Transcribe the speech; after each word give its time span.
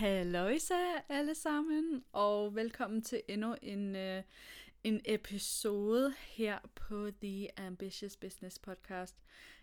Halløjsa 0.00 0.74
alle 1.08 1.34
sammen, 1.34 2.04
og 2.12 2.54
velkommen 2.54 3.02
til 3.02 3.22
endnu 3.28 3.56
en, 3.62 3.96
øh, 3.96 4.22
en 4.84 5.00
episode 5.04 6.14
her 6.28 6.58
på 6.74 7.10
The 7.22 7.60
Ambitious 7.60 8.16
Business 8.16 8.58
Podcast. 8.58 9.16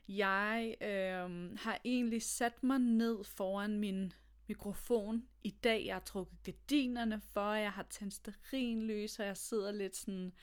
Jeg 0.08 0.76
øh, 0.82 1.58
har 1.58 1.80
egentlig 1.86 2.22
sat 2.22 2.64
mig 2.64 2.80
ned 2.80 3.24
foran 3.24 3.80
min 3.80 4.14
mikrofon 4.48 5.28
i 5.44 5.50
dag. 5.50 5.86
Jeg 5.86 5.96
har 5.96 6.02
trukket 6.06 6.38
gardinerne 6.44 7.22
for, 7.34 7.54
jeg 7.54 7.72
har 7.72 7.88
tændt 7.90 8.14
stearinlys, 8.14 9.20
og 9.20 9.26
jeg 9.26 9.38
sidder 9.38 9.72
lidt 9.72 9.96
sådan 9.96 10.34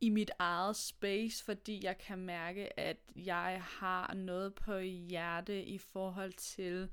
i 0.00 0.08
mit 0.08 0.30
eget 0.38 0.76
space, 0.76 1.44
fordi 1.44 1.84
jeg 1.84 1.98
kan 1.98 2.18
mærke, 2.18 2.80
at 2.80 2.96
jeg 3.16 3.62
har 3.62 4.14
noget 4.14 4.54
på 4.54 4.78
hjerte 4.78 5.64
i 5.64 5.78
forhold 5.78 6.32
til 6.32 6.88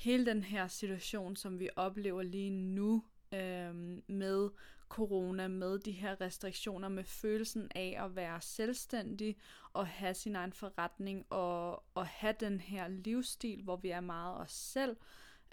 hele 0.00 0.26
den 0.26 0.44
her 0.44 0.68
situation, 0.68 1.36
som 1.36 1.60
vi 1.60 1.68
oplever 1.76 2.22
lige 2.22 2.50
nu 2.50 3.04
øh, 3.34 3.74
med 4.06 4.50
corona, 4.88 5.48
med 5.48 5.78
de 5.78 5.92
her 5.92 6.20
restriktioner, 6.20 6.88
med 6.88 7.04
følelsen 7.04 7.70
af 7.74 7.96
at 8.04 8.16
være 8.16 8.40
selvstændig 8.40 9.36
og 9.72 9.86
have 9.86 10.14
sin 10.14 10.36
egen 10.36 10.52
forretning 10.52 11.26
og, 11.30 11.84
og 11.94 12.06
have 12.06 12.34
den 12.40 12.60
her 12.60 12.88
livsstil, 12.88 13.62
hvor 13.62 13.76
vi 13.76 13.90
er 13.90 14.00
meget 14.00 14.40
os 14.40 14.52
selv, 14.52 14.96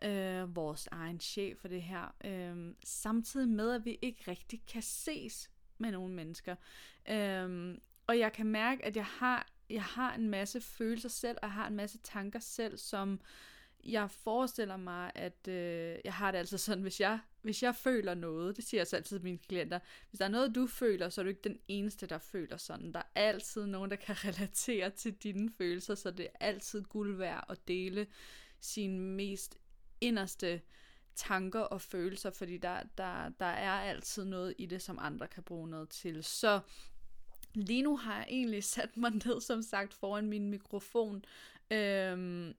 øh, 0.04 0.56
vores 0.56 0.88
egen 0.92 1.20
chef 1.20 1.58
for 1.58 1.68
det 1.68 1.82
her, 1.82 2.16
øh, 2.26 2.74
samtidig 2.84 3.50
med, 3.50 3.72
at 3.72 3.86
vi 3.86 4.00
ikke 4.02 4.32
rigtig 4.32 4.62
kan 4.68 4.82
ses 4.82 5.52
med 5.78 5.92
nogle 5.92 6.14
mennesker. 6.14 6.56
Øh, 7.10 7.78
og 8.08 8.20
jeg 8.20 8.34
kan 8.34 8.46
mærke, 8.46 8.86
at 8.86 8.96
jeg 8.96 9.06
har, 9.06 9.48
jeg 9.70 9.84
har 9.84 10.14
en 10.16 10.30
masse 10.30 10.62
følelser 10.62 11.10
selv, 11.10 11.38
og 11.42 11.48
jeg 11.48 11.54
har 11.54 11.68
en 11.68 11.76
masse 11.76 11.98
tanker 11.98 12.40
selv, 12.40 12.78
som 12.78 13.20
jeg 13.88 14.12
forestiller 14.12 14.78
mig, 14.78 15.12
at 15.16 15.48
øh, 15.48 15.98
jeg 16.04 16.14
har 16.14 16.32
det 16.32 16.38
altså 16.38 16.58
sådan, 16.58 16.82
hvis 16.82 17.00
jeg, 17.00 17.20
hvis 17.42 17.64
jeg 17.64 17.76
føler 17.76 18.14
noget, 18.14 18.58
det 18.58 18.66
siger 18.66 18.80
jeg 18.80 18.88
så 18.88 18.96
altid 18.96 19.18
til 19.18 19.24
mine 19.24 19.38
klienter, 19.38 19.80
hvis 20.10 20.18
der 20.18 20.26
er 20.26 20.30
noget, 20.30 20.56
du 20.56 20.68
føler, 20.68 21.10
så 21.10 21.22
er 21.22 21.24
du 21.24 21.30
ikke 21.30 21.42
den 21.44 21.60
eneste, 21.68 22.08
der 22.08 22.18
føler 22.18 22.58
sådan. 22.58 22.92
Der 22.94 23.00
er 23.00 23.22
altid 23.22 23.66
nogen, 23.66 23.92
der 23.92 23.98
kan 23.98 24.16
relatere 24.28 24.90
til 24.90 25.14
dine 25.14 25.50
følelser, 25.58 25.96
så 25.96 26.12
det 26.12 26.26
er 26.26 26.46
altid 26.46 26.84
guld 26.84 27.18
værd 27.18 27.46
at 27.50 27.68
dele 27.68 28.08
sine 28.60 29.00
mest 29.00 29.58
inderste 30.02 30.62
tanker 31.16 31.60
og 31.60 31.82
følelser, 31.82 32.32
fordi 32.32 32.58
der, 32.58 32.84
der, 32.98 33.30
der 33.30 33.46
er 33.46 33.72
altid 33.72 34.26
noget 34.26 34.54
i 34.58 34.66
det, 34.66 34.82
som 34.82 35.00
andre 35.02 35.28
kan 35.28 35.44
bruge 35.44 35.70
noget 35.70 35.90
til. 35.90 36.24
Så 36.24 36.60
lige 37.54 37.82
nu 37.82 37.98
har 37.98 38.16
jeg 38.16 38.26
egentlig 38.30 38.64
sat 38.64 38.98
mig 38.98 39.12
ned, 39.26 39.42
som 39.42 39.62
sagt, 39.62 39.94
foran 39.94 40.28
min 40.28 40.50
mikrofon, 40.50 41.26
øhm, 41.72 42.54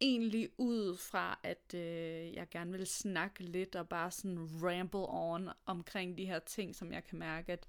egentlig 0.00 0.50
ud 0.58 0.96
fra, 0.96 1.40
at 1.42 1.74
øh, 1.74 2.34
jeg 2.34 2.48
gerne 2.50 2.72
vil 2.72 2.86
snakke 2.86 3.42
lidt 3.42 3.76
og 3.76 3.88
bare 3.88 4.10
sådan 4.10 4.48
ramble 4.62 5.06
on 5.08 5.48
omkring 5.66 6.18
de 6.18 6.26
her 6.26 6.38
ting, 6.38 6.76
som 6.76 6.92
jeg 6.92 7.04
kan 7.04 7.18
mærke, 7.18 7.52
at 7.52 7.68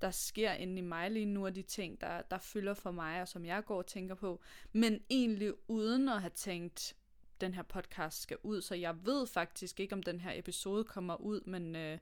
der 0.00 0.10
sker 0.10 0.52
inde 0.52 0.78
i 0.78 0.80
mig 0.80 1.10
lige 1.10 1.26
nu, 1.26 1.46
og 1.46 1.54
de 1.54 1.62
ting, 1.62 2.00
der, 2.00 2.22
der 2.22 2.38
fylder 2.38 2.74
for 2.74 2.90
mig, 2.90 3.22
og 3.22 3.28
som 3.28 3.44
jeg 3.44 3.64
går 3.64 3.78
og 3.78 3.86
tænker 3.86 4.14
på, 4.14 4.40
men 4.72 5.00
egentlig 5.10 5.52
uden 5.70 6.08
at 6.08 6.20
have 6.20 6.32
tænkt, 6.34 6.96
den 7.40 7.54
her 7.54 7.62
podcast 7.62 8.20
skal 8.22 8.36
ud, 8.42 8.62
så 8.62 8.74
jeg 8.74 9.06
ved 9.06 9.26
faktisk 9.26 9.80
ikke, 9.80 9.94
om 9.94 10.02
den 10.02 10.20
her 10.20 10.32
episode 10.34 10.84
kommer 10.84 11.16
ud, 11.16 11.40
men 11.40 11.76
øh, 11.76 11.98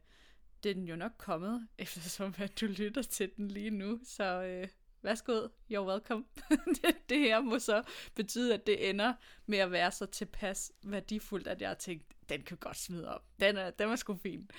det 0.62 0.70
er 0.70 0.74
den 0.74 0.88
jo 0.88 0.97
nok 0.97 1.12
kommet, 1.19 1.69
eftersom 1.78 2.34
at 2.38 2.60
du 2.60 2.66
lytter 2.66 3.02
til 3.02 3.30
den 3.36 3.48
lige 3.48 3.70
nu, 3.70 4.00
så 4.04 4.42
øh, 4.42 4.69
værsgo, 5.02 5.48
you're 5.72 5.86
welcome. 5.86 6.25
det, 6.83 6.97
det 7.08 7.19
her 7.19 7.41
må 7.41 7.58
så 7.58 7.83
betyde, 8.14 8.55
at 8.55 8.66
det 8.66 8.91
ender 8.91 9.12
med 9.47 9.58
at 9.58 9.72
være 9.72 9.91
så 9.91 10.06
tilpas 10.06 10.72
værdifuldt, 10.83 11.47
at 11.47 11.61
jeg 11.61 11.69
har 11.69 11.75
tænkt, 11.75 12.05
den 12.28 12.42
kan 12.42 12.56
godt 12.56 12.77
smide 12.77 13.14
op. 13.14 13.25
Den 13.41 13.56
er, 13.56 13.70
den 13.70 13.91
er 13.91 13.97
sgu 13.97 14.16
fin. 14.16 14.50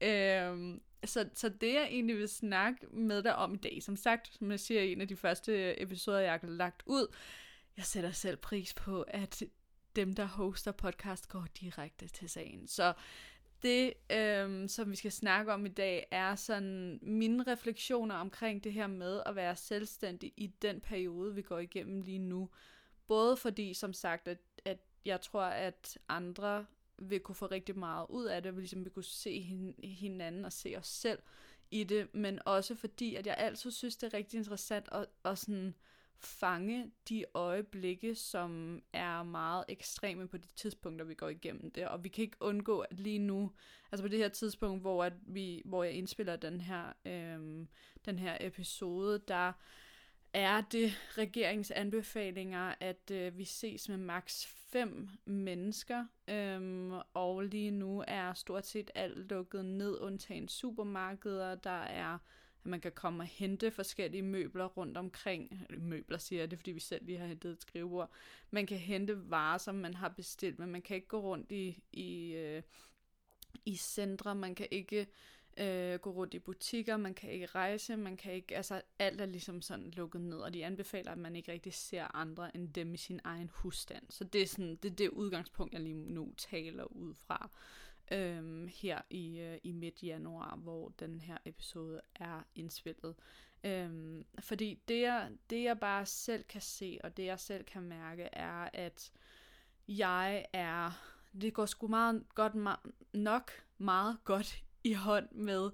Øhm, 0.00 0.82
så, 1.04 1.28
så 1.34 1.48
det 1.48 1.74
jeg 1.74 1.84
egentlig 1.84 2.16
vil 2.16 2.28
snakke 2.28 2.86
med 2.86 3.22
dig 3.22 3.36
om 3.36 3.54
i 3.54 3.56
dag, 3.56 3.82
som 3.82 3.96
sagt, 3.96 4.34
som 4.34 4.50
jeg 4.50 4.60
siger 4.60 4.82
i 4.82 4.92
en 4.92 5.00
af 5.00 5.08
de 5.08 5.16
første 5.16 5.82
episoder, 5.82 6.18
jeg 6.18 6.32
har 6.32 6.48
lagt 6.48 6.82
ud, 6.86 7.06
jeg 7.76 7.84
sætter 7.84 8.10
selv 8.10 8.36
pris 8.36 8.74
på, 8.74 9.02
at 9.02 9.42
dem, 9.96 10.12
der 10.12 10.24
hoster 10.24 10.72
podcast, 10.72 11.28
går 11.28 11.46
direkte 11.60 12.08
til 12.08 12.28
sagen. 12.28 12.68
Så 12.68 12.92
det, 13.64 13.92
øhm, 14.10 14.68
som 14.68 14.90
vi 14.90 14.96
skal 14.96 15.12
snakke 15.12 15.52
om 15.52 15.66
i 15.66 15.68
dag, 15.68 16.06
er 16.10 16.34
sådan 16.34 16.98
mine 17.02 17.42
refleksioner 17.42 18.14
omkring 18.14 18.64
det 18.64 18.72
her 18.72 18.86
med 18.86 19.22
at 19.26 19.36
være 19.36 19.56
selvstændig 19.56 20.32
i 20.36 20.46
den 20.46 20.80
periode, 20.80 21.34
vi 21.34 21.42
går 21.42 21.58
igennem 21.58 22.00
lige 22.00 22.18
nu. 22.18 22.48
Både 23.06 23.36
fordi, 23.36 23.74
som 23.74 23.92
sagt, 23.92 24.28
at, 24.28 24.38
at 24.64 24.78
jeg 25.04 25.20
tror, 25.20 25.42
at 25.42 25.98
andre 26.08 26.66
vil 26.98 27.20
kunne 27.20 27.34
få 27.34 27.46
rigtig 27.46 27.78
meget 27.78 28.06
ud 28.08 28.24
af 28.24 28.42
det, 28.42 28.54
ligesom 28.54 28.84
vi 28.84 28.90
kunne 28.90 29.04
se 29.04 29.40
hinanden 29.82 30.44
og 30.44 30.52
se 30.52 30.74
os 30.78 30.86
selv 30.86 31.18
i 31.70 31.84
det, 31.84 32.14
men 32.14 32.40
også 32.44 32.74
fordi, 32.74 33.14
at 33.14 33.26
jeg 33.26 33.34
altid 33.38 33.70
synes, 33.70 33.96
det 33.96 34.06
er 34.12 34.16
rigtig 34.16 34.38
interessant 34.38 34.88
at, 34.92 35.06
at 35.24 35.38
sådan 35.38 35.74
fange 36.26 36.90
de 37.08 37.24
øjeblikke, 37.34 38.14
som 38.14 38.82
er 38.92 39.22
meget 39.22 39.64
ekstreme 39.68 40.28
på 40.28 40.36
de 40.36 40.48
tidspunkter, 40.56 41.04
vi 41.04 41.14
går 41.14 41.28
igennem 41.28 41.70
det. 41.70 41.88
Og 41.88 42.04
vi 42.04 42.08
kan 42.08 42.22
ikke 42.22 42.36
undgå, 42.40 42.80
at 42.80 43.00
lige 43.00 43.18
nu, 43.18 43.52
altså 43.92 44.04
på 44.04 44.08
det 44.08 44.18
her 44.18 44.28
tidspunkt, 44.28 44.80
hvor, 44.80 45.04
at 45.04 45.12
vi, 45.26 45.62
hvor 45.64 45.84
jeg 45.84 45.92
indspiller 45.92 46.36
den 46.36 46.60
her, 46.60 46.92
øhm, 47.04 47.68
den 48.04 48.18
her 48.18 48.36
episode, 48.40 49.18
der 49.28 49.52
er 50.34 50.60
det 50.60 50.92
regeringsanbefalinger, 51.18 52.74
at 52.80 53.10
øh, 53.10 53.38
vi 53.38 53.44
ses 53.44 53.88
med 53.88 53.96
maks 53.96 54.46
5 54.46 55.08
mennesker, 55.24 56.06
øhm, 56.28 56.92
og 57.14 57.42
lige 57.42 57.70
nu 57.70 58.04
er 58.08 58.34
stort 58.34 58.66
set 58.66 58.90
alt 58.94 59.18
lukket 59.30 59.64
ned, 59.64 60.00
undtagen 60.00 60.48
supermarkeder, 60.48 61.54
der 61.54 61.80
er 61.82 62.18
at 62.64 62.70
man 62.70 62.80
kan 62.80 62.92
komme 62.92 63.22
og 63.22 63.26
hente 63.26 63.70
forskellige 63.70 64.22
møbler 64.22 64.64
rundt 64.64 64.96
omkring. 64.96 65.66
Møbler 65.78 66.18
siger 66.18 66.42
jeg 66.42 66.50
det, 66.50 66.58
fordi 66.58 66.72
vi 66.72 66.80
selv 66.80 67.06
lige 67.06 67.18
har 67.18 67.26
hentet 67.26 67.50
et 67.50 67.62
skrivebord. 67.62 68.10
Man 68.50 68.66
kan 68.66 68.78
hente 68.78 69.30
varer, 69.30 69.58
som 69.58 69.74
man 69.74 69.94
har 69.94 70.08
bestilt, 70.08 70.58
men 70.58 70.70
man 70.70 70.82
kan 70.82 70.96
ikke 70.96 71.08
gå 71.08 71.20
rundt 71.20 71.52
i, 71.52 71.82
i, 71.92 72.34
øh, 72.34 72.62
i 73.64 73.76
centre, 73.76 74.34
man 74.34 74.54
kan 74.54 74.68
ikke 74.70 75.06
øh, 75.56 75.98
gå 75.98 76.10
rundt 76.10 76.34
i 76.34 76.38
butikker, 76.38 76.96
man 76.96 77.14
kan 77.14 77.30
ikke 77.30 77.46
rejse, 77.46 77.96
man 77.96 78.16
kan 78.16 78.32
ikke, 78.32 78.56
altså 78.56 78.82
alt 78.98 79.20
er 79.20 79.26
ligesom 79.26 79.62
sådan 79.62 79.90
lukket 79.90 80.20
ned, 80.20 80.38
og 80.38 80.54
de 80.54 80.64
anbefaler, 80.64 81.12
at 81.12 81.18
man 81.18 81.36
ikke 81.36 81.52
rigtig 81.52 81.74
ser 81.74 82.16
andre 82.16 82.56
end 82.56 82.68
dem 82.68 82.94
i 82.94 82.96
sin 82.96 83.20
egen 83.24 83.50
husstand. 83.52 84.04
Så 84.10 84.24
det 84.24 84.42
er 84.42 84.46
sådan, 84.46 84.76
det 84.76 84.90
er 84.90 84.94
det 84.94 85.08
udgangspunkt, 85.08 85.72
jeg 85.72 85.80
lige 85.80 85.94
nu 85.94 86.34
taler 86.36 86.84
ud 86.84 87.14
fra 87.14 87.50
øhm, 88.10 88.68
her 88.82 89.00
i, 89.10 89.38
øh, 89.38 89.58
i 89.62 89.72
midt 89.72 90.02
januar, 90.02 90.56
hvor 90.56 90.92
den 91.00 91.20
her 91.20 91.38
episode 91.44 92.00
er 92.14 92.42
indspillet. 92.54 93.14
Øhm, 93.64 94.24
fordi 94.40 94.82
det 94.88 95.00
jeg, 95.00 95.30
det 95.50 95.62
jeg 95.62 95.80
bare 95.80 96.06
selv 96.06 96.44
kan 96.44 96.60
se, 96.60 96.98
og 97.04 97.16
det 97.16 97.24
jeg 97.24 97.40
selv 97.40 97.64
kan 97.64 97.82
mærke, 97.82 98.22
er, 98.22 98.68
at 98.72 99.12
jeg 99.88 100.46
er, 100.52 100.90
det 101.40 101.54
går 101.54 101.66
sgu 101.66 101.88
meget 101.88 102.24
godt, 102.34 102.54
nok 103.12 103.50
meget 103.78 104.18
godt 104.24 104.64
i 104.84 104.92
hånd 104.92 105.30
med, 105.30 105.70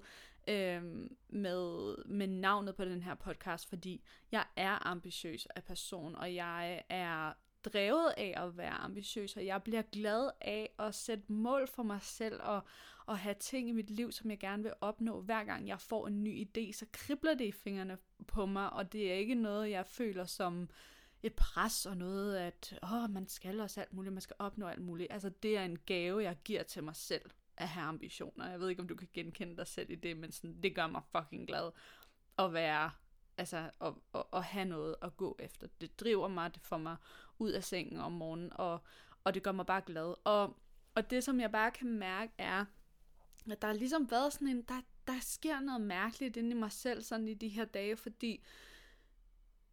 øhm, 0.47 1.15
med, 1.29 1.95
med 2.05 2.27
navnet 2.27 2.75
på 2.75 2.85
den 2.85 3.01
her 3.01 3.15
podcast, 3.15 3.69
fordi 3.69 4.03
jeg 4.31 4.45
er 4.55 4.87
ambitiøs 4.87 5.45
af 5.45 5.63
person, 5.63 6.15
og 6.15 6.35
jeg 6.35 6.83
er 6.89 7.33
drevet 7.65 8.13
af 8.17 8.33
at 8.37 8.57
være 8.57 8.71
ambitiøs, 8.73 9.37
og 9.37 9.45
jeg 9.45 9.63
bliver 9.63 9.81
glad 9.81 10.29
af 10.41 10.73
at 10.79 10.95
sætte 10.95 11.31
mål 11.31 11.67
for 11.67 11.83
mig 11.83 12.01
selv 12.01 12.41
og, 12.41 12.61
og 13.05 13.17
have 13.17 13.35
ting 13.39 13.69
i 13.69 13.71
mit 13.71 13.89
liv, 13.89 14.11
som 14.11 14.29
jeg 14.29 14.39
gerne 14.39 14.63
vil 14.63 14.73
opnå. 14.81 15.21
Hver 15.21 15.43
gang 15.43 15.67
jeg 15.67 15.79
får 15.79 16.07
en 16.07 16.23
ny 16.23 16.47
idé, 16.47 16.73
så 16.73 16.85
kribler 16.91 17.33
det 17.33 17.45
i 17.45 17.51
fingrene 17.51 17.97
på 18.27 18.45
mig, 18.45 18.73
og 18.73 18.93
det 18.93 19.11
er 19.11 19.15
ikke 19.15 19.35
noget, 19.35 19.69
jeg 19.69 19.85
føler 19.85 20.25
som 20.25 20.69
et 21.23 21.33
pres 21.33 21.85
og 21.85 21.97
noget, 21.97 22.37
at 22.37 22.79
åh, 22.83 23.09
man 23.09 23.27
skal 23.27 23.59
også 23.59 23.81
alt 23.81 23.93
muligt, 23.93 24.13
man 24.13 24.21
skal 24.21 24.35
opnå 24.39 24.67
alt 24.67 24.81
muligt. 24.81 25.11
Altså, 25.11 25.29
det 25.29 25.57
er 25.57 25.65
en 25.65 25.77
gave, 25.85 26.23
jeg 26.23 26.37
giver 26.43 26.63
til 26.63 26.83
mig 26.83 26.95
selv 26.95 27.29
at 27.57 27.67
have 27.67 27.85
ambitioner. 27.85 28.49
Jeg 28.49 28.59
ved 28.59 28.69
ikke, 28.69 28.81
om 28.81 28.87
du 28.87 28.95
kan 28.95 29.07
genkende 29.13 29.57
dig 29.57 29.67
selv 29.67 29.89
i 29.89 29.95
det, 29.95 30.17
men 30.17 30.31
sådan, 30.31 30.61
det 30.63 30.75
gør 30.75 30.87
mig 30.87 31.01
fucking 31.11 31.47
glad 31.47 31.71
at 32.39 32.53
være 32.53 32.91
altså 33.37 33.69
at, 33.81 33.93
at, 34.15 34.23
at 34.33 34.43
have 34.43 34.65
noget 34.65 34.95
at 35.01 35.17
gå 35.17 35.35
efter. 35.39 35.67
Det 35.81 35.99
driver 35.99 36.27
mig, 36.27 36.53
det 36.53 36.61
får 36.61 36.77
mig 36.77 36.95
ud 37.41 37.51
af 37.51 37.63
sengen 37.63 37.99
om 37.99 38.11
morgenen, 38.11 38.51
og, 38.55 38.79
og 39.23 39.33
det 39.33 39.43
gør 39.43 39.51
mig 39.51 39.65
bare 39.65 39.81
glad. 39.85 40.13
Og, 40.23 40.57
og 40.95 41.09
det, 41.09 41.23
som 41.23 41.39
jeg 41.39 41.51
bare 41.51 41.71
kan 41.71 41.87
mærke, 41.87 42.33
er, 42.37 42.65
at 43.51 43.61
der 43.61 43.67
har 43.67 43.75
ligesom 43.75 44.11
været 44.11 44.33
sådan 44.33 44.47
en, 44.47 44.61
der, 44.61 44.81
der 45.07 45.19
sker 45.21 45.59
noget 45.59 45.81
mærkeligt 45.81 46.37
inde 46.37 46.51
i 46.51 46.59
mig 46.59 46.71
selv 46.71 47.03
sådan 47.03 47.27
i 47.27 47.33
de 47.33 47.47
her 47.47 47.65
dage, 47.65 47.97
fordi 47.97 48.43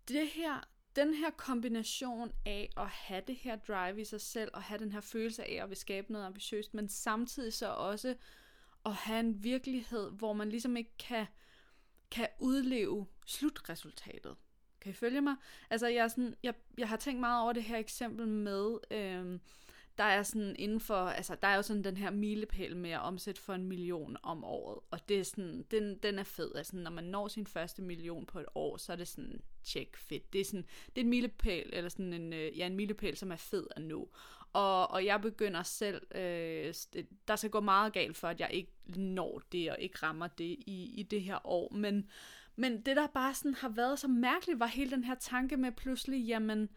det 0.08 0.28
her, 0.28 0.68
den 0.96 1.14
her 1.14 1.30
kombination 1.30 2.32
af 2.46 2.70
at 2.76 2.86
have 2.86 3.22
det 3.26 3.36
her 3.36 3.56
drive 3.56 4.00
i 4.00 4.04
sig 4.04 4.20
selv, 4.20 4.50
og 4.54 4.62
have 4.62 4.78
den 4.78 4.92
her 4.92 5.00
følelse 5.00 5.44
af 5.44 5.62
at 5.62 5.68
vil 5.68 5.76
skabe 5.76 6.12
noget 6.12 6.26
ambitiøst, 6.26 6.74
men 6.74 6.88
samtidig 6.88 7.52
så 7.52 7.68
også 7.68 8.14
at 8.86 8.94
have 8.94 9.20
en 9.20 9.44
virkelighed, 9.44 10.10
hvor 10.10 10.32
man 10.32 10.48
ligesom 10.48 10.76
ikke 10.76 10.96
kan 10.98 11.26
kan 12.10 12.28
udleve 12.38 13.06
slutresultatet. 13.26 14.36
Kan 14.80 14.90
I 14.90 14.94
følge 14.94 15.20
mig? 15.20 15.36
Altså, 15.70 15.86
jeg, 15.86 16.04
er 16.04 16.08
sådan, 16.08 16.34
jeg, 16.42 16.54
jeg 16.78 16.88
har 16.88 16.96
tænkt 16.96 17.20
meget 17.20 17.42
over 17.42 17.52
det 17.52 17.62
her 17.62 17.76
eksempel 17.76 18.28
med, 18.28 18.78
øh, 18.90 19.38
der 19.98 20.04
er 20.04 20.22
sådan 20.22 20.56
inden 20.58 20.80
for, 20.80 20.94
altså 20.94 21.36
der 21.42 21.48
er 21.48 21.56
jo 21.56 21.62
sådan 21.62 21.84
den 21.84 21.96
her 21.96 22.10
milepæl 22.10 22.76
med 22.76 22.90
at 22.90 23.00
omsætte 23.00 23.40
for 23.40 23.54
en 23.54 23.64
million 23.64 24.16
om 24.22 24.44
året, 24.44 24.78
og 24.90 25.08
det 25.08 25.20
er 25.20 25.24
sådan, 25.24 25.64
den, 25.70 25.98
den 25.98 26.18
er 26.18 26.24
fed, 26.24 26.54
altså 26.54 26.76
når 26.76 26.90
man 26.90 27.04
når 27.04 27.28
sin 27.28 27.46
første 27.46 27.82
million 27.82 28.26
på 28.26 28.38
et 28.38 28.46
år, 28.54 28.76
så 28.76 28.92
er 28.92 28.96
det 28.96 29.08
sådan, 29.08 29.42
tjek 29.64 29.96
fedt, 29.96 30.32
det 30.32 30.40
er 30.40 30.44
sådan, 30.44 30.66
det 30.86 31.00
er 31.00 31.04
en 31.04 31.10
milepæl, 31.10 31.70
eller 31.72 31.88
sådan 31.88 32.12
en, 32.12 32.32
øh, 32.32 32.58
ja, 32.58 32.66
en 32.66 32.76
milepæl, 32.76 33.16
som 33.16 33.32
er 33.32 33.36
fed 33.36 33.66
at 33.76 33.82
nå, 33.82 34.10
og, 34.52 34.90
og 34.90 35.04
jeg 35.04 35.20
begynder 35.20 35.62
selv, 35.62 36.16
øh, 36.16 36.74
der 37.28 37.36
skal 37.36 37.50
gå 37.50 37.60
meget 37.60 37.92
galt 37.92 38.16
for, 38.16 38.28
at 38.28 38.40
jeg 38.40 38.50
ikke 38.52 38.72
når 38.96 39.42
det, 39.52 39.70
og 39.70 39.80
ikke 39.80 39.98
rammer 40.02 40.26
det 40.26 40.56
i, 40.66 40.94
i 40.96 41.02
det 41.02 41.22
her 41.22 41.46
år, 41.46 41.72
men, 41.72 42.10
men 42.58 42.80
det 42.80 42.96
der 42.96 43.06
bare 43.06 43.34
sådan 43.34 43.54
har 43.54 43.68
været 43.68 43.98
så 43.98 44.08
mærkeligt, 44.08 44.60
var 44.60 44.66
hele 44.66 44.90
den 44.90 45.04
her 45.04 45.14
tanke 45.14 45.56
med 45.56 45.72
pludselig, 45.72 46.26
jamen, 46.26 46.68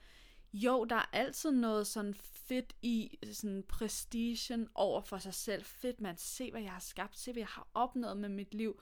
jo, 0.53 0.85
der 0.85 0.95
er 0.95 1.09
altid 1.13 1.51
noget 1.51 1.87
sådan 1.87 2.13
fedt 2.13 2.73
i 2.81 3.17
sådan 3.33 3.63
prestigen 3.67 4.67
over 4.75 5.01
for 5.01 5.17
sig 5.17 5.33
selv. 5.33 5.63
Fedt, 5.63 6.01
man. 6.01 6.17
Se, 6.17 6.51
hvad 6.51 6.61
jeg 6.61 6.71
har 6.71 6.79
skabt. 6.79 7.17
Se, 7.19 7.31
hvad 7.31 7.41
jeg 7.41 7.47
har 7.47 7.67
opnået 7.73 8.17
med 8.17 8.29
mit 8.29 8.53
liv. 8.53 8.81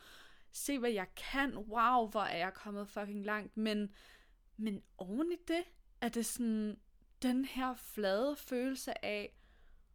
Se, 0.52 0.80
hvad 0.80 0.90
jeg 0.90 1.08
kan. 1.16 1.58
Wow, 1.58 2.08
hvor 2.08 2.22
er 2.22 2.38
jeg 2.38 2.54
kommet 2.54 2.88
fucking 2.88 3.26
langt. 3.26 3.58
Men, 3.58 3.94
men 4.58 4.84
oven 4.98 5.32
i 5.32 5.38
det, 5.48 5.64
er 6.02 6.10
det 6.10 6.26
sådan 6.26 6.80
den 7.22 7.46
her 7.46 7.76
flade 7.76 8.36
følelse 8.36 9.06
af, 9.06 9.40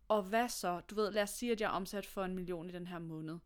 og 0.08 0.22
hvad 0.22 0.48
så? 0.48 0.80
Du 0.80 0.94
ved, 0.94 1.10
lad 1.10 1.22
os 1.22 1.30
sige, 1.30 1.52
at 1.52 1.60
jeg 1.60 1.66
er 1.66 1.76
omsat 1.76 2.06
for 2.06 2.24
en 2.24 2.34
million 2.34 2.70
i 2.70 2.72
den 2.72 2.86
her 2.86 2.98
måned. 2.98 3.38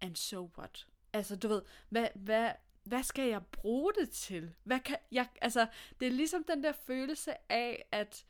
And 0.00 0.16
so 0.16 0.50
what? 0.58 0.86
Altså, 1.12 1.36
du 1.36 1.48
ved, 1.48 1.62
hvad, 1.88 2.08
hvad, 2.14 2.50
hvad 2.84 3.02
skal 3.02 3.28
jeg 3.28 3.46
bruge 3.52 3.92
det 4.00 4.10
til? 4.10 4.54
Hvad 4.64 4.80
kan 4.80 4.96
jeg, 5.12 5.28
altså, 5.40 5.66
det 6.00 6.08
er 6.08 6.12
ligesom 6.12 6.44
den 6.44 6.64
der 6.64 6.72
følelse 6.72 7.52
af, 7.52 7.88
at 7.92 8.24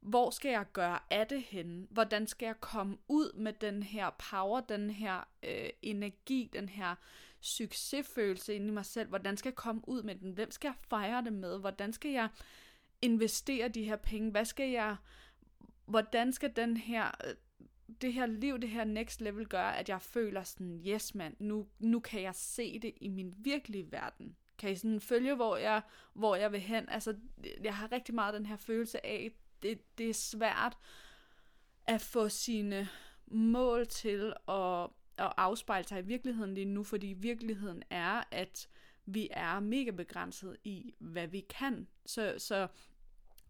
hvor 0.00 0.30
skal 0.30 0.50
jeg 0.50 0.66
gøre 0.72 0.98
af 1.10 1.26
det 1.26 1.42
henne? 1.42 1.86
Hvordan 1.90 2.26
skal 2.26 2.46
jeg 2.46 2.60
komme 2.60 2.96
ud 3.08 3.32
med 3.32 3.52
den 3.52 3.82
her 3.82 4.10
power, 4.30 4.60
den 4.60 4.90
her 4.90 5.28
øh, 5.42 5.70
energi, 5.82 6.50
den 6.52 6.68
her 6.68 6.94
succesfølelse 7.40 8.54
inde 8.54 8.68
i 8.68 8.70
mig 8.70 8.86
selv? 8.86 9.08
Hvordan 9.08 9.36
skal 9.36 9.48
jeg 9.48 9.54
komme 9.54 9.88
ud 9.88 10.02
med 10.02 10.14
den? 10.14 10.32
Hvem 10.32 10.50
skal 10.50 10.68
jeg 10.68 10.74
fejre 10.88 11.24
det 11.24 11.32
med? 11.32 11.58
Hvordan 11.58 11.92
skal 11.92 12.10
jeg 12.10 12.28
investere 13.02 13.68
de 13.68 13.84
her 13.84 13.96
penge? 13.96 14.30
Hvad 14.30 14.44
skal 14.44 14.70
jeg, 14.70 14.96
hvordan 15.86 16.32
skal 16.32 16.56
den 16.56 16.76
her, 16.76 17.10
øh, 17.26 17.34
det 18.00 18.12
her 18.12 18.26
liv, 18.26 18.58
det 18.58 18.70
her 18.70 18.84
next 18.84 19.20
level 19.20 19.46
gør, 19.46 19.64
at 19.64 19.88
jeg 19.88 20.02
føler 20.02 20.42
sådan, 20.42 20.82
yes 20.86 21.14
mand, 21.14 21.36
nu, 21.38 21.66
nu 21.78 22.00
kan 22.00 22.22
jeg 22.22 22.34
se 22.34 22.78
det 22.78 22.92
i 23.00 23.08
min 23.08 23.34
virkelige 23.36 23.92
verden. 23.92 24.36
Kan 24.58 24.70
I 24.70 24.74
sådan 24.74 25.00
følge, 25.00 25.34
hvor 25.34 25.56
jeg, 25.56 25.82
hvor 26.12 26.36
jeg 26.36 26.52
vil 26.52 26.60
hen? 26.60 26.88
Altså, 26.88 27.16
jeg 27.62 27.76
har 27.76 27.92
rigtig 27.92 28.14
meget 28.14 28.34
den 28.34 28.46
her 28.46 28.56
følelse 28.56 29.06
af, 29.06 29.32
det, 29.62 29.98
det 29.98 30.10
er 30.10 30.14
svært 30.14 30.76
at 31.86 32.00
få 32.00 32.28
sine 32.28 32.88
mål 33.26 33.86
til 33.86 34.32
at, 34.48 34.82
at 35.18 35.32
afspejle 35.36 35.88
sig 35.88 35.98
i 35.98 36.06
virkeligheden 36.06 36.54
lige 36.54 36.64
nu, 36.64 36.84
fordi 36.84 37.06
virkeligheden 37.06 37.82
er, 37.90 38.22
at 38.30 38.68
vi 39.06 39.28
er 39.30 39.60
mega 39.60 39.90
begrænset 39.90 40.56
i, 40.64 40.94
hvad 40.98 41.26
vi 41.26 41.40
kan. 41.40 41.88
Så, 42.06 42.34
så 42.38 42.68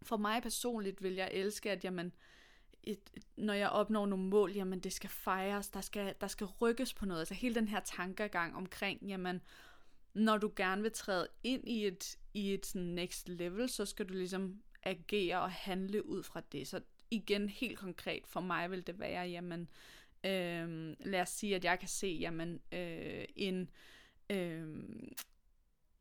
for 0.03 0.17
mig 0.17 0.41
personligt 0.41 1.03
vil 1.03 1.13
jeg 1.13 1.29
elske, 1.33 1.71
at 1.71 1.83
jamen, 1.83 2.13
et, 2.83 2.99
når 3.37 3.53
jeg 3.53 3.69
opnår 3.69 4.05
nogle 4.05 4.25
mål, 4.25 4.51
jamen 4.51 4.79
det 4.79 4.93
skal 4.93 5.09
fejres, 5.09 5.69
der 5.69 5.81
skal, 5.81 6.15
der 6.21 6.27
skal 6.27 6.47
rykkes 6.47 6.93
på 6.93 7.05
noget. 7.05 7.19
Altså 7.19 7.33
hele 7.33 7.55
den 7.55 7.67
her 7.67 7.79
tankegang 7.79 8.55
omkring, 8.55 9.01
jamen 9.07 9.41
når 10.13 10.37
du 10.37 10.51
gerne 10.55 10.81
vil 10.81 10.91
træde 10.91 11.27
ind 11.43 11.67
i 11.67 11.87
et, 11.87 12.17
i 12.33 12.53
et 12.53 12.65
sådan 12.65 12.87
next 12.87 13.29
level, 13.29 13.69
så 13.69 13.85
skal 13.85 14.05
du 14.05 14.13
ligesom 14.13 14.61
agere 14.83 15.41
og 15.41 15.51
handle 15.51 16.05
ud 16.05 16.23
fra 16.23 16.41
det. 16.51 16.67
Så 16.67 16.81
igen 17.11 17.49
helt 17.49 17.79
konkret 17.79 18.27
for 18.27 18.39
mig 18.39 18.71
vil 18.71 18.87
det 18.87 18.99
være, 18.99 19.23
jamen 19.27 19.69
øh, 20.23 20.95
lad 20.99 21.21
os 21.21 21.29
sige, 21.29 21.55
at 21.55 21.63
jeg 21.63 21.79
kan 21.79 21.87
se, 21.89 22.07
jamen 22.07 22.59
øh, 22.71 23.25
en 23.35 23.69
øh, 24.29 24.67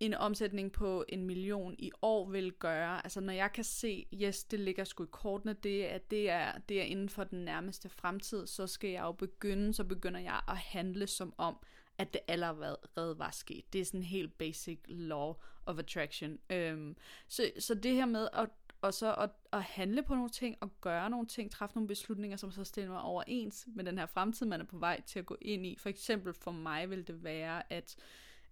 en 0.01 0.15
omsætning 0.15 0.73
på 0.73 1.05
en 1.09 1.25
million 1.25 1.75
i 1.79 1.93
år 2.03 2.31
vil 2.31 2.53
gøre. 2.53 3.05
Altså 3.05 3.21
når 3.21 3.33
jeg 3.33 3.53
kan 3.53 3.65
se, 3.65 4.07
yes, 4.15 4.45
det 4.45 4.61
ligger 4.61 4.85
sgu 4.85 5.05
i 5.05 5.07
kortene, 5.11 5.53
det, 5.53 5.93
er, 5.93 5.99
det, 5.99 6.31
er, 6.31 6.53
det 6.69 6.81
er 6.81 6.85
inden 6.85 7.09
for 7.09 7.25
den 7.25 7.45
nærmeste 7.45 7.89
fremtid, 7.89 8.47
så 8.47 8.67
skal 8.67 8.91
jeg 8.91 9.03
jo 9.03 9.13
begynde, 9.13 9.75
så 9.75 9.85
begynder 9.85 10.21
jeg 10.21 10.41
at 10.49 10.57
handle 10.57 11.07
som 11.07 11.35
om, 11.39 11.57
at 11.99 12.13
det 12.13 12.21
allerede 12.29 12.79
var 12.97 13.31
sket. 13.31 13.73
Det 13.73 13.81
er 13.81 13.85
sådan 13.85 14.01
en 14.01 14.05
helt 14.05 14.39
basic 14.39 14.79
law 14.87 15.35
of 15.67 15.79
attraction. 15.79 16.39
Øhm, 16.51 16.97
så, 17.29 17.51
så 17.59 17.75
det 17.75 17.95
her 17.95 18.07
med 18.07 18.29
at 18.33 18.49
og 18.83 18.95
så 18.95 19.15
at, 19.15 19.31
at 19.53 19.63
handle 19.63 20.03
på 20.03 20.15
nogle 20.15 20.31
ting, 20.31 20.57
og 20.61 20.71
gøre 20.81 21.11
nogle 21.11 21.27
ting, 21.27 21.51
træffe 21.51 21.77
nogle 21.77 21.89
beslutninger, 21.89 22.37
som 22.37 22.53
så 22.53 22.65
stiller 22.65 22.91
mig 22.91 23.01
overens 23.01 23.69
med 23.75 23.85
den 23.85 23.99
her 23.99 24.07
fremtid, 24.07 24.47
man 24.47 24.61
er 24.61 24.65
på 24.65 24.79
vej 24.79 25.01
til 25.01 25.19
at 25.19 25.27
gå 25.27 25.37
ind 25.41 25.67
i. 25.67 25.77
For 25.79 25.89
eksempel 25.89 26.35
for 26.35 26.51
mig 26.51 26.91
vil 26.91 27.07
det 27.07 27.25
være, 27.25 27.73
at 27.73 27.97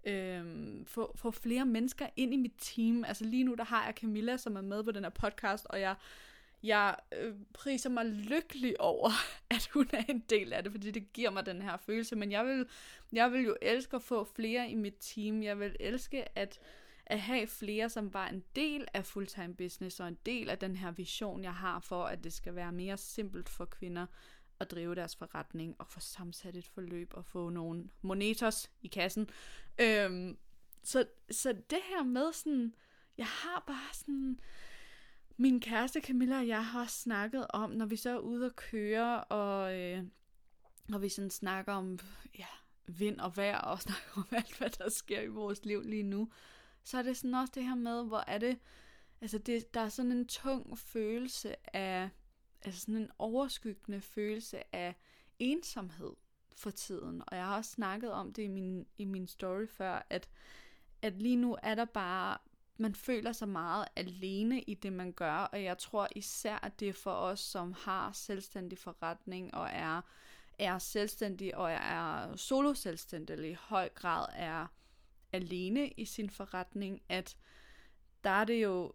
øhm, 0.05 0.87
få, 0.87 1.13
få 1.17 1.31
flere 1.31 1.67
mennesker 1.67 2.07
ind 2.17 2.35
i 2.35 2.37
mit 2.37 2.55
team. 2.59 3.05
Altså 3.05 3.25
lige 3.25 3.45
nu, 3.45 3.55
der 3.55 3.65
har 3.65 3.85
jeg 3.85 3.95
Camilla, 3.95 4.37
som 4.37 4.57
er 4.57 4.61
med 4.61 4.85
på 4.85 4.91
den 4.91 5.03
her 5.03 5.11
podcast, 5.11 5.67
og 5.71 5.81
jeg, 5.81 5.95
jeg 6.63 6.97
øh, 7.19 7.35
priser 7.53 7.91
mig 7.91 8.07
lykkelig 8.07 8.81
over, 8.81 9.11
at 9.57 9.69
hun 9.75 9.87
er 9.93 10.03
en 10.09 10.25
del 10.31 10.53
af 10.53 10.63
det, 10.63 10.73
fordi 10.73 10.91
det 10.91 11.13
giver 11.13 11.31
mig 11.31 11.47
den 11.47 11.63
her 11.63 11.77
følelse. 11.77 12.17
Men 12.17 12.33
jeg 12.33 12.47
vil, 12.47 12.67
jeg 13.13 13.33
vil 13.33 13.45
jo 13.45 13.57
elske 13.63 13.97
at 13.97 14.03
få 14.03 14.25
flere 14.25 14.71
i 14.71 14.75
mit 14.75 14.97
team. 15.01 15.43
Jeg 15.43 15.61
vil 15.61 15.77
elske 15.81 16.39
at, 16.39 16.61
at 17.07 17.21
have 17.21 17.47
flere, 17.47 17.89
som 17.89 18.15
var 18.15 18.29
en 18.29 18.45
del 18.57 18.89
af 18.95 19.05
fulltime 19.05 19.55
business, 19.55 20.01
og 20.01 20.09
en 20.09 20.19
del 20.27 20.51
af 20.51 20.59
den 20.59 20.77
her 20.77 20.91
vision, 20.91 21.43
jeg 21.43 21.55
har 21.55 21.81
for, 21.81 22.05
at 22.05 22.25
det 22.25 22.33
skal 22.33 22.55
være 22.55 22.73
mere 22.73 22.97
simpelt 22.97 23.49
for 23.49 23.65
kvinder 23.65 24.07
at 24.61 24.71
drive 24.71 24.95
deres 24.95 25.17
forretning 25.17 25.77
og 25.79 25.87
få 25.87 26.01
sammensat 26.01 26.57
et 26.57 26.67
forløb 26.67 27.13
og 27.15 27.25
få 27.25 27.51
nogle 27.51 27.91
monetos 28.03 28.71
i 28.83 28.89
kassen. 28.89 29.29
Øhm, 29.81 30.39
så, 30.83 31.05
så 31.31 31.53
det 31.53 31.79
her 31.89 32.03
med 32.03 32.33
sådan, 32.33 32.75
jeg 33.19 33.27
har 33.27 33.65
bare 33.67 33.95
sådan, 33.95 34.41
min 35.37 35.61
kæreste 35.61 36.01
Camilla 36.01 36.39
og 36.39 36.49
jeg 36.49 36.67
har 36.67 36.87
snakket 36.87 37.47
om, 37.51 37.71
når 37.71 37.87
vi 37.87 37.97
så 37.97 38.11
er 38.11 38.19
ude 38.19 38.47
at 38.47 38.57
køre, 38.57 39.25
og 39.25 39.79
øh, 39.81 40.05
når 40.89 40.99
vi 40.99 41.09
sådan 41.09 41.31
snakker 41.31 41.73
om 41.73 41.99
ja, 42.39 42.47
vind 42.87 43.21
og 43.21 43.37
vejr, 43.37 43.59
og 43.59 43.81
snakker 43.87 44.11
om 44.17 44.27
alt, 44.31 44.59
hvad 44.59 44.71
der 44.71 44.91
sker 44.91 45.21
i 45.21 45.27
vores 45.27 45.65
liv 45.65 45.83
lige 45.83 46.03
nu, 46.03 46.33
så 46.85 46.99
er 46.99 47.03
det 47.03 47.17
sådan 47.17 47.35
også 47.35 47.53
det 47.55 47.65
her 47.65 47.75
med, 47.75 48.05
hvor 48.05 48.25
er 48.27 48.39
det, 48.39 48.59
altså 49.21 49.39
det, 49.39 49.75
der 49.75 49.81
er 49.81 49.89
sådan 49.89 50.13
en 50.13 50.27
tung 50.27 50.79
følelse 50.79 51.77
af, 51.77 52.11
altså 52.63 52.81
sådan 52.81 52.97
en 52.97 53.11
overskyggende 53.19 54.01
følelse 54.01 54.75
af 54.75 54.95
ensomhed 55.39 56.13
for 56.57 56.71
tiden. 56.71 57.23
Og 57.27 57.37
jeg 57.37 57.45
har 57.45 57.57
også 57.57 57.71
snakket 57.71 58.13
om 58.13 58.33
det 58.33 58.43
i 58.43 58.49
min, 58.49 58.87
i 58.99 59.05
min 59.05 59.29
story 59.29 59.67
før, 59.67 60.07
at, 60.11 60.29
at 61.03 61.23
lige 61.23 61.37
nu 61.37 61.57
er 61.63 61.75
der 61.75 61.85
bare, 61.85 62.39
man 62.77 62.95
føler 62.95 63.33
sig 63.33 63.49
meget 63.49 63.85
alene 63.97 64.63
i 64.63 64.75
det, 64.75 64.93
man 64.93 65.13
gør. 65.13 65.35
Og 65.35 65.63
jeg 65.63 65.79
tror 65.79 66.09
især, 66.17 66.57
at 66.57 66.81
det 66.81 66.89
er 66.89 66.93
for 66.93 67.13
os, 67.13 67.41
som 67.41 67.73
har 67.73 68.13
selvstændig 68.13 68.79
forretning 68.79 69.55
og 69.55 69.69
er, 69.73 70.01
er 70.59 70.79
selvstændig 70.79 71.57
og 71.57 71.73
er 71.73 72.37
solo 72.37 72.75
selvstændig, 72.75 73.33
eller 73.35 73.49
i 73.49 73.57
høj 73.61 73.89
grad 73.89 74.27
er 74.33 74.67
alene 75.33 75.89
i 75.89 76.05
sin 76.05 76.31
forretning, 76.31 77.03
at 77.09 77.37
der 78.25 78.31
er 78.31 78.45
det 78.45 78.63
jo 78.63 78.93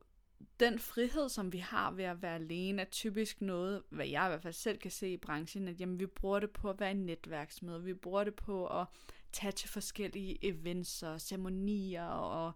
den 0.60 0.80
frihed, 0.80 1.30
som 1.30 1.54
vi 1.54 1.58
har 1.58 1.92
ved 1.92 2.04
at 2.04 2.22
være 2.22 2.36
alene, 2.36 2.82
er 2.82 2.86
typisk 2.86 3.42
noget, 3.42 3.84
hvad 3.90 4.08
jeg 4.08 4.26
i 4.26 4.30
hvert 4.30 4.42
fald 4.42 4.54
selv 4.54 4.78
kan 4.78 4.92
se 4.92 5.10
i 5.10 5.18
branchen, 5.18 5.68
at 5.68 5.80
jamen, 5.80 6.00
vi 6.00 6.06
bruger 6.06 6.40
det 6.40 6.52
på 6.52 6.70
at 6.70 6.80
være 6.80 6.92
i 6.92 6.94
netværksmøde, 6.94 7.84
vi 7.84 7.94
bruger 7.94 8.24
det 8.24 8.36
på 8.36 8.68
at 8.68 8.86
tage 9.32 9.52
til 9.52 9.70
forskellige 9.70 10.46
events 10.46 11.04
og 11.04 11.22
ceremonier 11.22 12.06
og 12.06 12.52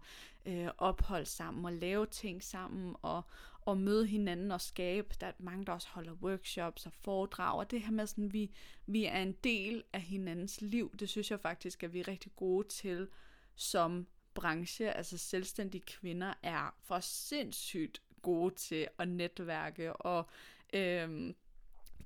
øh, 0.46 0.68
ophold 0.78 1.26
sammen 1.26 1.64
og 1.64 1.72
lave 1.72 2.06
ting 2.06 2.42
sammen 2.42 2.96
og, 3.02 3.22
og 3.60 3.78
møde 3.78 4.06
hinanden 4.06 4.52
og 4.52 4.60
skabe. 4.60 5.14
Der 5.20 5.26
er 5.26 5.32
mange, 5.38 5.64
der 5.64 5.72
også 5.72 5.88
holder 5.88 6.12
workshops 6.12 6.86
og 6.86 6.92
foredrag, 6.92 7.58
og 7.58 7.70
det 7.70 7.80
her 7.80 7.90
med, 7.90 8.06
sådan, 8.06 8.32
vi, 8.32 8.50
vi 8.86 9.04
er 9.04 9.22
en 9.22 9.32
del 9.32 9.84
af 9.92 10.00
hinandens 10.00 10.60
liv, 10.60 10.96
det 11.00 11.08
synes 11.08 11.30
jeg 11.30 11.40
faktisk, 11.40 11.82
at 11.82 11.92
vi 11.92 12.00
er 12.00 12.08
rigtig 12.08 12.32
gode 12.36 12.68
til 12.68 13.08
som 13.54 14.06
branche, 14.40 14.92
altså 14.92 15.18
selvstændige 15.18 15.82
kvinder, 15.86 16.34
er 16.42 16.74
for 16.82 17.00
sindssygt 17.00 18.02
gode 18.22 18.54
til 18.54 18.88
at 18.98 19.08
netværke, 19.08 19.92
og 19.92 20.28
øhm, 20.72 21.34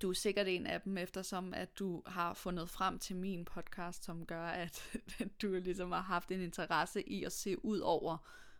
du 0.02 0.10
er 0.10 0.14
sikkert 0.14 0.48
en 0.48 0.66
af 0.66 0.80
dem, 0.80 0.98
eftersom 0.98 1.54
at 1.54 1.78
du 1.78 2.02
har 2.06 2.34
fundet 2.34 2.70
frem 2.70 2.98
til 2.98 3.16
min 3.16 3.44
podcast, 3.44 4.04
som 4.04 4.26
gør, 4.26 4.44
at 4.44 4.98
du 5.42 5.52
ligesom 5.52 5.92
har 5.92 6.00
haft 6.00 6.30
en 6.30 6.40
interesse 6.40 7.08
i 7.08 7.24
at 7.24 7.32
se 7.32 7.64
ud 7.64 7.78
over, 7.78 8.16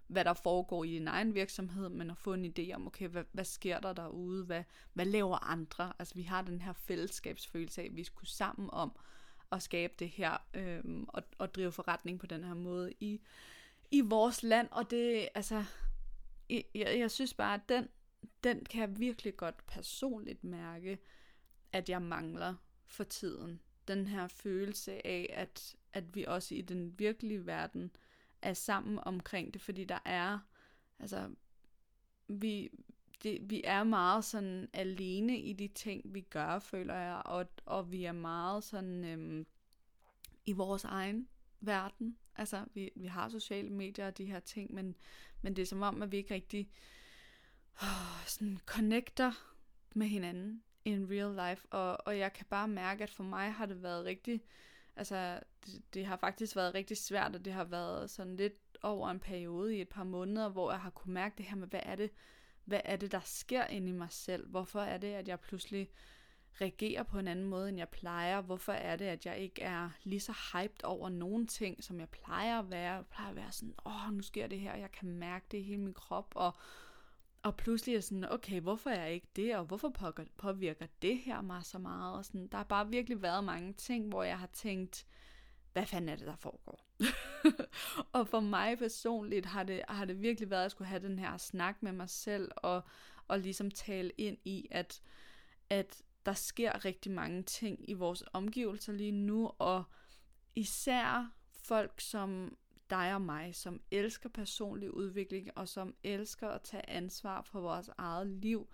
hvad 0.06 0.24
der 0.24 0.34
foregår 0.34 0.84
i 0.84 0.90
din 0.90 1.08
egen 1.08 1.34
virksomhed, 1.34 1.88
men 1.88 2.10
at 2.10 2.18
få 2.18 2.34
en 2.34 2.54
idé 2.58 2.74
om, 2.74 2.86
okay, 2.86 3.08
hvad, 3.08 3.24
hvad 3.32 3.44
sker 3.44 3.80
der 3.80 3.92
derude, 3.92 4.44
hvad, 4.44 4.64
hvad 4.92 5.06
laver 5.06 5.38
andre? 5.38 5.92
Altså 5.98 6.14
vi 6.14 6.22
har 6.22 6.42
den 6.42 6.60
her 6.60 6.72
fællesskabsfølelse 6.72 7.82
af, 7.82 7.86
at 7.86 7.96
vi 7.96 8.04
skulle 8.04 8.30
sammen 8.30 8.70
om 8.72 8.92
at 9.52 9.62
skabe 9.62 9.92
det 9.98 10.08
her, 10.08 10.36
øh, 10.54 10.82
og, 11.08 11.22
og 11.38 11.54
drive 11.54 11.72
forretning 11.72 12.20
på 12.20 12.26
den 12.26 12.44
her 12.44 12.54
måde 12.54 12.92
i 13.00 13.20
i 13.92 14.00
vores 14.00 14.42
land, 14.42 14.68
og 14.70 14.90
det, 14.90 15.28
altså, 15.34 15.64
jeg, 16.50 16.64
jeg 16.74 17.10
synes 17.10 17.34
bare, 17.34 17.54
at 17.54 17.68
den, 17.68 17.88
den 18.44 18.64
kan 18.64 18.80
jeg 18.80 18.98
virkelig 18.98 19.36
godt 19.36 19.66
personligt 19.66 20.44
mærke, 20.44 20.98
at 21.72 21.88
jeg 21.88 22.02
mangler 22.02 22.54
for 22.86 23.04
tiden. 23.04 23.60
Den 23.88 24.06
her 24.06 24.26
følelse 24.26 25.06
af, 25.06 25.34
at, 25.36 25.76
at 25.92 26.14
vi 26.14 26.24
også 26.24 26.54
i 26.54 26.60
den 26.60 26.98
virkelige 26.98 27.46
verden 27.46 27.96
er 28.42 28.54
sammen 28.54 28.98
omkring 29.02 29.54
det, 29.54 29.62
fordi 29.62 29.84
der 29.84 29.98
er, 30.04 30.38
altså, 30.98 31.30
vi, 32.28 32.70
det, 33.22 33.50
vi 33.50 33.60
er 33.64 33.84
meget 33.84 34.24
sådan 34.24 34.68
alene 34.72 35.38
i 35.38 35.52
de 35.52 35.68
ting, 35.68 36.14
vi 36.14 36.20
gør, 36.20 36.58
føler 36.58 36.94
jeg, 36.94 37.22
og, 37.24 37.46
og 37.66 37.92
vi 37.92 38.04
er 38.04 38.12
meget 38.12 38.64
sådan 38.64 39.04
øhm, 39.04 39.46
i 40.46 40.52
vores 40.52 40.84
egen 40.84 41.28
verden. 41.60 42.16
Altså, 42.36 42.64
vi, 42.74 42.90
vi 42.96 43.06
har 43.06 43.28
sociale 43.28 43.70
medier 43.70 44.06
og 44.06 44.18
de 44.18 44.24
her 44.24 44.40
ting, 44.40 44.74
men, 44.74 44.94
men 45.42 45.56
det 45.56 45.62
er 45.62 45.66
som 45.66 45.82
om, 45.82 46.02
at 46.02 46.12
vi 46.12 46.16
ikke 46.16 46.34
rigtig 46.34 46.70
oh, 47.82 48.26
sådan 48.26 48.58
connecter 48.66 49.32
med 49.94 50.06
hinanden 50.06 50.62
in 50.84 51.10
real 51.10 51.50
life, 51.50 51.66
og, 51.70 52.06
og 52.06 52.18
jeg 52.18 52.32
kan 52.32 52.46
bare 52.50 52.68
mærke, 52.68 53.02
at 53.02 53.10
for 53.10 53.24
mig 53.24 53.52
har 53.52 53.66
det 53.66 53.82
været 53.82 54.04
rigtig, 54.04 54.42
altså, 54.96 55.40
det, 55.66 55.82
det 55.94 56.06
har 56.06 56.16
faktisk 56.16 56.56
været 56.56 56.74
rigtig 56.74 56.96
svært, 56.96 57.34
og 57.34 57.44
det 57.44 57.52
har 57.52 57.64
været 57.64 58.10
sådan 58.10 58.36
lidt 58.36 58.78
over 58.82 59.10
en 59.10 59.20
periode 59.20 59.76
i 59.76 59.80
et 59.80 59.88
par 59.88 60.04
måneder, 60.04 60.48
hvor 60.48 60.70
jeg 60.70 60.80
har 60.80 60.90
kunne 60.90 61.14
mærke 61.14 61.34
det 61.38 61.46
her 61.46 61.56
med, 61.56 61.68
hvad 61.68 61.80
er 61.82 61.96
det, 61.96 62.10
hvad 62.64 62.80
er 62.84 62.96
det, 62.96 63.12
der 63.12 63.20
sker 63.24 63.66
inde 63.66 63.88
i 63.88 63.92
mig 63.92 64.10
selv? 64.10 64.48
Hvorfor 64.48 64.80
er 64.80 64.98
det, 64.98 65.12
at 65.12 65.28
jeg 65.28 65.40
pludselig 65.40 65.90
reagerer 66.60 67.02
på 67.02 67.18
en 67.18 67.28
anden 67.28 67.44
måde, 67.44 67.68
end 67.68 67.78
jeg 67.78 67.88
plejer? 67.88 68.40
Hvorfor 68.40 68.72
er 68.72 68.96
det, 68.96 69.04
at 69.04 69.26
jeg 69.26 69.38
ikke 69.38 69.62
er 69.62 69.90
lige 70.04 70.20
så 70.20 70.32
hyped 70.52 70.84
over 70.84 71.08
nogen 71.08 71.46
ting, 71.46 71.84
som 71.84 72.00
jeg 72.00 72.08
plejer 72.08 72.58
at 72.58 72.70
være? 72.70 72.94
Jeg 72.94 73.06
plejer 73.06 73.30
at 73.30 73.36
være 73.36 73.52
sådan, 73.52 73.74
åh, 73.86 74.06
oh, 74.06 74.14
nu 74.14 74.22
sker 74.22 74.46
det 74.46 74.60
her, 74.60 74.72
og 74.72 74.80
jeg 74.80 74.92
kan 74.92 75.08
mærke 75.08 75.46
det 75.50 75.58
i 75.58 75.62
hele 75.62 75.80
min 75.80 75.94
krop, 75.94 76.32
og, 76.34 76.56
og 77.42 77.56
pludselig 77.56 77.96
er 77.96 78.00
sådan, 78.00 78.32
okay, 78.32 78.60
hvorfor 78.60 78.90
er 78.90 79.02
jeg 79.02 79.12
ikke 79.12 79.28
det, 79.36 79.56
og 79.56 79.64
hvorfor 79.64 79.88
påvirker 80.36 80.86
det 81.02 81.18
her 81.18 81.40
mig 81.40 81.64
så 81.64 81.78
meget? 81.78 82.16
Og 82.16 82.24
sådan, 82.24 82.48
der 82.48 82.56
har 82.56 82.64
bare 82.64 82.88
virkelig 82.88 83.22
været 83.22 83.44
mange 83.44 83.72
ting, 83.72 84.08
hvor 84.08 84.22
jeg 84.22 84.38
har 84.38 84.50
tænkt, 84.52 85.06
hvad 85.72 85.86
fanden 85.86 86.08
er 86.08 86.16
det, 86.16 86.26
der 86.26 86.36
foregår? 86.36 86.86
og 88.18 88.28
for 88.28 88.40
mig 88.40 88.78
personligt 88.78 89.46
har 89.46 89.62
det, 89.62 89.82
har 89.88 90.04
det 90.04 90.22
virkelig 90.22 90.50
været 90.50 90.64
at 90.64 90.70
skulle 90.70 90.88
have 90.88 91.02
den 91.02 91.18
her 91.18 91.36
snak 91.36 91.82
med 91.82 91.92
mig 91.92 92.08
selv, 92.08 92.50
og, 92.56 92.82
og 93.28 93.38
ligesom 93.38 93.70
tale 93.70 94.10
ind 94.18 94.38
i, 94.44 94.68
at, 94.70 95.02
at 95.70 96.02
der 96.26 96.32
sker 96.32 96.84
rigtig 96.84 97.12
mange 97.12 97.42
ting 97.42 97.90
i 97.90 97.92
vores 97.92 98.24
omgivelser 98.32 98.92
lige 98.92 99.12
nu, 99.12 99.50
og 99.58 99.84
især 100.54 101.32
folk 101.50 102.00
som 102.00 102.56
dig 102.90 103.14
og 103.14 103.22
mig, 103.22 103.54
som 103.54 103.80
elsker 103.90 104.28
personlig 104.28 104.94
udvikling, 104.94 105.50
og 105.56 105.68
som 105.68 105.94
elsker 106.04 106.48
at 106.48 106.62
tage 106.62 106.90
ansvar 106.90 107.42
for 107.42 107.60
vores 107.60 107.90
eget 107.98 108.26
liv. 108.26 108.68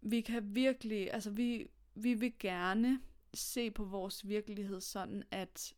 Vi 0.00 0.20
kan 0.20 0.54
virkelig, 0.54 1.12
altså 1.12 1.30
vi, 1.30 1.66
vi 1.94 2.14
vil 2.14 2.32
gerne 2.38 3.00
se 3.34 3.70
på 3.70 3.84
vores 3.84 4.28
virkelighed 4.28 4.80
sådan, 4.80 5.22
at 5.30 5.74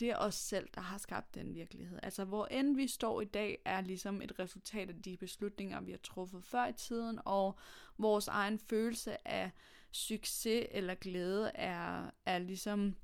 det 0.00 0.10
er 0.10 0.16
os 0.16 0.34
selv, 0.34 0.68
der 0.74 0.80
har 0.80 0.98
skabt 0.98 1.34
den 1.34 1.54
virkelighed. 1.54 1.98
Altså 2.02 2.24
hvor 2.24 2.46
end 2.46 2.76
vi 2.76 2.88
står 2.88 3.20
i 3.20 3.24
dag, 3.24 3.58
er 3.64 3.80
ligesom 3.80 4.22
et 4.22 4.38
resultat 4.38 4.88
af 4.88 5.02
de 5.02 5.16
beslutninger, 5.16 5.80
vi 5.80 5.90
har 5.90 5.98
truffet 5.98 6.44
før 6.44 6.66
i 6.66 6.72
tiden, 6.72 7.20
og 7.24 7.58
vores 7.98 8.28
egen 8.28 8.58
følelse 8.58 9.28
af 9.28 9.50
succes 9.92 10.66
eller 10.70 10.94
glæde 10.94 11.50
er, 11.54 12.10
er 12.26 12.38
ligesom 12.38 12.96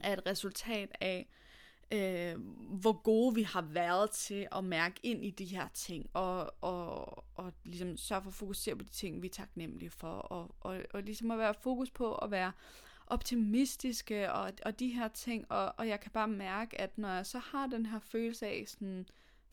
er 0.00 0.12
et 0.12 0.26
resultat 0.26 0.96
af, 1.00 1.28
øh, 1.92 2.40
hvor 2.80 3.02
gode 3.02 3.34
vi 3.34 3.42
har 3.42 3.62
været 3.62 4.10
til 4.10 4.46
at 4.52 4.64
mærke 4.64 5.00
ind 5.02 5.24
i 5.24 5.30
de 5.30 5.44
her 5.44 5.68
ting, 5.74 6.10
og, 6.12 6.54
og, 6.60 7.24
og 7.34 7.52
ligesom 7.64 7.96
sørge 7.96 8.22
for 8.22 8.30
at 8.30 8.34
fokusere 8.34 8.76
på 8.76 8.82
de 8.82 8.90
ting, 8.90 9.22
vi 9.22 9.26
er 9.26 9.32
taknemmelige 9.32 9.90
for, 9.90 10.16
og, 10.16 10.54
og, 10.60 10.82
og 10.94 11.02
ligesom 11.02 11.30
at 11.30 11.38
være 11.38 11.54
fokus 11.62 11.90
på 11.90 12.14
at 12.14 12.30
være 12.30 12.52
optimistiske 13.06 14.32
og, 14.32 14.52
og 14.64 14.78
de 14.78 14.88
her 14.88 15.08
ting, 15.08 15.50
og, 15.50 15.74
og 15.78 15.88
jeg 15.88 16.00
kan 16.00 16.10
bare 16.10 16.28
mærke, 16.28 16.80
at 16.80 16.98
når 16.98 17.08
jeg 17.08 17.26
så 17.26 17.38
har 17.38 17.66
den 17.66 17.86
her 17.86 17.98
følelse 17.98 18.46
af 18.46 18.64
sådan, 18.66 19.06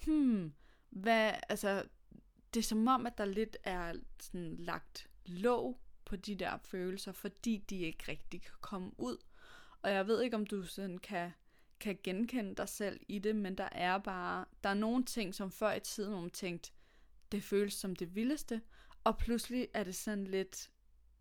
hmm, 0.05 0.53
hvad, 0.89 1.33
altså, 1.49 1.83
det 2.53 2.59
er 2.59 2.63
som 2.63 2.87
om, 2.87 3.05
at 3.05 3.17
der 3.17 3.25
lidt 3.25 3.57
er 3.63 3.93
sådan 4.19 4.55
lagt 4.59 5.07
låg 5.25 5.79
på 6.11 6.15
de 6.15 6.35
der 6.35 6.57
følelser, 6.57 7.11
fordi 7.11 7.57
de 7.69 7.79
ikke 7.79 8.03
rigtig 8.07 8.41
kan 8.41 8.55
komme 8.61 8.91
ud. 8.97 9.17
Og 9.81 9.91
jeg 9.91 10.07
ved 10.07 10.21
ikke, 10.21 10.35
om 10.35 10.45
du 10.45 10.63
sådan 10.63 10.97
kan, 10.97 11.31
kan 11.79 11.97
genkende 12.03 12.55
dig 12.55 12.69
selv 12.69 12.99
i 13.07 13.19
det, 13.19 13.35
men 13.35 13.57
der 13.57 13.69
er 13.71 13.97
bare, 13.97 14.45
der 14.63 14.69
er 14.69 14.73
nogle 14.73 15.05
ting, 15.05 15.35
som 15.35 15.51
før 15.51 15.73
i 15.73 15.79
tiden, 15.79 16.11
hvor 16.11 16.21
man 16.21 16.29
tænkte, 16.29 16.71
det 17.31 17.43
føles 17.43 17.73
som 17.73 17.95
det 17.95 18.15
vildeste, 18.15 18.61
og 19.03 19.17
pludselig 19.17 19.67
er 19.73 19.83
det 19.83 19.95
sådan 19.95 20.27
lidt, 20.27 20.71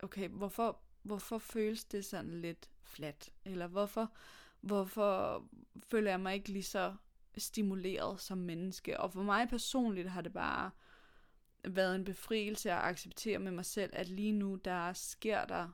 okay, 0.02 0.28
hvorfor, 0.28 0.80
hvorfor 1.02 1.38
føles 1.38 1.84
det 1.84 2.04
sådan 2.04 2.40
lidt 2.40 2.70
flat? 2.82 3.30
Eller 3.44 3.66
hvorfor, 3.66 4.12
hvorfor 4.60 5.44
føler 5.90 6.10
jeg 6.10 6.20
mig 6.20 6.34
ikke 6.34 6.48
lige 6.48 6.62
så 6.62 6.94
stimuleret 7.38 8.20
som 8.20 8.38
menneske? 8.38 9.00
Og 9.00 9.12
for 9.12 9.22
mig 9.22 9.48
personligt 9.48 10.10
har 10.10 10.20
det 10.20 10.32
bare 10.32 10.70
været 11.64 11.94
en 11.94 12.04
befrielse 12.04 12.70
at 12.70 12.78
acceptere 12.78 13.38
med 13.38 13.52
mig 13.52 13.64
selv, 13.64 13.90
at 13.92 14.08
lige 14.08 14.32
nu, 14.32 14.54
der 14.54 14.92
sker 14.92 15.44
der, 15.44 15.68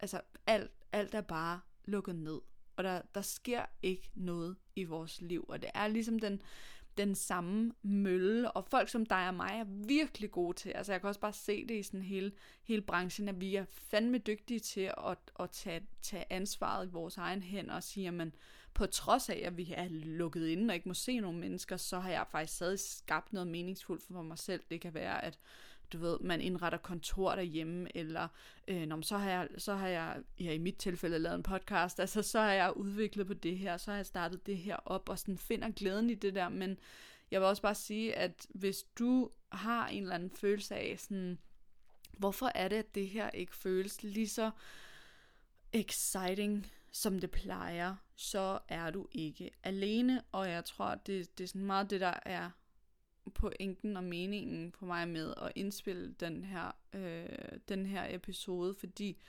altså 0.00 0.20
alt, 0.46 0.70
alt 0.92 1.14
er 1.14 1.20
bare 1.20 1.60
lukket 1.84 2.14
ned. 2.14 2.40
Og 2.76 2.84
der, 2.84 3.02
der 3.14 3.22
sker 3.22 3.66
ikke 3.82 4.10
noget 4.14 4.56
i 4.76 4.84
vores 4.84 5.20
liv. 5.20 5.44
Og 5.48 5.62
det 5.62 5.70
er 5.74 5.88
ligesom 5.88 6.18
den, 6.18 6.42
den 6.96 7.14
samme 7.14 7.72
mølle, 7.82 8.50
og 8.50 8.64
folk 8.64 8.88
som 8.88 9.06
dig 9.06 9.28
og 9.28 9.34
mig 9.34 9.50
er 9.50 9.64
virkelig 9.86 10.30
gode 10.30 10.56
til, 10.56 10.70
altså 10.70 10.92
jeg 10.92 11.00
kan 11.00 11.08
også 11.08 11.20
bare 11.20 11.32
se 11.32 11.66
det 11.66 11.74
i 11.74 11.82
sådan 11.82 12.02
hele, 12.02 12.32
hele 12.62 12.82
branchen, 12.82 13.28
at 13.28 13.40
vi 13.40 13.56
er 13.56 13.64
fandme 13.64 14.18
dygtige 14.18 14.60
til 14.60 14.92
at, 15.06 15.18
at 15.40 15.50
tage, 15.50 15.86
tage 16.02 16.24
ansvaret 16.30 16.86
i 16.86 16.90
vores 16.90 17.16
egen 17.16 17.42
hænder 17.42 17.74
og 17.74 17.82
sige, 17.82 18.08
at 18.08 18.14
på 18.74 18.86
trods 18.86 19.28
af, 19.28 19.42
at 19.44 19.56
vi 19.56 19.72
er 19.76 19.88
lukket 19.90 20.46
inde 20.48 20.72
og 20.72 20.74
ikke 20.74 20.88
må 20.88 20.94
se 20.94 21.20
nogen 21.20 21.40
mennesker, 21.40 21.76
så 21.76 22.00
har 22.00 22.10
jeg 22.10 22.26
faktisk 22.30 22.56
stadig 22.56 22.80
skabt 22.80 23.32
noget 23.32 23.48
meningsfuldt 23.48 24.02
for 24.02 24.22
mig 24.22 24.38
selv. 24.38 24.62
Det 24.70 24.80
kan 24.80 24.94
være, 24.94 25.24
at 25.24 25.38
du 25.92 25.98
ved, 25.98 26.18
man 26.20 26.40
indretter 26.40 26.78
kontor 26.78 27.34
derhjemme, 27.34 27.96
eller 27.96 28.28
øh, 28.68 28.86
når, 28.86 29.00
så, 29.02 29.18
har 29.18 29.30
jeg, 29.30 29.48
så 29.58 29.74
har 29.74 29.88
jeg, 29.88 30.22
ja, 30.40 30.52
i 30.52 30.58
mit 30.58 30.76
tilfælde 30.76 31.18
lavet 31.18 31.36
en 31.36 31.42
podcast, 31.42 32.00
altså 32.00 32.22
så 32.22 32.40
har 32.40 32.52
jeg 32.52 32.76
udviklet 32.76 33.26
på 33.26 33.34
det 33.34 33.58
her, 33.58 33.76
så 33.76 33.90
har 33.90 33.96
jeg 33.96 34.06
startet 34.06 34.46
det 34.46 34.56
her 34.56 34.76
op, 34.76 35.08
og 35.08 35.18
sådan 35.18 35.38
finder 35.38 35.70
glæden 35.70 36.10
i 36.10 36.14
det 36.14 36.34
der, 36.34 36.48
men 36.48 36.78
jeg 37.30 37.40
vil 37.40 37.48
også 37.48 37.62
bare 37.62 37.74
sige, 37.74 38.14
at 38.14 38.46
hvis 38.48 38.82
du 38.98 39.30
har 39.48 39.88
en 39.88 40.02
eller 40.02 40.14
anden 40.14 40.30
følelse 40.30 40.74
af 40.74 40.96
sådan, 40.98 41.38
hvorfor 42.18 42.50
er 42.54 42.68
det, 42.68 42.76
at 42.76 42.94
det 42.94 43.08
her 43.08 43.30
ikke 43.30 43.56
føles 43.56 44.02
lige 44.02 44.28
så 44.28 44.50
exciting, 45.72 46.66
som 46.92 47.18
det 47.18 47.30
plejer, 47.30 47.96
så 48.16 48.58
er 48.68 48.90
du 48.90 49.06
ikke 49.12 49.50
alene, 49.62 50.22
og 50.32 50.48
jeg 50.48 50.64
tror, 50.64 50.94
det, 50.94 51.38
det 51.38 51.44
er 51.44 51.48
sådan 51.48 51.64
meget 51.64 51.90
det, 51.90 52.00
der 52.00 52.14
er 52.24 52.50
pointen 53.34 53.96
og 53.96 54.04
meningen 54.04 54.72
for 54.72 54.86
mig 54.86 55.08
med 55.08 55.34
at 55.42 55.52
indspille 55.54 56.14
den 56.20 56.44
her, 56.44 56.70
øh, 56.92 57.58
den 57.68 57.86
her 57.86 58.14
episode, 58.14 58.74
fordi 58.74 59.22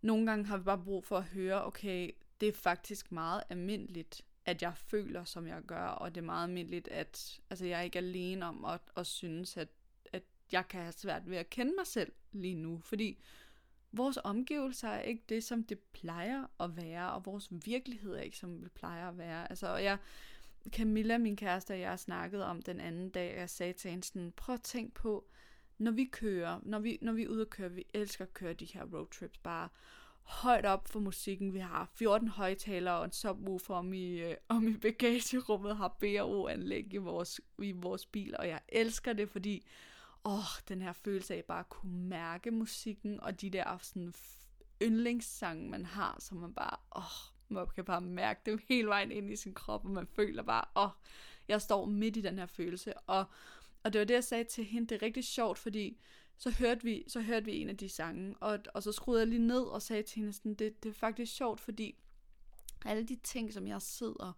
nogle 0.00 0.26
gange 0.26 0.46
har 0.46 0.56
vi 0.56 0.64
bare 0.64 0.84
brug 0.84 1.04
for 1.04 1.18
at 1.18 1.24
høre, 1.24 1.64
okay, 1.64 2.10
det 2.40 2.48
er 2.48 2.52
faktisk 2.52 3.12
meget 3.12 3.42
almindeligt, 3.48 4.22
at 4.44 4.62
jeg 4.62 4.76
føler, 4.76 5.24
som 5.24 5.46
jeg 5.46 5.62
gør, 5.62 5.86
og 5.86 6.14
det 6.14 6.20
er 6.20 6.24
meget 6.24 6.48
almindeligt, 6.48 6.88
at 6.88 7.40
altså, 7.50 7.66
jeg 7.66 7.78
er 7.78 7.82
ikke 7.82 7.98
alene 7.98 8.46
om 8.46 8.64
at, 8.64 8.80
at 8.96 9.06
synes, 9.06 9.56
at, 9.56 9.68
at 10.12 10.22
jeg 10.52 10.68
kan 10.68 10.80
have 10.80 10.92
svært 10.92 11.30
ved 11.30 11.36
at 11.36 11.50
kende 11.50 11.72
mig 11.76 11.86
selv 11.86 12.12
lige 12.32 12.54
nu, 12.54 12.80
fordi 12.80 13.18
vores 13.96 14.18
omgivelser 14.24 14.88
er 14.88 15.00
ikke 15.00 15.22
det, 15.28 15.44
som 15.44 15.64
det 15.64 15.78
plejer 15.78 16.44
at 16.60 16.76
være, 16.76 17.12
og 17.12 17.26
vores 17.26 17.48
virkelighed 17.50 18.14
er 18.14 18.20
ikke, 18.20 18.36
som 18.36 18.60
det 18.60 18.72
plejer 18.72 19.08
at 19.08 19.18
være. 19.18 19.50
Altså, 19.50 19.66
og 19.66 19.84
jeg, 19.84 19.98
Camilla, 20.70 21.18
min 21.18 21.36
kæreste 21.36 21.70
og 21.70 21.80
jeg 21.80 21.98
snakkede 21.98 22.46
om 22.46 22.62
den 22.62 22.80
anden 22.80 23.10
dag, 23.10 23.34
og 23.34 23.40
jeg 23.40 23.50
sagde 23.50 23.72
til 23.72 23.90
hende 23.90 24.04
sådan, 24.04 24.32
prøv 24.36 24.54
at 24.54 24.62
tænk 24.62 24.94
på, 24.94 25.26
når 25.78 25.90
vi 25.90 26.04
kører, 26.04 26.60
når 26.62 26.78
vi, 26.78 26.98
når 27.02 27.12
vi 27.12 27.22
er 27.22 27.28
ude 27.28 27.42
og 27.42 27.50
køre, 27.50 27.72
vi 27.72 27.84
elsker 27.94 28.24
at 28.24 28.34
køre 28.34 28.52
de 28.52 28.64
her 28.64 28.84
roadtrips, 28.84 29.38
bare 29.38 29.68
højt 30.22 30.66
op 30.66 30.88
for 30.88 31.00
musikken. 31.00 31.54
Vi 31.54 31.58
har 31.58 31.90
14 31.94 32.28
højtalere 32.28 32.98
og 32.98 33.04
en 33.04 33.12
subwoofer 33.12 33.74
om 33.74 33.92
i, 33.92 34.18
øh, 34.18 34.34
om 34.48 34.68
i 34.68 34.76
bagagerummet, 34.76 35.76
har 35.76 35.96
BRO-anlæg 36.00 36.94
i 36.94 36.96
vores, 36.96 37.40
i 37.58 37.72
vores 37.72 38.06
bil, 38.06 38.36
og 38.38 38.48
jeg 38.48 38.60
elsker 38.68 39.12
det, 39.12 39.28
fordi 39.28 39.66
åh, 40.26 40.62
den 40.68 40.82
her 40.82 40.92
følelse 40.92 41.34
af 41.34 41.44
bare 41.44 41.60
at 41.60 41.68
kunne 41.68 42.08
mærke 42.08 42.50
musikken, 42.50 43.20
og 43.20 43.40
de 43.40 43.50
der 43.50 43.78
sådan 43.82 44.14
yndlingssange, 44.82 45.70
man 45.70 45.84
har, 45.84 46.16
som 46.20 46.38
man 46.38 46.54
bare, 46.54 46.76
åh, 46.96 47.32
man 47.48 47.66
kan 47.74 47.84
bare 47.84 48.00
mærke 48.00 48.40
det 48.46 48.60
hele 48.68 48.88
vejen 48.88 49.12
ind 49.12 49.30
i 49.30 49.36
sin 49.36 49.54
krop, 49.54 49.84
og 49.84 49.90
man 49.90 50.06
føler 50.06 50.42
bare, 50.42 50.64
åh, 50.76 50.90
jeg 51.48 51.62
står 51.62 51.86
midt 51.86 52.16
i 52.16 52.20
den 52.20 52.38
her 52.38 52.46
følelse. 52.46 52.98
Og, 52.98 53.24
og 53.82 53.92
det 53.92 53.98
var 53.98 54.04
det, 54.04 54.14
jeg 54.14 54.24
sagde 54.24 54.44
til 54.44 54.64
hende, 54.64 54.88
det 54.88 54.94
er 54.94 55.06
rigtig 55.06 55.24
sjovt, 55.24 55.58
fordi 55.58 55.98
så 56.36 56.50
hørte 56.50 56.84
vi, 56.84 57.04
så 57.08 57.20
hørte 57.20 57.46
vi 57.46 57.56
en 57.56 57.68
af 57.68 57.76
de 57.76 57.88
sange, 57.88 58.34
og, 58.40 58.58
og 58.74 58.82
så 58.82 58.92
skruede 58.92 59.20
jeg 59.20 59.28
lige 59.28 59.46
ned 59.46 59.62
og 59.62 59.82
sagde 59.82 60.02
til 60.02 60.18
hende, 60.18 60.32
sådan, 60.32 60.54
det, 60.54 60.82
det 60.82 60.88
er 60.88 60.94
faktisk 60.94 61.34
sjovt, 61.34 61.60
fordi 61.60 61.94
alle 62.84 63.04
de 63.04 63.16
ting, 63.16 63.52
som 63.52 63.66
jeg 63.66 63.82
sidder 63.82 64.32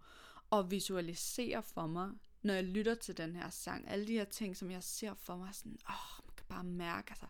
og 0.51 0.71
visualiserer 0.71 1.61
for 1.61 1.87
mig, 1.87 2.11
når 2.43 2.55
jeg 2.55 2.65
lytter 2.65 2.95
til 2.95 3.17
den 3.17 3.37
her 3.37 3.51
sang, 3.51 3.89
alle 3.89 4.07
de 4.07 4.13
her 4.13 4.25
ting, 4.25 4.57
som 4.57 4.71
jeg 4.71 4.83
ser 4.83 5.15
for 5.15 5.37
mig, 5.37 5.55
sådan, 5.55 5.79
åh, 5.89 5.95
oh, 5.95 6.25
man 6.27 6.35
kan 6.37 6.47
bare 6.49 6.65
mærke, 6.65 7.11
altså, 7.11 7.27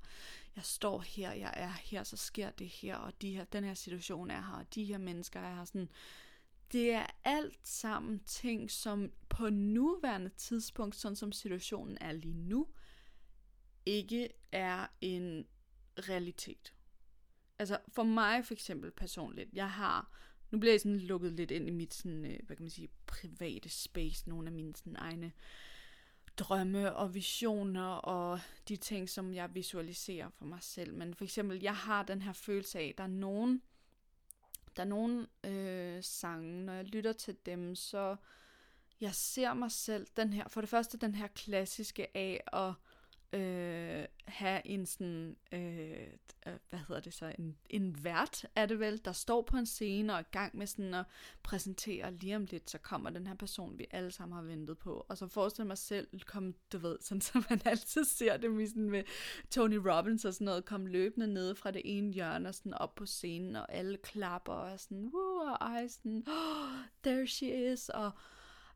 jeg 0.57 0.65
står 0.65 1.01
her, 1.01 1.33
jeg 1.33 1.55
er 1.57 1.69
her, 1.71 2.03
så 2.03 2.17
sker 2.17 2.51
det 2.51 2.69
her, 2.69 2.97
og 2.97 3.23
de 3.23 3.35
her, 3.35 3.45
den 3.45 3.65
her 3.65 3.75
situation 3.75 4.31
er 4.31 4.41
her, 4.43 4.59
og 4.59 4.75
de 4.75 4.85
her 4.85 4.99
mennesker 4.99 5.41
er 5.41 5.55
her, 5.55 5.65
sådan, 5.65 5.89
det 6.73 6.93
er 6.93 7.07
alt 7.25 7.69
sammen 7.69 8.21
ting, 8.21 8.71
som 8.71 9.13
på 9.29 9.51
nuværende 9.51 10.29
tidspunkt, 10.29 10.97
sådan 10.97 11.17
som 11.17 11.33
situationen 11.33 11.99
er 12.01 12.13
lige 12.13 12.35
nu, 12.35 12.69
ikke 13.87 14.29
er 14.53 14.87
en 15.01 15.47
realitet. 15.99 16.75
Altså 17.59 17.79
for 17.89 18.03
mig 18.03 18.47
for 18.47 18.55
eksempel 18.55 18.91
personligt, 18.91 19.51
jeg 19.53 19.71
har, 19.71 20.13
nu 20.51 20.59
bliver 20.59 20.73
jeg 20.73 20.81
sådan 20.81 20.99
lukket 20.99 21.33
lidt 21.33 21.51
ind 21.51 21.69
i 21.69 21.71
mit 21.71 21.95
sådan, 21.95 22.25
øh, 22.25 22.39
hvad 22.47 22.57
kan 22.57 22.65
man 22.65 22.71
sige, 22.71 22.89
private 23.07 23.69
space, 23.69 24.29
nogle 24.29 24.47
af 24.47 24.53
mine 24.53 24.77
sådan 24.77 24.97
egne 24.99 25.33
drømme 26.37 26.97
og 26.97 27.15
visioner 27.15 27.89
og 27.89 28.41
de 28.69 28.77
ting, 28.77 29.09
som 29.09 29.35
jeg 29.35 29.55
visualiserer 29.55 30.29
for 30.29 30.45
mig 30.45 30.59
selv. 30.63 30.95
Men 30.95 31.15
for 31.15 31.25
eksempel, 31.25 31.63
jeg 31.63 31.77
har 31.77 32.03
den 32.03 32.23
her 32.23 32.33
følelse 32.33 32.79
af, 32.79 32.85
at 32.85 32.99
der 32.99 33.05
er 33.05 33.09
nogen, 33.09 33.63
der 34.77 34.83
er 34.83 34.87
nogen 34.87 35.27
øh, 35.45 36.03
sange, 36.03 36.65
når 36.65 36.73
jeg 36.73 36.85
lytter 36.85 37.13
til 37.13 37.37
dem, 37.47 37.75
så 37.75 38.17
jeg 39.01 39.15
ser 39.15 39.55
mig 39.55 39.73
selv, 39.73 40.07
den 40.17 40.33
her, 40.33 40.49
for 40.49 40.61
det 40.61 40.71
første 40.71 40.99
den 40.99 41.15
her 41.15 41.27
klassiske 41.27 42.17
af 42.17 42.41
at 42.53 42.73
øh, 43.41 43.68
have 44.39 44.67
en 44.67 44.87
sådan, 44.87 45.37
øh, 45.53 46.07
øh, 46.47 46.53
hvad 46.69 46.79
hedder 46.89 47.01
det 47.01 47.15
så, 47.15 47.35
en, 47.39 47.57
en 47.71 48.05
vært 48.05 48.47
er 48.55 48.67
det 48.67 48.81
vel, 48.81 49.01
der 49.05 49.13
står 49.13 49.43
på 49.43 49.57
en 49.57 49.67
scene 49.67 50.13
og 50.13 50.19
er 50.19 50.23
i 50.23 50.27
gang 50.33 50.57
med 50.57 50.67
sådan 50.67 50.95
at 50.95 51.05
præsentere 51.43 52.15
lige 52.15 52.37
om 52.37 52.45
lidt, 52.51 52.71
så 52.71 52.79
kommer 52.79 53.11
den 53.11 53.27
her 53.27 53.35
person, 53.35 53.79
vi 53.79 53.87
alle 53.91 54.11
sammen 54.11 54.37
har 54.37 54.43
ventet 54.43 54.79
på. 54.79 55.07
Og 55.09 55.19
så 55.19 55.27
forestiller 55.29 55.67
mig 55.67 55.79
selv, 55.79 56.09
kom, 56.27 56.55
du 56.73 56.79
ved, 56.79 56.97
sådan 57.07 57.21
som 57.21 57.45
man 57.51 57.61
altid 57.65 58.05
ser 58.05 58.37
det 58.37 58.51
med, 58.51 58.67
sådan 58.67 58.91
med 58.91 59.03
Tony 59.51 59.77
Robbins 59.77 60.25
og 60.25 60.35
sådan 60.35 60.45
noget, 60.45 60.65
kom 60.65 60.87
løbende 60.87 61.27
ned 61.27 61.55
fra 61.55 61.71
det 61.71 61.83
ene 61.85 62.13
hjørne 62.13 62.49
og 62.49 62.55
sådan 62.55 62.75
op 62.75 62.95
på 62.95 63.07
scenen, 63.07 63.57
og 63.57 63.75
alle 63.75 63.97
klapper 63.97 64.53
og 64.53 64.81
sådan, 64.81 65.11
woo, 65.15 65.51
og 65.51 65.57
ej, 65.61 65.89
sådan, 65.89 66.25
oh, 66.29 66.79
there 67.03 67.27
she 67.27 67.73
is, 67.73 67.89
og 67.89 68.11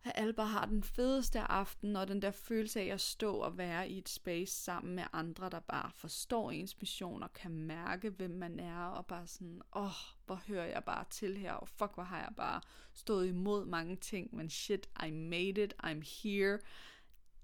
at 0.04 0.12
alle 0.14 0.32
bare 0.32 0.46
har 0.46 0.66
den 0.66 0.82
fedeste 0.82 1.40
aften, 1.40 1.96
og 1.96 2.08
den 2.08 2.22
der 2.22 2.30
følelse 2.30 2.80
af 2.80 2.86
at 2.86 3.00
stå 3.00 3.34
og 3.34 3.58
være 3.58 3.88
i 3.88 3.98
et 3.98 4.08
space 4.08 4.54
sammen 4.54 4.94
med 4.94 5.04
andre, 5.12 5.50
der 5.50 5.60
bare 5.60 5.90
forstår 5.94 6.50
ens 6.50 6.80
mission 6.80 7.22
og 7.22 7.32
kan 7.32 7.50
mærke, 7.50 8.10
hvem 8.10 8.30
man 8.30 8.60
er, 8.60 8.84
og 8.84 9.06
bare 9.06 9.26
sådan, 9.26 9.62
åh, 9.76 9.84
oh, 9.84 9.90
hvor 10.26 10.42
hører 10.46 10.66
jeg 10.66 10.84
bare 10.84 11.04
til 11.10 11.36
her, 11.36 11.52
og 11.52 11.68
fuck, 11.68 11.94
hvor 11.94 12.02
har 12.02 12.18
jeg 12.18 12.32
bare 12.36 12.60
stået 12.94 13.28
imod 13.28 13.64
mange 13.64 13.96
ting, 13.96 14.36
men 14.36 14.50
shit, 14.50 14.88
I 15.06 15.10
made 15.10 15.62
it, 15.64 15.74
I'm 15.84 16.22
here, 16.22 16.58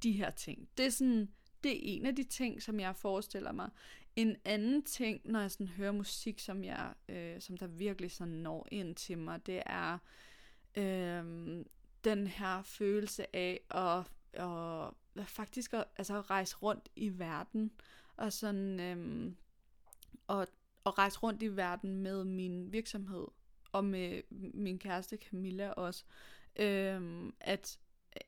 de 0.02 0.12
her 0.12 0.30
ting. 0.30 0.68
Det 0.76 0.86
er 0.86 0.90
sådan, 0.90 1.28
det 1.62 1.72
er 1.72 1.80
en 1.96 2.06
af 2.06 2.16
de 2.16 2.24
ting, 2.24 2.62
som 2.62 2.80
jeg 2.80 2.96
forestiller 2.96 3.52
mig. 3.52 3.70
En 4.16 4.36
anden 4.44 4.82
ting, 4.82 5.20
når 5.24 5.40
jeg 5.40 5.50
sådan 5.50 5.68
hører 5.68 5.92
musik, 5.92 6.38
som 6.38 6.64
jeg, 6.64 6.94
øh, 7.08 7.40
som 7.40 7.56
der 7.56 7.66
virkelig 7.66 8.10
sådan 8.10 8.34
når 8.34 8.68
ind 8.72 8.94
til 8.94 9.18
mig, 9.18 9.46
det 9.46 9.62
er 9.66 9.98
øh, 10.76 11.64
den 12.04 12.26
her 12.26 12.62
følelse 12.62 13.36
af 13.36 13.60
at, 13.70 14.04
at 14.34 15.26
faktisk 15.26 15.74
at, 15.74 15.84
altså 15.96 16.18
at 16.18 16.30
rejse 16.30 16.56
rundt 16.56 16.88
i 16.96 17.18
verden. 17.18 17.70
Og 18.16 18.32
sådan 18.32 18.80
øhm, 18.80 19.36
og, 20.26 20.46
og 20.84 20.98
rejse 20.98 21.18
rundt 21.18 21.42
i 21.42 21.56
verden 21.56 21.96
med 21.96 22.24
min 22.24 22.72
virksomhed 22.72 23.26
og 23.72 23.84
med 23.84 24.22
min 24.54 24.78
kæreste 24.78 25.16
Camilla 25.16 25.70
også. 25.70 26.04
Øhm, 26.56 27.32
at 27.40 27.78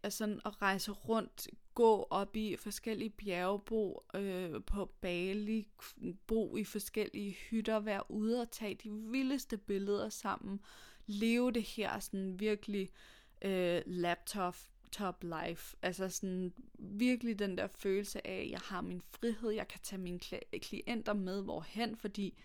sådan 0.08 0.40
at 0.44 0.62
rejse 0.62 0.92
rundt, 0.92 1.48
gå 1.74 2.06
op 2.10 2.36
i 2.36 2.56
forskellige 2.56 3.10
bjergbo 3.10 4.02
øh, 4.14 4.62
på 4.66 4.92
Bali, 5.00 5.68
bo 6.26 6.56
i 6.56 6.64
forskellige 6.64 7.32
hytter, 7.32 7.80
være 7.80 8.10
ude 8.10 8.40
og 8.40 8.50
tage 8.50 8.74
de 8.74 8.90
vildeste 8.90 9.56
billeder 9.56 10.08
sammen, 10.08 10.60
leve 11.06 11.52
det 11.52 11.62
her 11.62 11.98
sådan 11.98 12.40
virkelig 12.40 12.82
øh, 12.82 13.19
øh, 13.42 13.82
laptop 13.86 14.56
top 14.92 15.24
life. 15.24 15.76
Altså 15.82 16.08
sådan 16.08 16.52
virkelig 16.78 17.38
den 17.38 17.58
der 17.58 17.66
følelse 17.66 18.26
af, 18.26 18.42
at 18.42 18.50
jeg 18.50 18.60
har 18.60 18.80
min 18.80 19.02
frihed, 19.10 19.50
jeg 19.50 19.68
kan 19.68 19.80
tage 19.82 20.00
mine 20.00 20.18
klienter 20.62 21.12
med 21.12 21.42
hvorhen, 21.42 21.96
fordi 21.96 22.38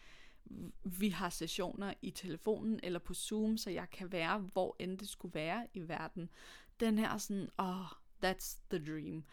vi 0.84 1.10
har 1.10 1.30
sessioner 1.30 1.94
i 2.02 2.12
telefonen 2.12 2.80
eller 2.84 3.00
på 3.00 3.14
Zoom, 3.14 3.58
så 3.58 3.70
jeg 3.70 3.90
kan 3.92 4.12
være, 4.12 4.40
hvor 4.40 4.76
end 4.80 4.98
det 4.98 5.10
skulle 5.10 5.34
være 5.34 5.68
i 5.74 5.88
verden. 5.88 6.30
Den 6.80 6.98
her 6.98 7.18
sådan, 7.18 7.50
oh, 7.58 7.86
that's 8.26 8.60
the 8.70 8.86
dream. 8.86 9.24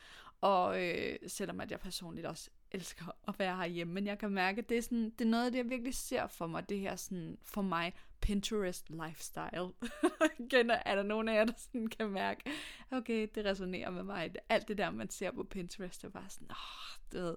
Og 0.40 0.82
øh, 0.84 1.18
selvom 1.26 1.60
at 1.60 1.70
jeg 1.70 1.80
personligt 1.80 2.26
også 2.26 2.50
elsker 2.70 3.04
at 3.28 3.38
være 3.38 3.56
herhjemme, 3.56 3.94
men 3.94 4.06
jeg 4.06 4.18
kan 4.18 4.30
mærke, 4.30 4.58
at 4.58 4.68
det 4.68 4.78
er, 4.78 4.82
sådan, 4.82 5.10
det 5.10 5.24
er 5.24 5.28
noget 5.28 5.46
af 5.46 5.52
det, 5.52 5.58
jeg 5.58 5.70
virkelig 5.70 5.94
ser 5.94 6.26
for 6.26 6.46
mig, 6.46 6.68
det 6.68 6.80
her 6.80 6.96
sådan, 6.96 7.38
for 7.42 7.62
mig, 7.62 7.94
Pinterest 8.22 8.90
lifestyle. 8.90 9.72
Igen 10.38 10.70
er 10.70 10.94
der 10.94 11.02
nogen 11.02 11.28
af 11.28 11.34
jer, 11.34 11.44
der 11.44 11.52
sådan 11.56 11.86
kan 11.86 12.10
mærke, 12.10 12.50
okay, 12.90 13.28
det 13.34 13.44
resonerer 13.44 13.90
med 13.90 14.02
mig. 14.02 14.34
Alt 14.48 14.68
det 14.68 14.78
der, 14.78 14.90
man 14.90 15.10
ser 15.10 15.30
på 15.30 15.44
Pinterest, 15.44 16.04
er 16.04 16.08
bare 16.08 16.30
sådan, 16.30 16.50
åh, 16.50 16.56
oh, 16.56 17.12
det, 17.12 17.36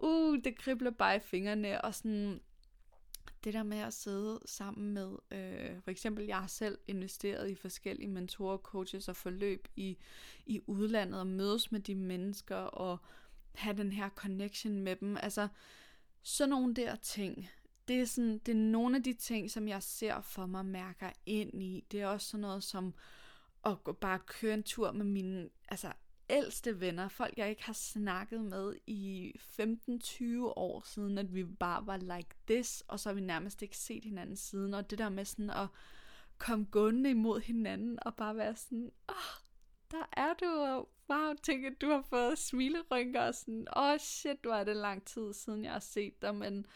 uh, 0.00 0.38
det 0.44 0.58
kribler 0.58 0.90
bare 0.90 1.16
i 1.16 1.20
fingrene, 1.20 1.80
og 1.80 1.94
sådan, 1.94 2.40
det 3.44 3.54
der 3.54 3.62
med 3.62 3.78
at 3.78 3.94
sidde 3.94 4.40
sammen 4.44 4.94
med, 4.94 5.16
øh, 5.30 5.82
for 5.82 5.90
eksempel 5.90 6.24
jeg 6.24 6.36
har 6.36 6.46
selv 6.46 6.78
investeret 6.86 7.50
i 7.50 7.54
forskellige 7.54 8.08
mentorer, 8.08 8.58
coaches 8.58 9.08
og 9.08 9.16
forløb 9.16 9.68
i, 9.76 9.98
i 10.46 10.60
udlandet, 10.66 11.20
og 11.20 11.26
mødes 11.26 11.72
med 11.72 11.80
de 11.80 11.94
mennesker, 11.94 12.56
og 12.56 12.98
have 13.54 13.76
den 13.76 13.92
her 13.92 14.08
connection 14.08 14.80
med 14.80 14.96
dem. 14.96 15.16
Altså, 15.16 15.48
sådan 16.22 16.50
nogle 16.50 16.74
der 16.74 16.96
ting, 16.96 17.48
det 17.88 18.00
er, 18.00 18.04
sådan, 18.04 18.38
det 18.38 18.52
er 18.52 18.56
nogle 18.56 18.96
af 18.96 19.02
de 19.02 19.12
ting, 19.12 19.50
som 19.50 19.68
jeg 19.68 19.82
ser 19.82 20.20
for 20.20 20.46
mig, 20.46 20.66
mærker 20.66 21.10
ind 21.26 21.62
i. 21.62 21.84
Det 21.92 22.00
er 22.00 22.06
også 22.06 22.26
sådan 22.28 22.40
noget 22.40 22.62
som 22.62 22.94
at 23.66 23.84
gå, 23.84 23.92
bare 23.92 24.18
køre 24.18 24.54
en 24.54 24.62
tur 24.62 24.92
med 24.92 25.04
mine 25.04 25.48
altså, 25.68 25.92
ældste 26.30 26.80
venner, 26.80 27.08
folk 27.08 27.38
jeg 27.38 27.50
ikke 27.50 27.64
har 27.64 27.72
snakket 27.72 28.40
med 28.40 28.74
i 28.86 29.32
15-20 29.60 30.42
år 30.42 30.82
siden, 30.86 31.18
at 31.18 31.34
vi 31.34 31.44
bare 31.44 31.86
var 31.86 31.96
like 31.96 32.30
this, 32.46 32.82
og 32.88 33.00
så 33.00 33.08
har 33.08 33.14
vi 33.14 33.20
nærmest 33.20 33.62
ikke 33.62 33.76
set 33.76 34.04
hinanden 34.04 34.36
siden, 34.36 34.74
og 34.74 34.90
det 34.90 34.98
der 34.98 35.08
med 35.08 35.24
sådan 35.24 35.50
at 35.50 35.66
komme 36.38 36.66
gående 36.70 37.10
imod 37.10 37.40
hinanden, 37.40 37.98
og 38.02 38.14
bare 38.14 38.36
være 38.36 38.56
sådan, 38.56 38.90
åh, 39.08 39.14
oh, 39.14 39.40
der 39.90 40.08
er 40.12 40.34
du, 40.34 40.46
og 40.46 40.88
wow, 41.10 41.34
tænk 41.42 41.64
at 41.64 41.80
du 41.80 41.90
har 41.90 42.02
fået 42.02 42.38
smilerynker, 42.38 43.20
og 43.20 43.34
sådan, 43.34 43.66
åh 43.76 43.82
oh, 43.82 43.98
shit, 43.98 44.38
hvor 44.42 44.54
er 44.54 44.64
det 44.64 44.76
lang 44.76 45.04
tid 45.04 45.32
siden, 45.32 45.64
jeg 45.64 45.72
har 45.72 45.78
set 45.78 46.22
dig, 46.22 46.34
men 46.34 46.66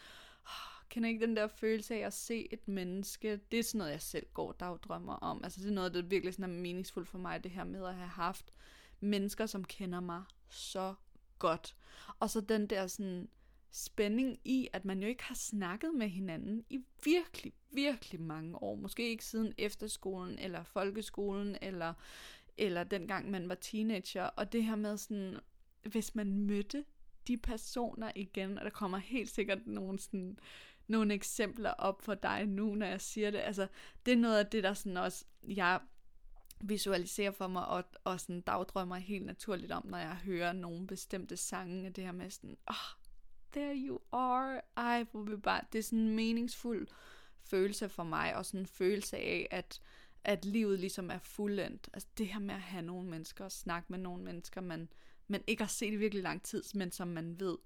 kan 0.91 1.03
kender 1.03 1.09
ikke 1.09 1.25
den 1.25 1.35
der 1.35 1.47
følelse 1.47 1.95
af 1.95 1.99
at 1.99 2.13
se 2.13 2.47
et 2.53 2.67
menneske, 2.67 3.39
det 3.51 3.59
er 3.59 3.63
sådan 3.63 3.77
noget, 3.77 3.91
jeg 3.91 4.01
selv 4.01 4.25
går 4.33 4.51
dagdrømmer 4.51 5.13
om, 5.13 5.43
altså 5.43 5.61
det 5.61 5.67
er 5.67 5.73
noget, 5.73 5.93
der 5.93 6.01
virkelig 6.01 6.33
sådan 6.33 6.55
er 6.55 6.61
meningsfuldt 6.61 7.09
for 7.09 7.17
mig, 7.17 7.43
det 7.43 7.51
her 7.51 7.63
med 7.63 7.85
at 7.85 7.95
have 7.95 8.07
haft 8.07 8.53
mennesker, 8.99 9.45
som 9.45 9.63
kender 9.63 9.99
mig 9.99 10.23
så 10.49 10.93
godt, 11.39 11.75
og 12.19 12.29
så 12.29 12.41
den 12.41 12.67
der 12.67 12.87
sådan, 12.87 13.29
spænding 13.71 14.39
i, 14.45 14.67
at 14.73 14.85
man 14.85 15.01
jo 15.01 15.07
ikke 15.07 15.23
har 15.23 15.35
snakket 15.35 15.93
med 15.93 16.09
hinanden 16.09 16.65
i 16.69 16.79
virkelig, 17.03 17.53
virkelig 17.71 18.21
mange 18.21 18.63
år. 18.63 18.75
Måske 18.75 19.09
ikke 19.09 19.25
siden 19.25 19.53
efterskolen, 19.57 20.39
eller 20.39 20.63
folkeskolen, 20.63 21.57
eller 21.61 21.93
eller 22.57 22.83
dengang 22.83 23.31
man 23.31 23.49
var 23.49 23.55
teenager, 23.55 24.23
og 24.23 24.51
det 24.51 24.63
her 24.63 24.75
med 24.75 24.97
sådan, 24.97 25.39
hvis 25.83 26.15
man 26.15 26.37
mødte 26.37 26.85
de 27.27 27.37
personer 27.37 28.11
igen, 28.15 28.57
og 28.57 28.63
der 28.65 28.69
kommer 28.69 28.97
helt 28.97 29.29
sikkert 29.29 29.67
nogle, 29.67 29.99
sådan, 29.99 30.39
nogle 30.87 31.13
eksempler 31.13 31.71
op 31.71 32.01
for 32.01 32.13
dig 32.13 32.45
nu, 32.45 32.75
når 32.75 32.85
jeg 32.85 33.01
siger 33.01 33.31
det, 33.31 33.37
altså 33.39 33.67
det 34.05 34.11
er 34.11 34.17
noget 34.17 34.39
af 34.39 34.45
det, 34.45 34.63
der 34.63 34.73
sådan 34.73 34.97
også, 34.97 35.25
jeg 35.47 35.79
visualiserer 36.61 37.31
for 37.31 37.47
mig, 37.47 37.67
og, 37.67 37.83
og 38.03 38.19
sådan 38.19 38.41
dagdrømmer 38.41 38.95
helt 38.95 39.25
naturligt 39.25 39.71
om, 39.71 39.85
når 39.85 39.97
jeg 39.97 40.15
hører 40.15 40.53
nogle 40.53 40.87
bestemte 40.87 41.37
sange, 41.37 41.89
det 41.89 42.03
her 42.03 42.11
med 42.11 42.29
sådan, 42.29 42.57
oh, 42.67 42.75
there 43.51 43.75
you 43.75 43.99
are, 44.11 44.61
ej, 44.77 45.05
hvor 45.11 45.21
vi 45.21 45.35
bare, 45.35 45.61
det 45.73 45.79
er 45.79 45.83
sådan 45.83 45.99
en 45.99 46.15
meningsfuld 46.15 46.87
følelse 47.43 47.89
for 47.89 48.03
mig, 48.03 48.35
og 48.35 48.45
sådan 48.45 48.59
en 48.59 48.67
følelse 48.67 49.17
af, 49.17 49.47
at 49.51 49.81
at 50.23 50.45
livet 50.45 50.79
ligesom 50.79 51.11
er 51.11 51.19
fuldendt. 51.19 51.89
Altså 51.93 52.09
det 52.17 52.27
her 52.27 52.39
med 52.39 52.55
at 52.55 52.61
have 52.61 52.83
nogle 52.83 53.09
mennesker, 53.09 53.45
og 53.45 53.51
snakke 53.51 53.87
med 53.89 53.99
nogle 53.99 54.23
mennesker, 54.23 54.61
man, 54.61 54.89
man 55.27 55.43
ikke 55.47 55.63
har 55.63 55.69
set 55.69 55.93
i 55.93 55.95
virkelig 55.95 56.23
lang 56.23 56.43
tid, 56.43 56.63
men 56.73 56.91
som 56.91 57.07
man 57.07 57.39
ved, 57.39 57.57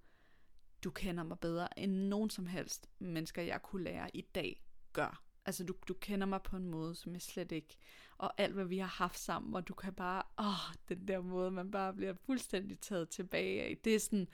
du 0.85 0.91
kender 0.91 1.23
mig 1.23 1.39
bedre 1.39 1.79
end 1.79 1.91
nogen 1.91 2.29
som 2.29 2.47
helst 2.47 2.89
mennesker, 2.99 3.41
jeg 3.41 3.61
kunne 3.61 3.83
lære 3.83 4.09
i 4.13 4.21
dag 4.21 4.63
gør. 4.93 5.23
Altså 5.45 5.63
du, 5.63 5.73
du 5.87 5.93
kender 5.93 6.27
mig 6.27 6.41
på 6.41 6.55
en 6.55 6.65
måde, 6.65 6.95
som 6.95 7.13
jeg 7.13 7.21
slet 7.21 7.51
ikke, 7.51 7.77
og 8.17 8.33
alt 8.37 8.53
hvad 8.53 8.65
vi 8.65 8.77
har 8.77 8.87
haft 8.87 9.19
sammen, 9.19 9.51
hvor 9.51 9.61
du 9.61 9.73
kan 9.73 9.93
bare, 9.93 10.23
åh, 10.39 10.75
den 10.89 11.07
der 11.07 11.21
måde, 11.21 11.51
man 11.51 11.71
bare 11.71 11.93
bliver 11.93 12.13
fuldstændig 12.25 12.79
taget 12.79 13.09
tilbage 13.09 13.63
af, 13.63 13.77
det 13.83 13.95
er 13.95 13.99
sådan, 13.99 14.27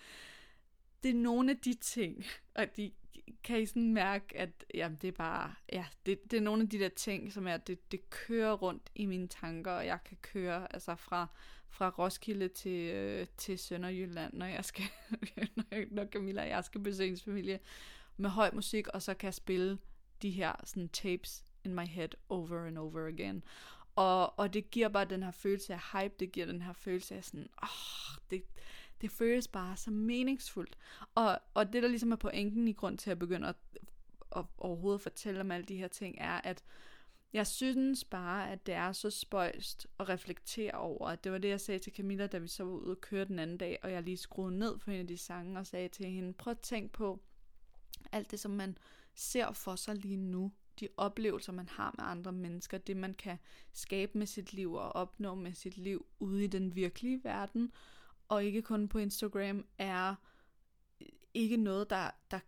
det 1.04 1.10
er 1.10 1.16
nogle 1.16 1.52
af 1.52 1.58
de 1.58 1.74
ting, 1.74 2.26
og 2.56 2.66
de 2.78 2.92
kan 3.44 3.62
I 3.62 3.66
sådan 3.66 3.94
mærke, 3.94 4.38
at 4.38 4.66
jamen, 4.74 4.98
det 5.02 5.08
er 5.08 5.12
bare, 5.12 5.54
ja, 5.72 5.86
det, 6.06 6.32
det 6.32 6.38
er 6.38 6.42
nogle 6.42 6.64
af 6.64 6.70
de 6.70 6.80
der 6.80 6.90
ting, 6.90 7.34
som 7.34 7.48
er, 7.48 7.58
det, 7.58 7.92
det 7.92 8.10
kører 8.10 8.54
rundt 8.54 8.90
i 8.96 9.06
mine 9.06 9.28
tanker, 9.28 9.72
og 9.72 9.86
jeg 9.86 10.00
kan 10.06 10.18
køre 10.22 10.74
altså 10.74 10.96
fra, 10.96 11.28
fra 11.70 11.90
Roskilde 11.90 12.48
til, 12.48 12.92
øh, 12.94 13.28
til 13.38 13.60
Sønderjylland, 13.60 14.34
når 14.34 14.46
jeg 14.46 14.66
skal, 14.66 14.86
når, 15.56 15.94
når 15.96 16.06
Camilla 16.06 16.42
og 16.42 16.50
jeg 16.50 16.64
skal 16.64 16.82
besøge 16.82 17.08
hendes 17.08 17.24
familie 17.24 17.60
med 18.18 18.30
høj 18.30 18.52
musik, 18.54 18.88
og 18.88 19.02
så 19.02 19.14
kan 19.14 19.26
jeg 19.26 19.34
spille 19.34 19.78
de 20.22 20.30
her 20.30 20.54
sådan 20.64 20.90
tapes 20.90 21.46
in 21.64 21.74
my 21.76 21.86
head 21.88 22.10
over 22.30 22.66
and 22.68 22.78
over 22.78 23.08
again. 23.08 23.44
Og, 23.96 24.40
og 24.40 24.54
det 24.54 24.72
giver 24.72 24.88
bare 24.88 25.06
den 25.06 25.24
her 25.24 25.32
følelse 25.32 25.74
af 25.74 25.80
hype, 25.94 26.16
det 26.20 26.32
giver 26.32 26.46
den 26.46 26.62
her 26.62 26.74
følelse 26.74 27.16
af 27.16 27.24
sådan, 27.24 27.50
åh, 27.64 27.70
oh, 27.70 28.18
det, 28.30 28.44
det 29.02 29.12
føles 29.12 29.48
bare 29.48 29.78
så 29.78 29.92
meningsfuldt. 29.92 30.78
Og, 31.16 31.40
og 31.54 31.74
det, 31.74 31.84
der 31.84 31.90
ligesom 31.90 32.12
er 32.12 32.16
pointen 32.16 32.68
i 32.68 32.74
grund 32.74 32.98
til 32.98 33.12
at 33.12 33.20
begynde 33.20 33.48
at, 33.48 33.56
at 34.36 34.46
overhovedet 34.58 35.02
fortælle 35.02 35.42
om 35.42 35.52
alle 35.52 35.66
de 35.66 35.76
her 35.76 35.88
ting, 35.88 36.18
er, 36.20 36.42
at 36.44 36.64
jeg 37.34 37.48
synes 37.48 38.04
bare, 38.04 38.52
at 38.52 38.66
det 38.66 38.74
er 38.74 38.92
så 38.92 39.10
spøjst 39.10 39.88
at 40.00 40.10
reflektere 40.10 40.72
over, 40.72 41.16
det 41.16 41.32
var 41.32 41.38
det, 41.38 41.50
jeg 41.50 41.62
sagde 41.62 41.80
til 41.80 41.94
Camilla, 41.94 42.28
da 42.28 42.38
vi 42.38 42.48
så 42.48 42.64
var 42.64 42.72
ude 42.72 42.92
og 42.92 43.02
køre 43.02 43.26
den 43.26 43.40
anden 43.40 43.58
dag, 43.58 43.80
og 43.84 43.92
jeg 43.92 44.04
lige 44.04 44.18
skruede 44.18 44.58
ned 44.58 44.80
for 44.80 44.92
en 44.92 45.00
af 45.00 45.08
de 45.08 45.18
sange 45.18 45.60
og 45.60 45.68
sagde 45.68 45.88
til 45.90 46.06
hende, 46.06 46.34
prøv 46.34 46.52
at 46.52 46.60
tænk 46.60 46.92
på 46.92 47.20
alt 48.12 48.32
det, 48.32 48.40
som 48.40 48.52
man 48.52 48.78
ser 49.16 49.52
for 49.52 49.76
sig 49.76 49.96
lige 49.96 50.18
nu, 50.18 50.52
de 50.80 50.88
oplevelser, 50.98 51.52
man 51.52 51.70
har 51.70 51.96
med 51.98 52.06
andre 52.06 52.32
mennesker, 52.32 52.78
det 52.78 52.98
man 52.98 53.14
kan 53.14 53.38
skabe 53.74 54.18
med 54.18 54.28
sit 54.28 54.54
liv 54.54 54.74
og 54.74 54.96
opnå 54.96 55.36
med 55.36 55.54
sit 55.54 55.78
liv 55.78 56.06
ude 56.20 56.44
i 56.44 56.48
den 56.48 56.76
virkelige 56.76 57.24
verden, 57.24 57.72
og 58.32 58.44
ikke 58.44 58.62
kun 58.62 58.88
på 58.88 58.98
Instagram, 58.98 59.66
er 59.78 60.16
ikke 61.34 61.58
noget, 61.58 61.90
der, 61.90 62.10
der 62.32 62.40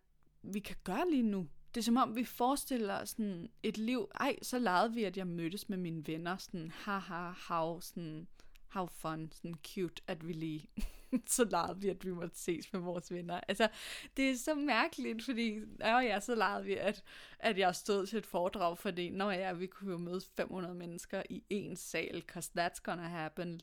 vi 0.43 0.59
kan 0.59 0.75
gøre 0.83 1.09
lige 1.09 1.23
nu. 1.23 1.47
Det 1.73 1.81
er 1.81 1.83
som 1.83 1.97
om, 1.97 2.15
vi 2.15 2.23
forestiller 2.23 3.01
os 3.01 3.09
sådan 3.09 3.49
et 3.63 3.77
liv. 3.77 4.11
Ej, 4.19 4.35
så 4.41 4.59
legede 4.59 4.93
vi, 4.93 5.03
at 5.03 5.17
jeg 5.17 5.27
mødtes 5.27 5.69
med 5.69 5.77
mine 5.77 6.07
venner. 6.07 6.37
Sådan, 6.37 6.71
haha, 6.71 7.31
how, 7.47 7.79
sådan, 7.79 8.27
how 8.67 8.85
fun, 8.85 9.31
sådan 9.31 9.55
cute, 9.67 10.03
at 10.07 10.27
vi 10.27 10.33
lige 10.33 10.69
så 11.27 11.43
legede 11.43 11.81
vi, 11.81 11.89
at 11.89 12.05
vi 12.05 12.11
måtte 12.11 12.37
ses 12.37 12.73
med 12.73 12.81
vores 12.81 13.11
venner. 13.11 13.39
Altså, 13.47 13.69
det 14.17 14.29
er 14.29 14.37
så 14.37 14.55
mærkeligt, 14.55 15.25
fordi, 15.25 15.59
ja, 15.79 15.97
ja, 15.97 16.19
så 16.19 16.35
legede 16.35 16.65
vi, 16.65 16.75
at, 16.75 17.03
at 17.39 17.57
jeg 17.57 17.75
stod 17.75 18.05
til 18.05 18.17
et 18.17 18.25
foredrag, 18.25 18.77
fordi, 18.77 19.09
når 19.09 19.31
ja, 19.31 19.53
vi 19.53 19.67
kunne 19.67 19.91
jo 19.91 19.97
møde 19.97 20.21
500 20.35 20.75
mennesker 20.75 21.23
i 21.29 21.43
en 21.49 21.75
sal, 21.75 22.23
cause 22.27 22.51
that's 22.59 22.81
gonna 22.83 23.07
happen. 23.07 23.61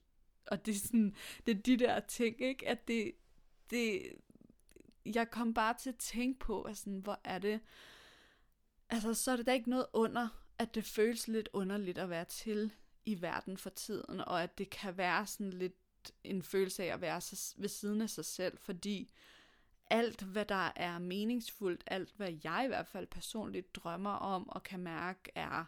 Og 0.50 0.66
det 0.66 0.74
er 0.74 0.78
sådan, 0.78 1.14
det 1.46 1.56
er 1.56 1.62
de 1.62 1.76
der 1.76 2.00
ting, 2.00 2.40
ikke? 2.40 2.68
At 2.68 2.88
det, 2.88 3.12
det, 3.70 4.12
jeg 5.06 5.30
kom 5.30 5.54
bare 5.54 5.74
til 5.74 5.90
at 5.90 5.96
tænke 5.96 6.38
på, 6.38 6.62
at 6.62 6.76
sådan, 6.76 6.98
hvor 6.98 7.20
er 7.24 7.38
det, 7.38 7.60
altså, 8.90 9.14
så 9.14 9.32
er 9.32 9.36
det 9.36 9.46
da 9.46 9.52
ikke 9.52 9.70
noget 9.70 9.86
under, 9.92 10.28
at 10.58 10.74
det 10.74 10.84
føles 10.84 11.28
lidt 11.28 11.48
underligt 11.52 11.98
at 11.98 12.10
være 12.10 12.24
til 12.24 12.72
i 13.06 13.22
verden 13.22 13.56
for 13.56 13.70
tiden, 13.70 14.20
og 14.20 14.42
at 14.42 14.58
det 14.58 14.70
kan 14.70 14.96
være 14.96 15.26
sådan 15.26 15.52
lidt 15.52 15.74
en 16.24 16.42
følelse 16.42 16.84
af 16.84 16.94
at 16.94 17.00
være 17.00 17.20
ved 17.56 17.68
siden 17.68 18.02
af 18.02 18.10
sig 18.10 18.24
selv, 18.24 18.58
fordi 18.58 19.10
alt, 19.90 20.22
hvad 20.22 20.44
der 20.44 20.72
er 20.76 20.98
meningsfuldt, 20.98 21.84
alt, 21.86 22.12
hvad 22.16 22.32
jeg 22.44 22.62
i 22.64 22.68
hvert 22.68 22.86
fald 22.86 23.06
personligt 23.06 23.74
drømmer 23.74 24.10
om 24.10 24.48
og 24.48 24.62
kan 24.62 24.80
mærke, 24.80 25.30
er, 25.34 25.64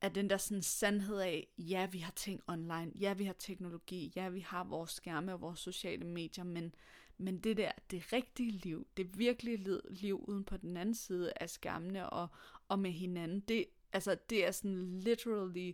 er 0.00 0.08
den 0.08 0.30
der 0.30 0.36
sådan 0.36 0.62
sandhed 0.62 1.18
af, 1.18 1.48
ja, 1.58 1.86
vi 1.86 1.98
har 1.98 2.12
ting 2.12 2.42
online, 2.46 2.92
ja, 3.00 3.12
vi 3.12 3.24
har 3.24 3.32
teknologi, 3.32 4.12
ja, 4.16 4.28
vi 4.28 4.40
har 4.40 4.64
vores 4.64 4.90
skærme 4.90 5.32
og 5.32 5.40
vores 5.40 5.60
sociale 5.60 6.04
medier, 6.04 6.44
men, 6.44 6.74
men 7.18 7.38
det 7.38 7.56
der, 7.56 7.72
det 7.90 8.12
rigtige 8.12 8.50
liv, 8.50 8.86
det 8.96 9.18
virkelige 9.18 9.80
liv 9.90 10.24
uden 10.28 10.44
på 10.44 10.56
den 10.56 10.76
anden 10.76 10.94
side 10.94 11.32
af 11.36 11.50
skærmene 11.50 12.10
og, 12.10 12.28
og 12.68 12.78
med 12.78 12.90
hinanden, 12.90 13.40
det, 13.40 13.66
altså, 13.92 14.16
det 14.30 14.46
er 14.46 14.50
sådan 14.50 15.00
literally 15.00 15.72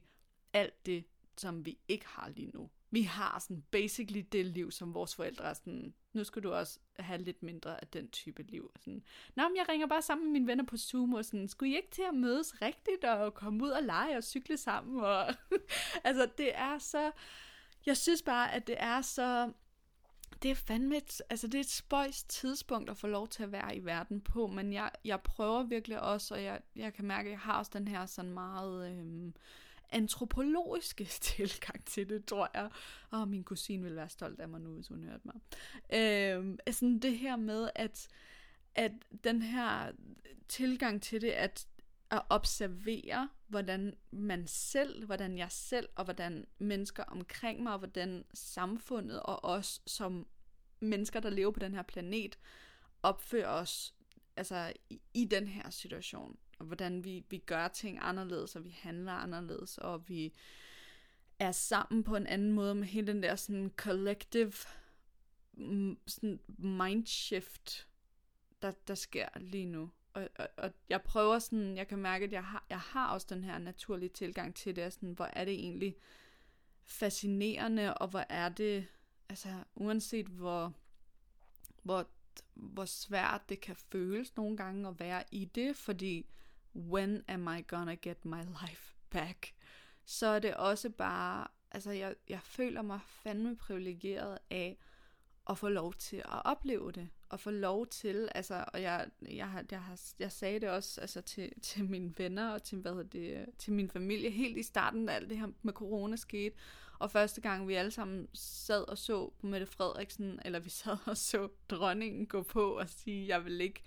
alt 0.53 0.87
det, 0.87 1.05
som 1.37 1.67
vi 1.67 1.79
ikke 1.89 2.07
har 2.07 2.29
lige 2.29 2.51
nu 2.55 2.71
vi 2.97 3.03
har 3.03 3.39
sådan 3.39 3.65
basically 3.71 4.23
det 4.33 4.47
liv, 4.47 4.71
som 4.71 4.95
vores 4.95 5.15
forældre 5.15 5.45
er 5.45 5.55
sådan, 5.55 5.95
nu 6.13 6.25
skal 6.25 6.43
du 6.43 6.53
også 6.53 6.79
have 6.99 7.23
lidt 7.23 7.43
mindre 7.43 7.81
af 7.81 7.87
den 7.87 8.09
type 8.09 8.43
liv. 8.43 8.71
Sådan, 8.81 9.03
Nå, 9.35 9.49
men 9.49 9.57
jeg 9.57 9.69
ringer 9.69 9.87
bare 9.87 10.03
sammen 10.03 10.27
med 10.27 10.33
mine 10.33 10.47
venner 10.47 10.65
på 10.65 10.77
Zoom, 10.77 11.15
og 11.15 11.25
sådan, 11.25 11.49
skulle 11.49 11.73
I 11.73 11.77
ikke 11.77 11.91
til 11.91 12.03
at 12.09 12.15
mødes 12.15 12.63
rigtigt, 12.63 13.05
og 13.05 13.35
komme 13.35 13.65
ud 13.65 13.71
og 13.71 13.83
lege 13.83 14.17
og 14.17 14.25
cykle 14.25 14.57
sammen? 14.57 15.01
Og, 15.05 15.27
altså, 16.09 16.29
det 16.39 16.51
er 16.55 16.79
så, 16.79 17.11
jeg 17.87 17.97
synes 17.97 18.23
bare, 18.23 18.53
at 18.55 18.67
det 18.67 18.77
er 18.79 19.01
så, 19.01 19.53
det 20.43 20.51
er 20.51 20.55
fandme 20.55 20.97
et, 20.97 21.23
altså 21.31 21.47
det 21.47 21.55
er 21.55 21.61
et 21.61 21.71
spøjs 21.71 22.25
tidspunkt 22.25 22.91
at 22.91 22.97
få 22.97 23.07
lov 23.07 23.29
til 23.29 23.43
at 23.43 23.53
være 23.53 23.77
i 23.77 23.85
verden 23.85 24.21
på, 24.21 24.47
men 24.47 24.73
jeg, 24.73 24.91
jeg 25.05 25.21
prøver 25.21 25.63
virkelig 25.63 26.01
også, 26.01 26.35
og 26.35 26.43
jeg, 26.43 26.61
jeg 26.77 26.95
kan 26.95 27.05
mærke, 27.05 27.27
at 27.27 27.33
jeg 27.33 27.41
har 27.41 27.59
også 27.59 27.71
den 27.75 27.89
her 27.89 28.07
sådan 28.07 28.33
meget, 28.33 28.91
øhm, 28.91 29.35
antropologiske 29.91 31.05
tilgang 31.35 31.85
til 31.85 32.09
det, 32.09 32.25
tror 32.27 32.51
jeg. 32.55 32.71
Og 33.11 33.29
min 33.29 33.45
kusine 33.45 33.83
vil 33.83 33.97
være 33.97 34.09
stolt 34.09 34.41
af 34.41 34.49
mig 34.49 34.61
nu, 34.61 34.75
hvis 34.75 34.89
hun 34.89 35.05
hørte 35.05 35.23
mig. 35.25 35.35
Øh, 35.93 36.59
sådan 36.75 36.99
det 36.99 37.19
her 37.19 37.37
med, 37.37 37.71
at, 37.75 38.09
at 38.75 38.93
den 39.25 39.43
her 39.43 39.93
tilgang 40.49 41.03
til 41.03 41.21
det, 41.21 41.31
at 41.31 41.67
at 42.11 42.23
observere, 42.29 43.29
hvordan 43.47 43.95
man 44.11 44.47
selv, 44.47 45.07
hvordan 45.07 45.39
jeg 45.39 45.51
selv, 45.51 45.89
og 45.95 46.05
hvordan 46.05 46.47
mennesker 46.59 47.05
omkring 47.05 47.63
mig, 47.63 47.73
og 47.73 47.79
hvordan 47.79 48.25
samfundet, 48.35 49.23
og 49.23 49.45
os 49.45 49.83
som 49.87 50.27
mennesker, 50.81 51.21
der 51.21 51.31
lever 51.31 51.51
på 51.51 51.61
den 51.61 51.75
her 51.75 51.83
planet, 51.83 52.39
opfører 53.03 53.49
os 53.49 53.95
altså, 54.37 54.73
i, 54.91 55.01
i 55.15 55.25
den 55.25 55.49
her 55.49 55.71
situation 55.71 56.37
og 56.59 56.67
hvordan 56.67 57.05
vi, 57.05 57.25
vi 57.31 57.39
gør 57.39 57.69
ting 57.69 57.99
anderledes, 58.01 58.57
og 58.57 58.65
vi 58.65 58.71
handler 58.71 59.13
anderledes, 59.13 59.79
og 59.79 60.09
vi 60.09 60.33
er 61.39 61.53
sammen 61.53 62.05
på 62.05 62.17
en 62.17 62.27
anden 62.27 62.53
måde 62.53 62.75
med 62.75 62.87
hele 62.87 63.07
den 63.07 63.23
der 63.23 63.37
sådan 63.37 63.73
collective 63.77 64.53
mm, 65.53 65.99
sådan 66.07 66.41
mindshift, 66.59 67.89
der, 68.63 68.73
der 68.89 68.95
sker 68.95 69.29
lige 69.37 69.67
nu. 69.67 69.91
Og, 70.15 70.29
og, 70.39 70.49
og 70.57 70.73
jeg 70.89 71.03
prøver 71.03 71.39
sådan, 71.39 71.77
jeg 71.77 71.89
kan 71.89 71.99
mærke, 71.99 72.25
at 72.25 72.33
jeg 72.33 72.45
har, 72.45 72.65
jeg 72.71 72.81
har 72.81 73.09
også 73.09 73.27
den 73.31 73.45
her 73.45 73.59
naturlige 73.59 74.09
tilgang 74.09 74.55
til 74.55 74.77
det, 74.77 74.93
sådan, 74.93 75.13
hvor 75.13 75.25
er 75.33 75.45
det 75.45 75.55
egentlig 75.55 75.97
fascinerende, 76.85 77.95
og 77.95 78.09
hvor 78.09 78.25
er 78.29 78.49
det, 78.49 78.87
altså 79.29 79.49
uanset 79.75 80.27
hvor, 80.27 80.75
hvor, 81.83 82.09
hvor 82.55 82.85
svært 82.85 83.49
det 83.49 83.61
kan 83.61 83.77
føles 83.77 84.37
nogle 84.37 84.57
gange 84.57 84.89
at 84.89 85.01
være 85.01 85.25
i 85.31 85.45
det, 85.45 85.77
fordi 85.77 86.27
when 86.77 87.23
am 87.29 87.49
I 87.49 87.63
gonna 87.63 87.95
get 87.95 88.25
my 88.25 88.43
life 88.43 88.95
back? 89.11 89.55
Så 90.05 90.27
er 90.27 90.39
det 90.39 90.55
også 90.55 90.91
bare, 90.91 91.47
altså 91.71 91.91
jeg, 91.91 92.15
jeg 92.29 92.41
føler 92.43 92.83
mig 92.83 93.01
fandme 93.07 93.57
privilegeret 93.57 94.39
af 94.51 94.79
at 95.51 95.59
få 95.59 95.69
lov 95.69 95.95
til 95.95 96.17
at 96.17 96.45
opleve 96.45 96.93
det, 96.93 97.09
og 97.29 97.41
få 97.41 97.51
lov 97.51 97.87
til, 97.87 98.29
altså, 98.35 98.65
og 98.73 98.83
jeg, 98.83 99.07
jeg, 99.31 99.49
har, 99.49 99.65
jeg, 99.71 99.83
har, 99.83 100.01
jeg 100.19 100.33
sagde 100.33 100.61
det 100.61 100.69
også 100.69 101.01
altså, 101.01 101.21
til, 101.21 101.53
til 101.63 101.85
mine 101.85 102.15
venner 102.19 102.51
og 102.51 102.63
til, 102.63 102.79
hvad 102.79 103.05
det, 103.05 103.47
til 103.59 103.73
min 103.73 103.91
familie, 103.91 104.31
helt 104.31 104.59
i 104.59 104.63
starten, 104.63 105.07
da 105.07 105.13
alt 105.13 105.31
det 105.31 105.39
her 105.39 105.49
med 105.63 105.73
corona 105.73 106.17
skete, 106.17 106.57
og 106.99 107.11
første 107.11 107.41
gang 107.41 107.69
vi 107.69 107.75
alle 107.75 107.91
sammen 107.91 108.29
sad 108.35 108.89
og 108.89 108.99
så 108.99 109.33
på 109.41 109.47
Mette 109.47 109.67
Frederiksen, 109.67 110.41
eller 110.45 110.59
vi 110.59 110.71
sad 110.71 110.97
og 111.07 111.17
så 111.17 111.49
dronningen 111.69 112.27
gå 112.27 112.43
på 112.43 112.71
og 112.79 112.89
sige, 112.89 113.29
jeg 113.29 113.45
vil 113.45 113.61
ikke 113.61 113.83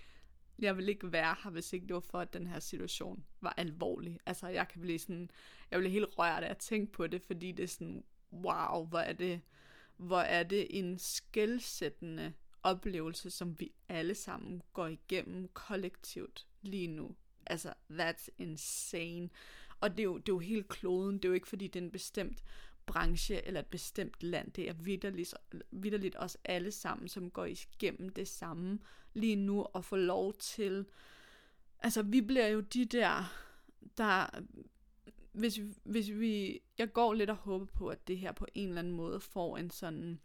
jeg 0.61 0.77
vil 0.77 0.89
ikke 0.89 1.11
være 1.11 1.35
her, 1.43 1.51
hvis 1.51 1.73
ikke 1.73 1.87
det 1.87 1.93
var 1.93 1.99
for, 1.99 2.19
at 2.19 2.33
den 2.33 2.47
her 2.47 2.59
situation 2.59 3.25
var 3.41 3.53
alvorlig. 3.57 4.19
Altså, 4.25 4.47
jeg 4.47 4.67
kan 4.67 4.81
blive 4.81 4.99
sådan, 4.99 5.31
jeg 5.71 5.79
bliver 5.79 5.91
helt 5.91 6.19
rørt 6.19 6.43
af 6.43 6.49
at 6.49 6.57
tænke 6.57 6.91
på 6.91 7.07
det, 7.07 7.21
fordi 7.21 7.51
det 7.51 7.63
er 7.63 7.67
sådan, 7.67 8.03
wow, 8.31 8.85
hvor 8.85 8.99
er 8.99 9.13
det, 9.13 9.41
hvor 9.97 10.19
er 10.19 10.43
det 10.43 10.67
en 10.69 10.97
skældsættende 10.99 12.33
oplevelse, 12.63 13.29
som 13.29 13.59
vi 13.59 13.71
alle 13.89 14.15
sammen 14.15 14.61
går 14.73 14.87
igennem 14.87 15.47
kollektivt 15.53 16.47
lige 16.61 16.87
nu. 16.87 17.15
Altså, 17.45 17.73
that's 17.91 18.27
insane. 18.37 19.29
Og 19.79 19.91
det 19.91 19.99
er 19.99 20.03
jo, 20.03 20.17
det 20.17 20.29
er 20.29 20.33
jo 20.33 20.39
helt 20.39 20.67
kloden, 20.67 21.17
det 21.17 21.25
er 21.25 21.29
jo 21.29 21.33
ikke 21.33 21.47
fordi, 21.47 21.67
det 21.67 21.79
er 21.79 21.83
en 21.83 21.91
bestemt 21.91 22.43
branche 22.85 23.45
eller 23.45 23.59
et 23.59 23.65
bestemt 23.65 24.23
land. 24.23 24.51
Det 24.51 24.69
er 24.69 24.73
vidderligt, 24.73 25.33
vidderligt 25.71 26.15
os 26.19 26.37
alle 26.43 26.71
sammen, 26.71 27.07
som 27.07 27.31
går 27.31 27.45
igennem 27.45 28.09
det 28.09 28.27
samme 28.27 28.79
lige 29.19 29.35
nu 29.35 29.63
og 29.63 29.85
få 29.85 29.95
lov 29.95 30.33
til... 30.33 30.85
Altså, 31.79 32.01
vi 32.01 32.21
bliver 32.21 32.47
jo 32.47 32.59
de 32.59 32.85
der, 32.85 33.33
der... 33.97 34.41
Hvis, 35.31 35.59
hvis 35.83 36.11
vi... 36.11 36.61
Jeg 36.77 36.93
går 36.93 37.13
lidt 37.13 37.29
og 37.29 37.35
håber 37.35 37.65
på, 37.65 37.87
at 37.87 38.07
det 38.07 38.17
her 38.17 38.31
på 38.31 38.45
en 38.53 38.67
eller 38.67 38.79
anden 38.79 38.93
måde 38.93 39.19
får 39.19 39.57
en 39.57 39.69
sådan... 39.69 40.19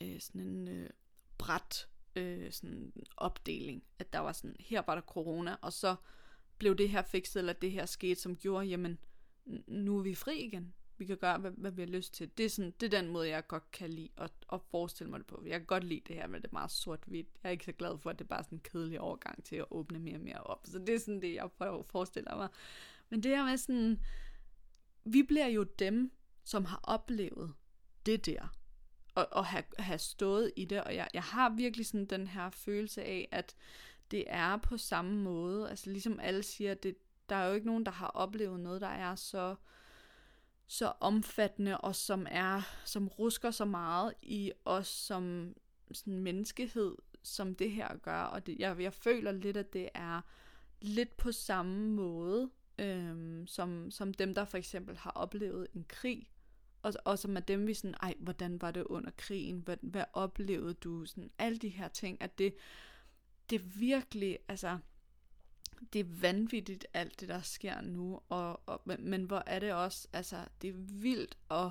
Øh, 0.00 0.20
sådan 0.20 0.40
en 0.40 0.68
øh, 0.68 0.90
bræt 1.38 1.88
øh, 2.16 2.52
sådan 2.52 2.92
opdeling. 3.16 3.84
At 3.98 4.12
der 4.12 4.18
var 4.18 4.32
sådan, 4.32 4.56
her 4.60 4.82
var 4.86 4.94
der 4.94 5.02
corona, 5.02 5.56
og 5.62 5.72
så 5.72 5.96
blev 6.58 6.76
det 6.76 6.88
her 6.88 7.02
fikset, 7.02 7.40
eller 7.40 7.52
det 7.52 7.72
her 7.72 7.86
skete, 7.86 8.20
som 8.20 8.36
gjorde, 8.36 8.66
jamen, 8.66 8.98
nu 9.66 9.98
er 9.98 10.02
vi 10.02 10.14
fri 10.14 10.38
igen 10.38 10.74
vi 10.98 11.04
kan 11.04 11.16
gøre, 11.16 11.38
hvad, 11.38 11.50
hvad 11.50 11.70
vi 11.70 11.82
har 11.82 11.86
lyst 11.86 12.14
til. 12.14 12.30
Det 12.38 12.46
er, 12.46 12.50
sådan, 12.50 12.74
det 12.80 12.94
er 12.94 13.00
den 13.00 13.10
måde, 13.10 13.28
jeg 13.28 13.46
godt 13.46 13.70
kan 13.70 13.90
lide 13.90 14.08
at, 14.16 14.32
at 14.52 14.60
forestille 14.70 15.10
mig 15.10 15.18
det 15.18 15.26
på. 15.26 15.42
Jeg 15.46 15.60
kan 15.60 15.66
godt 15.66 15.84
lide 15.84 16.02
det 16.08 16.16
her 16.16 16.26
med 16.26 16.40
det 16.40 16.52
meget 16.52 16.70
sort-hvidt. 16.70 17.26
Jeg 17.42 17.48
er 17.48 17.52
ikke 17.52 17.64
så 17.64 17.72
glad 17.72 17.98
for, 17.98 18.10
at 18.10 18.18
det 18.18 18.24
er 18.24 18.28
bare 18.28 18.44
sådan 18.44 18.58
en 18.58 18.62
kedelig 18.62 19.00
overgang 19.00 19.44
til 19.44 19.56
at 19.56 19.64
åbne 19.70 19.98
mere 19.98 20.16
og 20.16 20.20
mere 20.20 20.40
op. 20.40 20.60
Så 20.64 20.78
det 20.78 20.88
er 20.94 20.98
sådan 20.98 21.22
det, 21.22 21.34
jeg 21.34 21.50
prøver 21.52 21.78
at 21.78 21.86
forestille 21.86 22.28
mig. 22.36 22.48
Men 23.10 23.22
det 23.22 23.36
her 23.36 23.44
med 23.44 23.56
sådan, 23.56 24.00
vi 25.04 25.22
bliver 25.22 25.46
jo 25.46 25.62
dem, 25.62 26.12
som 26.44 26.64
har 26.64 26.80
oplevet 26.82 27.54
det 28.06 28.26
der. 28.26 28.56
Og, 29.14 29.28
og 29.32 29.46
have, 29.46 29.64
have 29.78 29.98
stået 29.98 30.52
i 30.56 30.64
det. 30.64 30.84
Og 30.84 30.94
jeg, 30.94 31.08
jeg 31.14 31.22
har 31.22 31.50
virkelig 31.50 31.86
sådan 31.86 32.06
den 32.06 32.28
her 32.28 32.50
følelse 32.50 33.02
af, 33.02 33.28
at 33.32 33.54
det 34.10 34.24
er 34.26 34.56
på 34.56 34.76
samme 34.76 35.22
måde. 35.22 35.70
Altså 35.70 35.90
ligesom 35.90 36.20
alle 36.20 36.42
siger, 36.42 36.74
det, 36.74 36.96
der 37.28 37.36
er 37.36 37.48
jo 37.48 37.54
ikke 37.54 37.66
nogen, 37.66 37.86
der 37.86 37.92
har 37.92 38.06
oplevet 38.06 38.60
noget, 38.60 38.80
der 38.80 38.88
er 38.88 39.14
så 39.14 39.54
så 40.66 40.92
omfattende 41.00 41.78
og 41.78 41.94
som 41.94 42.26
er 42.30 42.62
som 42.84 43.08
rusker 43.08 43.50
så 43.50 43.64
meget 43.64 44.14
i 44.22 44.52
os 44.64 44.88
som 44.88 45.54
sådan 45.92 46.18
menneskehed, 46.18 46.94
som 47.22 47.54
det 47.54 47.70
her 47.70 47.96
gør. 47.96 48.20
Og 48.20 48.46
det, 48.46 48.58
jeg, 48.58 48.80
jeg 48.80 48.92
føler 48.92 49.32
lidt, 49.32 49.56
at 49.56 49.72
det 49.72 49.88
er 49.94 50.20
lidt 50.80 51.16
på 51.16 51.32
samme 51.32 51.88
måde, 51.88 52.50
øhm, 52.78 53.46
som, 53.46 53.90
som 53.90 54.14
dem, 54.14 54.34
der 54.34 54.44
for 54.44 54.58
eksempel 54.58 54.96
har 54.96 55.10
oplevet 55.10 55.66
en 55.74 55.84
krig. 55.88 56.30
Og, 56.82 56.92
og 57.04 57.18
som 57.18 57.36
er 57.36 57.40
dem, 57.40 57.66
vi 57.66 57.74
sådan, 57.74 57.94
ej, 58.02 58.14
hvordan 58.18 58.60
var 58.60 58.70
det 58.70 58.84
under 58.84 59.10
krigen? 59.16 59.58
Hvad, 59.58 59.76
hvad 59.82 60.04
oplevede 60.12 60.74
du? 60.74 61.04
Sådan, 61.04 61.30
alle 61.38 61.58
de 61.58 61.68
her 61.68 61.88
ting, 61.88 62.22
at 62.22 62.38
det, 62.38 62.54
det 63.50 63.80
virkelig, 63.80 64.38
altså, 64.48 64.78
det 65.92 66.00
er 66.00 66.20
vanvittigt 66.20 66.86
alt 66.94 67.20
det, 67.20 67.28
der 67.28 67.40
sker 67.40 67.80
nu, 67.80 68.20
og, 68.28 68.60
og, 68.66 68.82
men, 68.84 69.10
men 69.10 69.24
hvor 69.24 69.42
er 69.46 69.58
det 69.58 69.72
også, 69.72 70.08
altså 70.12 70.36
det 70.62 70.70
er 70.70 70.74
vildt 70.76 71.38
at, 71.50 71.70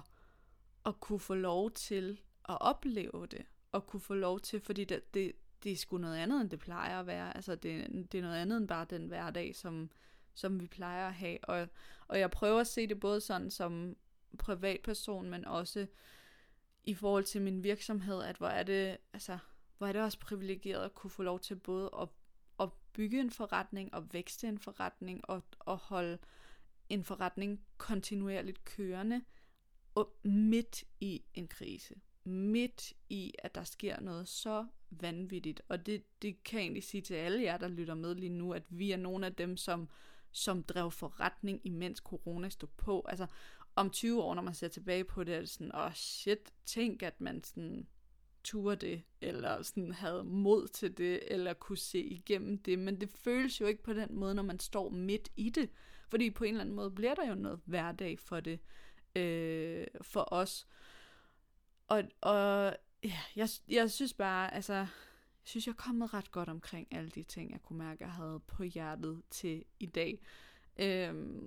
at 0.86 1.00
kunne 1.00 1.20
få 1.20 1.34
lov 1.34 1.72
til 1.72 2.22
at 2.50 2.62
opleve 2.62 3.28
det, 3.32 3.46
og 3.72 3.88
kunne 3.88 4.00
få 4.00 4.14
lov 4.14 4.40
til, 4.40 4.60
fordi 4.60 4.84
det, 4.84 5.14
det, 5.14 5.32
det 5.64 5.72
er 5.72 5.76
sgu 5.76 5.98
noget 5.98 6.18
andet, 6.18 6.42
end 6.42 6.50
det 6.50 6.60
plejer 6.60 7.00
at 7.00 7.08
være, 7.08 7.36
altså 7.36 7.56
det, 7.56 8.08
det 8.12 8.18
er 8.18 8.22
noget 8.22 8.38
andet 8.38 8.58
end 8.58 8.68
bare 8.68 8.86
den 8.90 9.08
hverdag, 9.08 9.56
som, 9.56 9.90
som 10.34 10.60
vi 10.60 10.68
plejer 10.68 11.08
at 11.08 11.14
have, 11.14 11.38
og, 11.44 11.68
og 12.08 12.20
jeg 12.20 12.32
prøver 12.32 12.60
at 12.60 12.68
se 12.68 12.88
det 12.88 13.00
både 13.00 13.22
sådan 13.22 13.52
som 13.52 13.96
privatperson, 14.38 15.30
men 15.30 15.46
også 15.46 15.88
i 16.84 16.94
forhold 16.94 17.24
til 17.24 17.42
min 17.42 17.64
virksomhed, 17.64 18.24
at 18.24 18.38
hvor 18.38 18.48
er 18.48 18.64
det, 18.64 18.98
altså, 19.14 19.38
hvor 19.78 19.88
er 19.88 19.92
det 19.92 20.02
også 20.02 20.20
privilegeret 20.20 20.86
at 20.86 20.96
kunne 20.96 21.12
få 21.12 21.24
lov 21.24 21.40
til 21.40 21.56
både 21.56 21.90
at 22.02 22.02
at 22.02 22.10
bygge 22.94 23.20
en 23.20 23.32
forretning 23.32 23.94
og 23.94 24.14
vækste 24.14 24.48
en 24.48 24.60
forretning 24.60 25.30
og, 25.30 25.44
og 25.60 25.78
holde 25.78 26.18
en 26.90 27.04
forretning 27.04 27.66
kontinuerligt 27.78 28.64
kørende 28.64 29.22
og 29.96 30.16
midt 30.24 30.84
i 31.00 31.24
en 31.34 31.48
krise. 31.48 31.96
Midt 32.24 32.94
i, 33.10 33.34
at 33.40 33.56
der 33.56 33.64
sker 33.64 34.00
noget 34.00 34.28
så 34.28 34.68
vanvittigt. 34.90 35.62
Og 35.70 35.86
det, 35.86 36.22
det 36.22 36.44
kan 36.44 36.60
jeg 36.60 36.64
egentlig 36.64 36.84
sige 36.84 37.02
til 37.02 37.14
alle 37.14 37.44
jer, 37.44 37.58
der 37.58 37.68
lytter 37.68 37.96
med 37.96 38.16
lige 38.16 38.30
nu, 38.30 38.54
at 38.54 38.64
vi 38.70 38.92
er 38.92 38.98
nogle 38.98 39.26
af 39.26 39.36
dem, 39.36 39.58
som, 39.58 39.90
som 40.32 40.64
drev 40.64 40.92
forretning, 40.92 41.62
imens 41.64 42.00
corona 42.00 42.50
stod 42.50 42.70
på. 42.78 43.06
Altså, 43.10 43.28
om 43.76 43.90
20 43.90 44.24
år, 44.24 44.36
når 44.36 44.42
man 44.42 44.54
ser 44.54 44.68
tilbage 44.68 45.04
på 45.04 45.24
det, 45.24 45.36
er 45.36 45.40
det 45.40 45.50
sådan, 45.50 45.76
åh 45.76 45.86
oh 45.86 45.94
shit, 45.94 46.54
tænk, 46.66 47.04
at 47.04 47.22
man 47.22 47.44
sådan 47.44 47.88
turde 48.44 48.88
det, 48.88 49.04
eller 49.22 49.62
sådan 49.62 49.92
havde 49.92 50.24
mod 50.24 50.68
til 50.68 50.98
det, 50.98 51.34
eller 51.34 51.54
kunne 51.54 51.78
se 51.78 52.00
igennem 52.00 52.58
det, 52.58 52.80
men 52.80 53.02
det 53.02 53.10
føles 53.10 53.62
jo 53.62 53.66
ikke 53.66 53.84
på 53.84 53.94
den 53.94 54.16
måde, 54.16 54.36
når 54.36 54.44
man 54.44 54.60
står 54.60 54.90
midt 54.90 55.30
i 55.36 55.50
det, 55.50 55.70
fordi 56.10 56.30
på 56.30 56.44
en 56.44 56.50
eller 56.50 56.62
anden 56.62 56.76
måde 56.76 56.92
bliver 56.92 57.16
der 57.16 57.28
jo 57.28 57.36
noget 57.36 57.60
hverdag 57.66 58.20
for 58.20 58.40
det, 58.40 58.60
øh, 59.16 59.88
for 60.02 60.34
os. 60.34 60.68
Og, 61.88 62.04
og 62.22 62.76
ja, 63.04 63.20
jeg, 63.36 63.50
jeg 63.68 63.92
synes 63.92 64.14
bare, 64.14 64.54
altså, 64.54 64.74
jeg 64.74 64.88
synes, 65.44 65.68
jeg 65.68 65.72
er 65.72 65.84
kommet 65.84 66.14
ret 66.14 66.32
godt 66.32 66.50
omkring 66.50 66.88
alle 66.92 67.10
de 67.10 67.24
ting, 67.24 67.52
jeg 67.52 67.62
kunne 67.62 67.80
mærke, 67.80 68.04
jeg 68.04 68.12
havde 68.12 68.40
på 68.48 68.64
hjertet 68.64 69.22
til 69.30 69.66
i 69.80 69.86
dag. 69.86 70.26
Øh, 70.80 71.42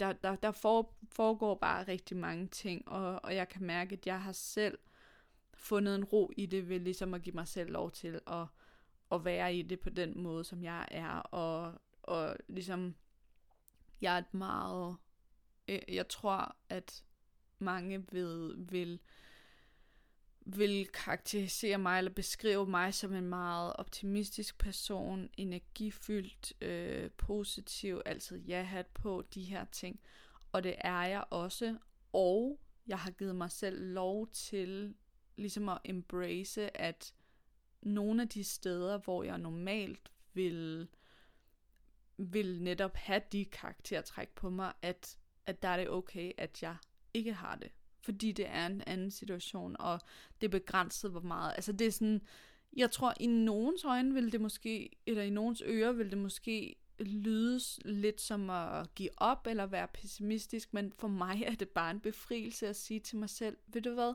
der, 0.00 0.12
der, 0.12 0.36
der 0.36 0.50
for, 0.50 0.94
foregår 1.12 1.54
bare 1.54 1.88
rigtig 1.88 2.16
mange 2.16 2.46
ting, 2.46 2.88
og, 2.88 3.24
og 3.24 3.34
jeg 3.34 3.48
kan 3.48 3.62
mærke, 3.62 3.92
at 3.92 4.06
jeg 4.06 4.22
har 4.22 4.32
selv 4.32 4.78
fundet 5.60 5.94
en 5.94 6.04
ro 6.04 6.30
i 6.36 6.46
det 6.46 6.68
ved 6.68 6.80
ligesom 6.80 7.14
at 7.14 7.22
give 7.22 7.34
mig 7.34 7.48
selv 7.48 7.70
lov 7.70 7.90
til 7.90 8.20
at, 8.26 8.46
at 9.12 9.24
være 9.24 9.54
i 9.54 9.62
det 9.62 9.80
på 9.80 9.90
den 9.90 10.22
måde, 10.22 10.44
som 10.44 10.64
jeg 10.64 10.88
er, 10.90 11.10
og, 11.10 11.80
og 12.02 12.36
ligesom, 12.48 12.94
jeg 14.00 14.14
er 14.14 14.18
et 14.18 14.34
meget, 14.34 14.96
øh, 15.68 15.80
jeg 15.88 16.08
tror, 16.08 16.56
at 16.68 17.04
mange 17.58 18.06
ved, 18.12 18.56
vil, 18.56 19.00
vil 20.40 20.86
karakterisere 20.86 21.78
mig 21.78 21.98
eller 21.98 22.10
beskrive 22.10 22.66
mig 22.66 22.94
som 22.94 23.14
en 23.14 23.28
meget 23.28 23.72
optimistisk 23.76 24.58
person, 24.58 25.28
energifyldt, 25.36 26.62
øh, 26.62 27.10
positiv, 27.10 28.00
altid 28.06 28.38
ja-hat 28.38 28.86
på 28.86 29.22
de 29.34 29.42
her 29.42 29.64
ting. 29.64 30.00
Og 30.52 30.62
det 30.62 30.74
er 30.78 31.02
jeg 31.02 31.24
også, 31.30 31.78
og 32.12 32.60
jeg 32.86 32.98
har 32.98 33.10
givet 33.10 33.36
mig 33.36 33.50
selv 33.50 33.92
lov 33.92 34.28
til 34.28 34.94
ligesom 35.40 35.68
at 35.68 35.78
embrace, 35.84 36.80
at 36.80 37.14
nogle 37.82 38.22
af 38.22 38.28
de 38.28 38.44
steder, 38.44 38.98
hvor 38.98 39.22
jeg 39.22 39.38
normalt 39.38 40.12
vil, 40.34 40.88
vil 42.16 42.62
netop 42.62 42.96
have 42.96 43.22
de 43.32 43.44
karaktertræk 43.44 44.28
på 44.28 44.50
mig, 44.50 44.72
at, 44.82 45.18
at 45.46 45.62
der 45.62 45.68
er 45.68 45.76
det 45.76 45.90
okay, 45.90 46.32
at 46.38 46.62
jeg 46.62 46.76
ikke 47.14 47.32
har 47.32 47.56
det. 47.56 47.70
Fordi 48.00 48.32
det 48.32 48.46
er 48.48 48.66
en 48.66 48.82
anden 48.86 49.10
situation, 49.10 49.76
og 49.78 50.00
det 50.40 50.46
er 50.46 50.50
begrænset, 50.50 51.10
hvor 51.10 51.20
meget. 51.20 51.52
Altså 51.56 51.72
det 51.72 51.86
er 51.86 51.90
sådan, 51.90 52.22
jeg 52.76 52.90
tror 52.90 53.14
i 53.20 53.26
nogens 53.26 53.84
øjne 53.84 54.14
vil 54.14 54.32
det 54.32 54.40
måske, 54.40 54.90
eller 55.06 55.22
i 55.22 55.30
nogens 55.30 55.62
ører 55.66 55.92
vil 55.92 56.10
det 56.10 56.18
måske 56.18 56.76
lydes 56.98 57.80
lidt 57.84 58.20
som 58.20 58.50
at 58.50 58.94
give 58.94 59.10
op 59.16 59.46
eller 59.46 59.66
være 59.66 59.88
pessimistisk, 59.88 60.74
men 60.74 60.92
for 60.92 61.08
mig 61.08 61.42
er 61.42 61.54
det 61.54 61.68
bare 61.68 61.90
en 61.90 62.00
befrielse 62.00 62.68
at 62.68 62.76
sige 62.76 63.00
til 63.00 63.18
mig 63.18 63.30
selv, 63.30 63.56
ved 63.66 63.82
du 63.82 63.94
hvad, 63.94 64.14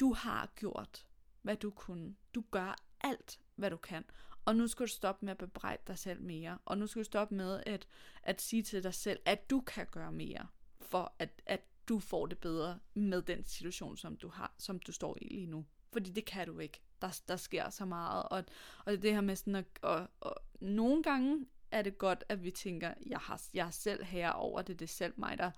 du 0.00 0.12
har 0.12 0.52
gjort, 0.56 1.06
hvad 1.42 1.56
du 1.56 1.70
kunne. 1.70 2.14
Du 2.34 2.44
gør 2.50 2.74
alt, 3.00 3.40
hvad 3.56 3.70
du 3.70 3.76
kan. 3.76 4.04
Og 4.44 4.56
nu 4.56 4.66
skal 4.66 4.86
du 4.86 4.90
stoppe 4.90 5.24
med 5.24 5.30
at 5.30 5.38
bebrejde 5.38 5.82
dig 5.86 5.98
selv 5.98 6.22
mere. 6.22 6.58
Og 6.64 6.78
nu 6.78 6.86
skal 6.86 7.00
du 7.00 7.04
stoppe 7.04 7.34
med 7.34 7.62
at, 7.66 7.86
at 8.22 8.40
sige 8.40 8.62
til 8.62 8.82
dig 8.82 8.94
selv, 8.94 9.20
at 9.24 9.50
du 9.50 9.60
kan 9.60 9.86
gøre 9.90 10.12
mere, 10.12 10.46
for 10.80 11.14
at, 11.18 11.42
at 11.46 11.60
du 11.88 11.98
får 11.98 12.26
det 12.26 12.38
bedre 12.38 12.78
med 12.94 13.22
den 13.22 13.44
situation, 13.44 13.96
som 13.96 14.16
du 14.16 14.28
har, 14.28 14.54
som 14.58 14.78
du 14.78 14.92
står 14.92 15.16
i 15.20 15.24
lige 15.28 15.46
nu. 15.46 15.66
Fordi 15.92 16.10
det 16.10 16.24
kan 16.24 16.46
du 16.46 16.58
ikke. 16.58 16.80
Der, 17.02 17.20
der 17.28 17.36
sker 17.36 17.70
så 17.70 17.84
meget. 17.84 18.22
Og, 18.22 18.44
og 18.84 19.02
det 19.02 19.14
her 19.14 19.20
med 19.20 19.36
sådan 19.36 19.54
at, 19.54 19.64
og, 19.82 20.08
og, 20.20 20.36
nogle 20.60 21.02
gange 21.02 21.46
er 21.70 21.82
det 21.82 21.98
godt, 21.98 22.24
at 22.28 22.44
vi 22.44 22.50
tænker, 22.50 22.94
jeg 23.06 23.18
har, 23.18 23.42
jeg 23.54 23.66
er 23.66 23.70
selv 23.70 24.04
her 24.04 24.30
over 24.30 24.62
det, 24.62 24.78
det 24.78 24.84
er 24.84 24.92
selv 24.92 25.14
mig, 25.16 25.38
der, 25.38 25.50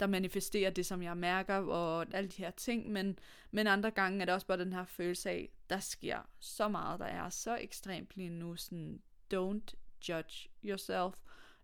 der 0.00 0.06
manifesterer 0.06 0.70
det, 0.70 0.86
som 0.86 1.02
jeg 1.02 1.16
mærker, 1.16 1.56
og 1.56 2.06
alle 2.12 2.28
de 2.28 2.42
her 2.42 2.50
ting, 2.50 2.90
men, 2.90 3.18
men 3.50 3.66
andre 3.66 3.90
gange 3.90 4.20
er 4.20 4.24
det 4.24 4.34
også 4.34 4.46
bare 4.46 4.58
den 4.58 4.72
her 4.72 4.84
følelse 4.84 5.30
af, 5.30 5.48
der 5.70 5.80
sker 5.80 6.18
så 6.38 6.68
meget, 6.68 7.00
der 7.00 7.06
er 7.06 7.28
så 7.28 7.56
ekstremt 7.56 8.10
lige 8.14 8.28
nu, 8.28 8.56
sådan, 8.56 9.02
don't 9.34 9.74
judge 10.08 10.48
yourself, 10.64 11.14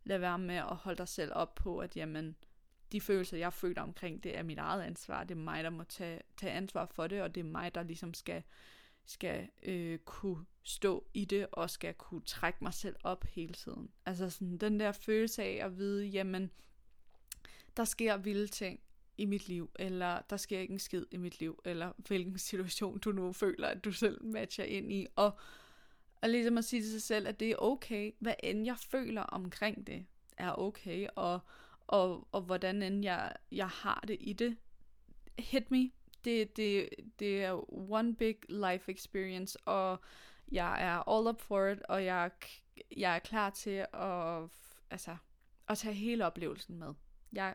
lad 0.04 0.18
være 0.18 0.38
med 0.38 0.56
at 0.56 0.76
holde 0.76 0.98
dig 0.98 1.08
selv 1.08 1.32
op 1.34 1.54
på, 1.54 1.78
at 1.78 1.96
jamen, 1.96 2.36
de 2.92 3.00
følelser, 3.00 3.36
jeg 3.36 3.52
føler 3.52 3.82
omkring, 3.82 4.22
det 4.24 4.38
er 4.38 4.42
mit 4.42 4.58
eget 4.58 4.82
ansvar, 4.82 5.24
det 5.24 5.34
er 5.34 5.40
mig, 5.40 5.64
der 5.64 5.70
må 5.70 5.84
tage, 5.84 6.20
tage 6.36 6.52
ansvar 6.52 6.86
for 6.86 7.06
det, 7.06 7.22
og 7.22 7.34
det 7.34 7.40
er 7.40 7.44
mig, 7.44 7.74
der 7.74 7.82
ligesom 7.82 8.14
skal, 8.14 8.42
skal 9.06 9.48
øh, 9.62 9.98
kunne 9.98 10.44
stå 10.62 11.06
i 11.14 11.24
det, 11.24 11.46
og 11.52 11.70
skal 11.70 11.94
kunne 11.94 12.22
trække 12.22 12.58
mig 12.62 12.74
selv 12.74 12.96
op 13.02 13.24
hele 13.24 13.54
tiden. 13.54 13.90
Altså 14.06 14.30
sådan 14.30 14.58
den 14.58 14.80
der 14.80 14.92
følelse 14.92 15.42
af 15.42 15.60
at 15.64 15.78
vide, 15.78 16.06
jamen, 16.06 16.50
der 17.76 17.84
sker 17.84 18.16
vilde 18.16 18.46
ting 18.46 18.80
i 19.18 19.24
mit 19.24 19.48
liv, 19.48 19.70
eller 19.78 20.20
der 20.30 20.36
sker 20.36 20.58
ikke 20.58 20.72
en 20.72 20.78
skid 20.78 21.04
i 21.10 21.16
mit 21.16 21.40
liv, 21.40 21.60
eller 21.64 21.92
hvilken 22.08 22.38
situation 22.38 22.98
du 22.98 23.12
nu 23.12 23.32
føler, 23.32 23.68
at 23.68 23.84
du 23.84 23.92
selv 23.92 24.24
matcher 24.24 24.64
ind 24.64 24.92
i, 24.92 25.06
og, 25.16 25.38
og 26.22 26.28
ligesom 26.28 26.58
at 26.58 26.64
sige 26.64 26.82
til 26.82 26.90
sig 26.90 27.02
selv, 27.02 27.28
at 27.28 27.40
det 27.40 27.50
er 27.50 27.56
okay, 27.58 28.12
hvad 28.18 28.34
end 28.42 28.64
jeg 28.64 28.76
føler 28.78 29.22
omkring 29.22 29.86
det, 29.86 30.06
er 30.36 30.58
okay, 30.58 31.06
og, 31.14 31.40
og, 31.86 32.28
og 32.32 32.40
hvordan 32.42 32.82
end 32.82 33.04
jeg, 33.04 33.32
jeg 33.52 33.68
har 33.68 34.04
det 34.08 34.16
i 34.20 34.32
det, 34.32 34.56
hit 35.38 35.70
me, 35.70 35.90
det, 36.24 36.56
det, 36.56 36.88
det 37.18 37.44
er 37.44 37.74
one 37.92 38.14
big 38.14 38.36
life 38.48 38.92
experience, 38.92 39.58
og 39.68 40.00
jeg 40.52 40.84
er 40.84 41.08
all 41.08 41.28
up 41.28 41.40
for 41.40 41.66
it, 41.66 41.82
og 41.82 42.04
jeg, 42.04 42.30
jeg 42.96 43.14
er 43.14 43.18
klar 43.18 43.50
til 43.50 43.86
at, 43.92 44.42
altså, 44.90 45.16
at 45.68 45.78
tage 45.78 45.94
hele 45.94 46.26
oplevelsen 46.26 46.78
med. 46.78 46.94
Jeg 47.32 47.54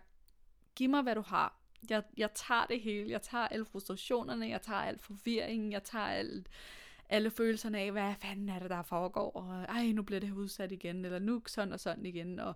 giv 0.82 0.90
mig, 0.90 1.02
hvad 1.02 1.16
du 1.16 1.22
har. 1.22 1.58
Jeg, 1.90 2.04
jeg 2.18 2.30
tager 2.34 2.66
det 2.66 2.82
hele. 2.82 3.10
Jeg 3.10 3.22
tager 3.22 3.48
alle 3.48 3.66
frustrationerne, 3.66 4.50
jeg 4.50 4.62
tager 4.62 4.80
al 4.80 5.00
forvirringen, 5.00 5.72
jeg 5.72 5.84
tager 5.84 6.06
alt, 6.06 6.48
alle 7.10 7.32
følelserne 7.32 7.80
af, 7.80 7.92
hvad 7.92 8.14
fanden 8.22 8.50
er 8.50 8.60
det, 8.60 8.70
der 8.70 8.82
foregår, 8.82 9.32
og 9.32 9.64
ej, 9.64 9.92
nu 9.92 10.04
bliver 10.04 10.20
det 10.20 10.30
her 10.30 10.36
udsat 10.36 10.72
igen, 10.72 11.06
eller 11.06 11.20
nu 11.20 11.42
sådan 11.48 11.74
og 11.74 11.80
sådan 11.80 12.06
igen, 12.06 12.40
og 12.40 12.54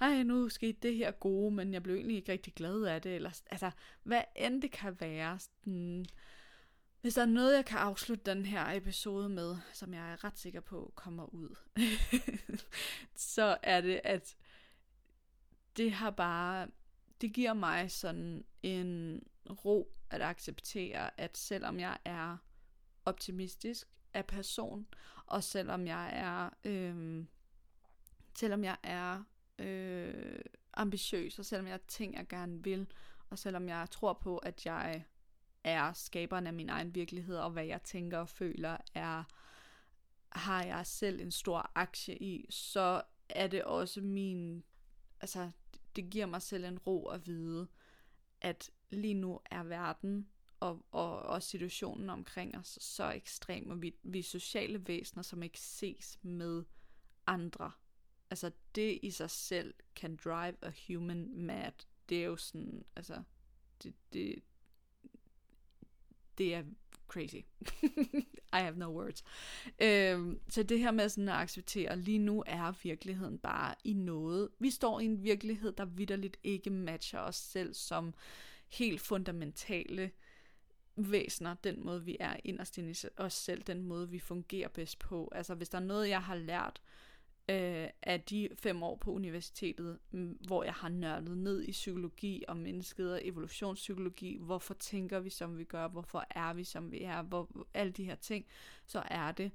ej, 0.00 0.22
nu 0.22 0.48
skete 0.48 0.78
det 0.82 0.96
her 0.96 1.10
gode, 1.10 1.54
men 1.54 1.72
jeg 1.72 1.82
blev 1.82 1.94
egentlig 1.94 2.16
ikke 2.16 2.32
rigtig 2.32 2.54
glad 2.54 2.82
af 2.82 3.02
det, 3.02 3.14
eller 3.14 3.40
altså, 3.50 3.70
hvad 4.02 4.22
end 4.36 4.62
det 4.62 4.70
kan 4.70 5.00
være, 5.00 5.38
sådan, 5.38 6.06
hvis 7.00 7.14
der 7.14 7.22
er 7.22 7.26
noget, 7.26 7.56
jeg 7.56 7.64
kan 7.64 7.78
afslutte 7.78 8.34
den 8.34 8.46
her 8.46 8.66
episode 8.72 9.28
med, 9.28 9.56
som 9.72 9.94
jeg 9.94 10.12
er 10.12 10.24
ret 10.24 10.38
sikker 10.38 10.60
på 10.60 10.92
kommer 10.94 11.34
ud, 11.34 11.56
så 13.34 13.56
er 13.62 13.80
det, 13.80 14.00
at 14.04 14.36
det 15.76 15.92
har 15.92 16.10
bare, 16.10 16.68
det 17.20 17.32
giver 17.32 17.54
mig 17.54 17.90
sådan 17.90 18.44
en 18.62 19.22
ro 19.64 19.92
at 20.10 20.22
acceptere, 20.22 21.20
at 21.20 21.38
selvom 21.38 21.80
jeg 21.80 21.98
er 22.04 22.36
optimistisk 23.04 23.88
af 24.14 24.26
person, 24.26 24.86
og 25.26 25.44
selvom 25.44 25.86
jeg 25.86 26.10
er, 26.12 26.50
øh, 26.64 27.24
selvom 28.38 28.64
jeg 28.64 28.76
er 28.82 29.24
øh, 29.58 30.40
ambitiøs, 30.74 31.38
og 31.38 31.44
selvom 31.44 31.66
jeg 31.66 31.72
har 31.72 31.80
ting, 31.88 32.14
jeg 32.14 32.28
gerne 32.28 32.64
vil, 32.64 32.86
og 33.30 33.38
selvom 33.38 33.68
jeg 33.68 33.88
tror 33.90 34.12
på, 34.12 34.38
at 34.38 34.66
jeg 34.66 35.04
er 35.64 35.92
skaberen 35.92 36.46
af 36.46 36.52
min 36.52 36.68
egen 36.68 36.94
virkelighed, 36.94 37.36
og 37.36 37.50
hvad 37.50 37.64
jeg 37.64 37.82
tænker 37.82 38.18
og 38.18 38.28
føler 38.28 38.76
er, 38.94 39.24
har 40.28 40.64
jeg 40.64 40.86
selv 40.86 41.20
en 41.20 41.30
stor 41.30 41.70
aktie 41.74 42.22
i, 42.22 42.46
så 42.50 43.02
er 43.28 43.46
det 43.46 43.64
også 43.64 44.00
min, 44.00 44.64
altså 45.20 45.50
det 45.96 46.10
giver 46.10 46.26
mig 46.26 46.42
selv 46.42 46.64
en 46.64 46.78
ro 46.78 47.06
at 47.06 47.26
vide, 47.26 47.68
at 48.40 48.70
lige 48.90 49.14
nu 49.14 49.40
er 49.50 49.62
verden 49.62 50.28
og, 50.60 50.86
og, 50.90 51.22
og 51.22 51.42
situationen 51.42 52.10
omkring 52.10 52.58
os 52.58 52.78
så 52.80 53.10
ekstrem, 53.10 53.70
og 53.70 53.82
vi, 53.82 53.94
vi 54.02 54.18
er 54.18 54.22
sociale 54.22 54.88
væsener, 54.88 55.22
som 55.22 55.42
ikke 55.42 55.60
ses 55.60 56.18
med 56.22 56.64
andre. 57.26 57.72
Altså 58.30 58.50
det 58.74 58.98
i 59.02 59.10
sig 59.10 59.30
selv 59.30 59.74
kan 59.94 60.16
drive 60.24 60.56
a 60.62 60.72
human 60.88 61.34
mad. 61.34 61.72
Det 62.08 62.20
er 62.20 62.24
jo 62.24 62.36
sådan, 62.36 62.84
altså, 62.96 63.22
det, 63.82 63.94
det, 64.12 64.42
det 66.38 66.54
er 66.54 66.64
crazy. 67.10 67.42
I 68.52 68.62
have 68.62 68.78
no 68.78 68.86
words. 68.86 69.24
Øhm, 69.80 70.40
så 70.48 70.62
det 70.62 70.78
her 70.78 70.90
med 70.90 71.08
sådan 71.08 71.28
at 71.28 71.34
acceptere, 71.34 71.98
lige 71.98 72.18
nu 72.18 72.44
er 72.46 72.72
virkeligheden 72.82 73.38
bare 73.38 73.74
i 73.84 73.92
noget. 73.92 74.48
Vi 74.58 74.70
står 74.70 75.00
i 75.00 75.04
en 75.04 75.24
virkelighed, 75.24 75.72
der 75.72 75.84
vidderligt 75.84 76.36
ikke 76.42 76.70
matcher 76.70 77.20
os 77.20 77.36
selv 77.36 77.74
som 77.74 78.14
helt 78.68 79.00
fundamentale 79.00 80.10
væsener, 80.96 81.54
den 81.64 81.84
måde 81.84 82.04
vi 82.04 82.16
er 82.20 82.36
inderst 82.44 82.78
i 82.78 82.94
os 83.16 83.32
selv, 83.32 83.62
den 83.62 83.82
måde 83.82 84.10
vi 84.10 84.18
fungerer 84.18 84.68
bedst 84.68 84.98
på. 84.98 85.32
Altså 85.34 85.54
hvis 85.54 85.68
der 85.68 85.78
er 85.78 85.82
noget, 85.82 86.08
jeg 86.08 86.22
har 86.22 86.34
lært 86.34 86.80
øh, 86.80 87.09
Øh, 87.50 87.88
af 88.02 88.20
de 88.20 88.48
fem 88.54 88.82
år 88.82 88.96
på 88.96 89.12
universitetet, 89.12 89.98
mm, 90.10 90.38
hvor 90.46 90.64
jeg 90.64 90.74
har 90.74 90.88
nørdet 90.88 91.38
ned 91.38 91.62
i 91.62 91.70
psykologi 91.70 92.44
og 92.48 92.56
mennesket 92.56 93.12
og 93.12 93.20
evolutionspsykologi, 93.26 94.36
hvorfor 94.40 94.74
tænker 94.74 95.20
vi 95.20 95.30
som 95.30 95.58
vi 95.58 95.64
gør, 95.64 95.88
hvorfor 95.88 96.24
er 96.30 96.52
vi 96.52 96.64
som 96.64 96.92
vi 96.92 97.02
er, 97.02 97.22
hvor, 97.22 97.66
alle 97.74 97.92
de 97.92 98.04
her 98.04 98.14
ting, 98.14 98.46
så 98.86 99.02
er 99.06 99.32
det, 99.32 99.52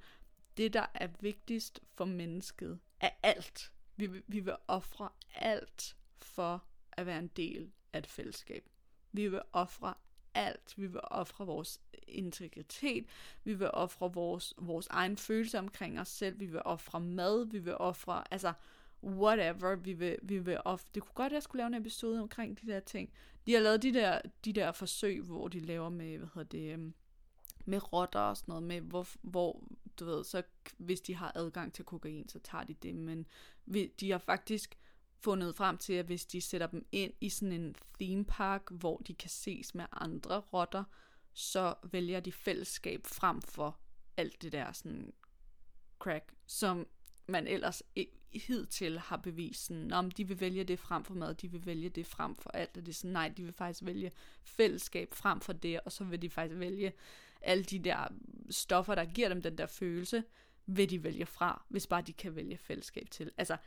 det 0.58 0.74
der 0.74 0.86
er 0.94 1.08
vigtigst 1.20 1.80
for 1.94 2.06
mennesket, 2.06 2.80
er 3.00 3.10
alt. 3.24 3.72
Vi, 3.96 4.08
vi 4.28 4.40
vil 4.40 4.56
ofre 4.68 5.10
alt 5.36 5.98
for 6.18 6.64
at 6.92 7.06
være 7.06 7.20
en 7.20 7.28
del 7.28 7.72
af 7.94 8.00
et 8.00 8.08
fællesskab. 8.08 8.70
Vi 9.12 9.28
vil 9.28 9.42
ofre 9.54 9.94
alt. 10.36 10.74
Vi 10.78 10.88
vil 10.88 11.02
ofre 11.04 11.46
vores 11.46 11.82
integritet. 12.08 13.06
Vi 13.44 13.54
vil 13.54 13.70
ofre 13.74 14.14
vores, 14.14 14.54
vores 14.58 14.88
egen 14.88 15.18
følelse 15.18 15.60
omkring 15.60 16.00
os 16.00 16.08
selv. 16.08 16.40
Vi 16.40 16.46
vil 16.46 16.62
ofre 16.66 17.00
mad. 17.00 17.46
Vi 17.46 17.60
vil 17.60 17.76
ofre, 17.78 18.24
altså, 18.32 18.54
whatever. 19.04 19.76
Vi 19.76 19.94
vil, 19.94 20.18
vi 20.22 20.40
vil 20.40 20.58
ofre. 20.66 20.88
Det 20.96 21.04
kunne 21.04 21.16
godt, 21.16 21.32
at 21.32 21.34
jeg 21.34 21.44
skulle 21.44 21.60
lave 21.60 21.68
en 21.68 21.82
episode 21.82 22.22
omkring 22.22 22.62
de 22.62 22.68
der 22.68 22.80
ting. 22.80 23.10
De 23.48 23.54
har 23.54 23.60
lavet 23.60 23.84
de 23.84 23.94
der, 23.94 24.22
de 24.46 24.54
der 24.54 24.72
forsøg, 24.72 25.22
hvor 25.22 25.48
de 25.48 25.60
laver 25.60 25.90
med, 25.90 26.18
hvad 26.18 26.28
hedder 26.34 26.50
det, 26.50 26.74
øhm, 26.74 26.94
med 27.66 27.94
rotter 27.94 28.20
og 28.20 28.38
sådan 28.38 28.52
noget, 28.52 28.64
med 28.64 28.82
hvor, 28.82 29.08
hvor, 29.22 29.64
du 30.00 30.06
ved, 30.06 30.24
så 30.24 30.44
hvis 30.78 31.02
de 31.02 31.16
har 31.16 31.32
adgang 31.36 31.74
til 31.74 31.86
kokain, 31.86 32.30
så 32.30 32.40
tager 32.40 32.64
de 32.64 32.74
det, 32.74 32.96
men 32.96 33.28
de 34.00 34.12
har 34.12 34.18
faktisk 34.18 34.78
fundet 35.26 35.56
frem 35.56 35.78
til, 35.78 35.94
at 35.94 36.06
hvis 36.06 36.26
de 36.26 36.42
sætter 36.42 36.68
dem 36.68 36.86
ind 36.92 37.14
i 37.22 37.30
sådan 37.30 37.52
en 37.52 37.76
theme 38.00 38.26
park, 38.26 38.62
hvor 38.72 38.98
de 38.98 39.14
kan 39.14 39.30
ses 39.30 39.76
med 39.76 39.86
andre 39.92 40.40
rotter, 40.40 40.84
så 41.34 41.74
vælger 41.84 42.20
de 42.20 42.32
fællesskab 42.32 43.06
frem 43.06 43.42
for 43.42 43.80
alt 44.18 44.42
det 44.42 44.52
der 44.52 44.72
sådan 44.72 45.14
crack, 46.00 46.34
som 46.46 46.88
man 47.28 47.48
ellers 47.48 47.84
hidtil 48.34 49.00
har 49.00 49.18
bevist, 49.18 49.66
sådan, 49.66 49.94
om 49.94 50.12
de 50.12 50.28
vil 50.28 50.40
vælge 50.40 50.64
det 50.64 50.80
frem 50.80 51.04
for 51.04 51.14
mad, 51.14 51.36
de 51.36 51.52
vil 51.52 51.66
vælge 51.66 51.90
det 51.90 52.06
frem 52.06 52.36
for 52.36 52.50
alt, 52.50 52.78
og 52.78 52.86
det 52.86 52.92
er 52.92 52.94
sådan, 52.94 53.12
nej, 53.12 53.28
de 53.38 53.44
vil 53.44 53.54
faktisk 53.54 53.86
vælge 53.86 54.12
fællesskab 54.44 55.14
frem 55.14 55.42
for 55.42 55.54
det, 55.54 55.80
og 55.86 55.92
så 55.92 56.04
vil 56.04 56.22
de 56.22 56.30
faktisk 56.30 56.60
vælge 56.60 56.94
alle 57.42 57.64
de 57.64 57.80
der 57.80 58.08
stoffer, 58.50 58.96
der 58.96 59.06
giver 59.06 59.30
dem 59.30 59.42
den 59.42 59.58
der 59.58 59.66
følelse, 59.66 60.24
vil 60.66 60.90
de 60.90 61.04
vælge 61.04 61.26
fra, 61.26 61.66
hvis 61.70 61.88
bare 61.88 62.02
de 62.02 62.14
kan 62.14 62.36
vælge 62.36 62.58
fællesskab 62.58 63.10
til. 63.12 63.32
Altså, 63.38 63.58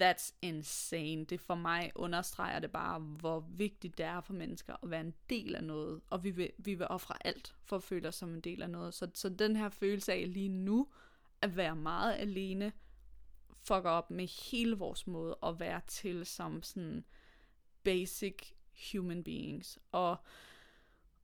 That's 0.00 0.34
insane. 0.42 1.24
Det 1.24 1.40
for 1.40 1.54
mig 1.54 1.92
understreger 1.94 2.58
det 2.58 2.72
bare, 2.72 2.98
hvor 2.98 3.40
vigtigt 3.48 3.98
det 3.98 4.06
er 4.06 4.20
for 4.20 4.32
mennesker 4.32 4.76
at 4.82 4.90
være 4.90 5.00
en 5.00 5.14
del 5.30 5.54
af 5.54 5.64
noget. 5.64 6.00
Og 6.10 6.24
vi 6.24 6.30
vil, 6.30 6.50
vi 6.58 6.74
vil 6.74 6.86
ofre 6.90 7.26
alt 7.26 7.54
for 7.62 7.76
at 7.76 7.82
føle 7.82 8.08
os 8.08 8.14
som 8.14 8.34
en 8.34 8.40
del 8.40 8.62
af 8.62 8.70
noget. 8.70 8.94
Så, 8.94 9.10
så 9.14 9.28
den 9.28 9.56
her 9.56 9.68
følelse 9.68 10.12
af 10.12 10.32
lige 10.32 10.48
nu, 10.48 10.88
at 11.42 11.56
være 11.56 11.76
meget 11.76 12.14
alene, 12.18 12.72
fucker 13.64 13.90
op 13.90 14.10
med 14.10 14.50
hele 14.50 14.76
vores 14.76 15.06
måde 15.06 15.36
at 15.42 15.60
være 15.60 15.80
til 15.86 16.26
som 16.26 16.62
sådan 16.62 17.04
basic 17.82 18.36
human 18.92 19.24
beings. 19.24 19.78
Og, 19.92 20.16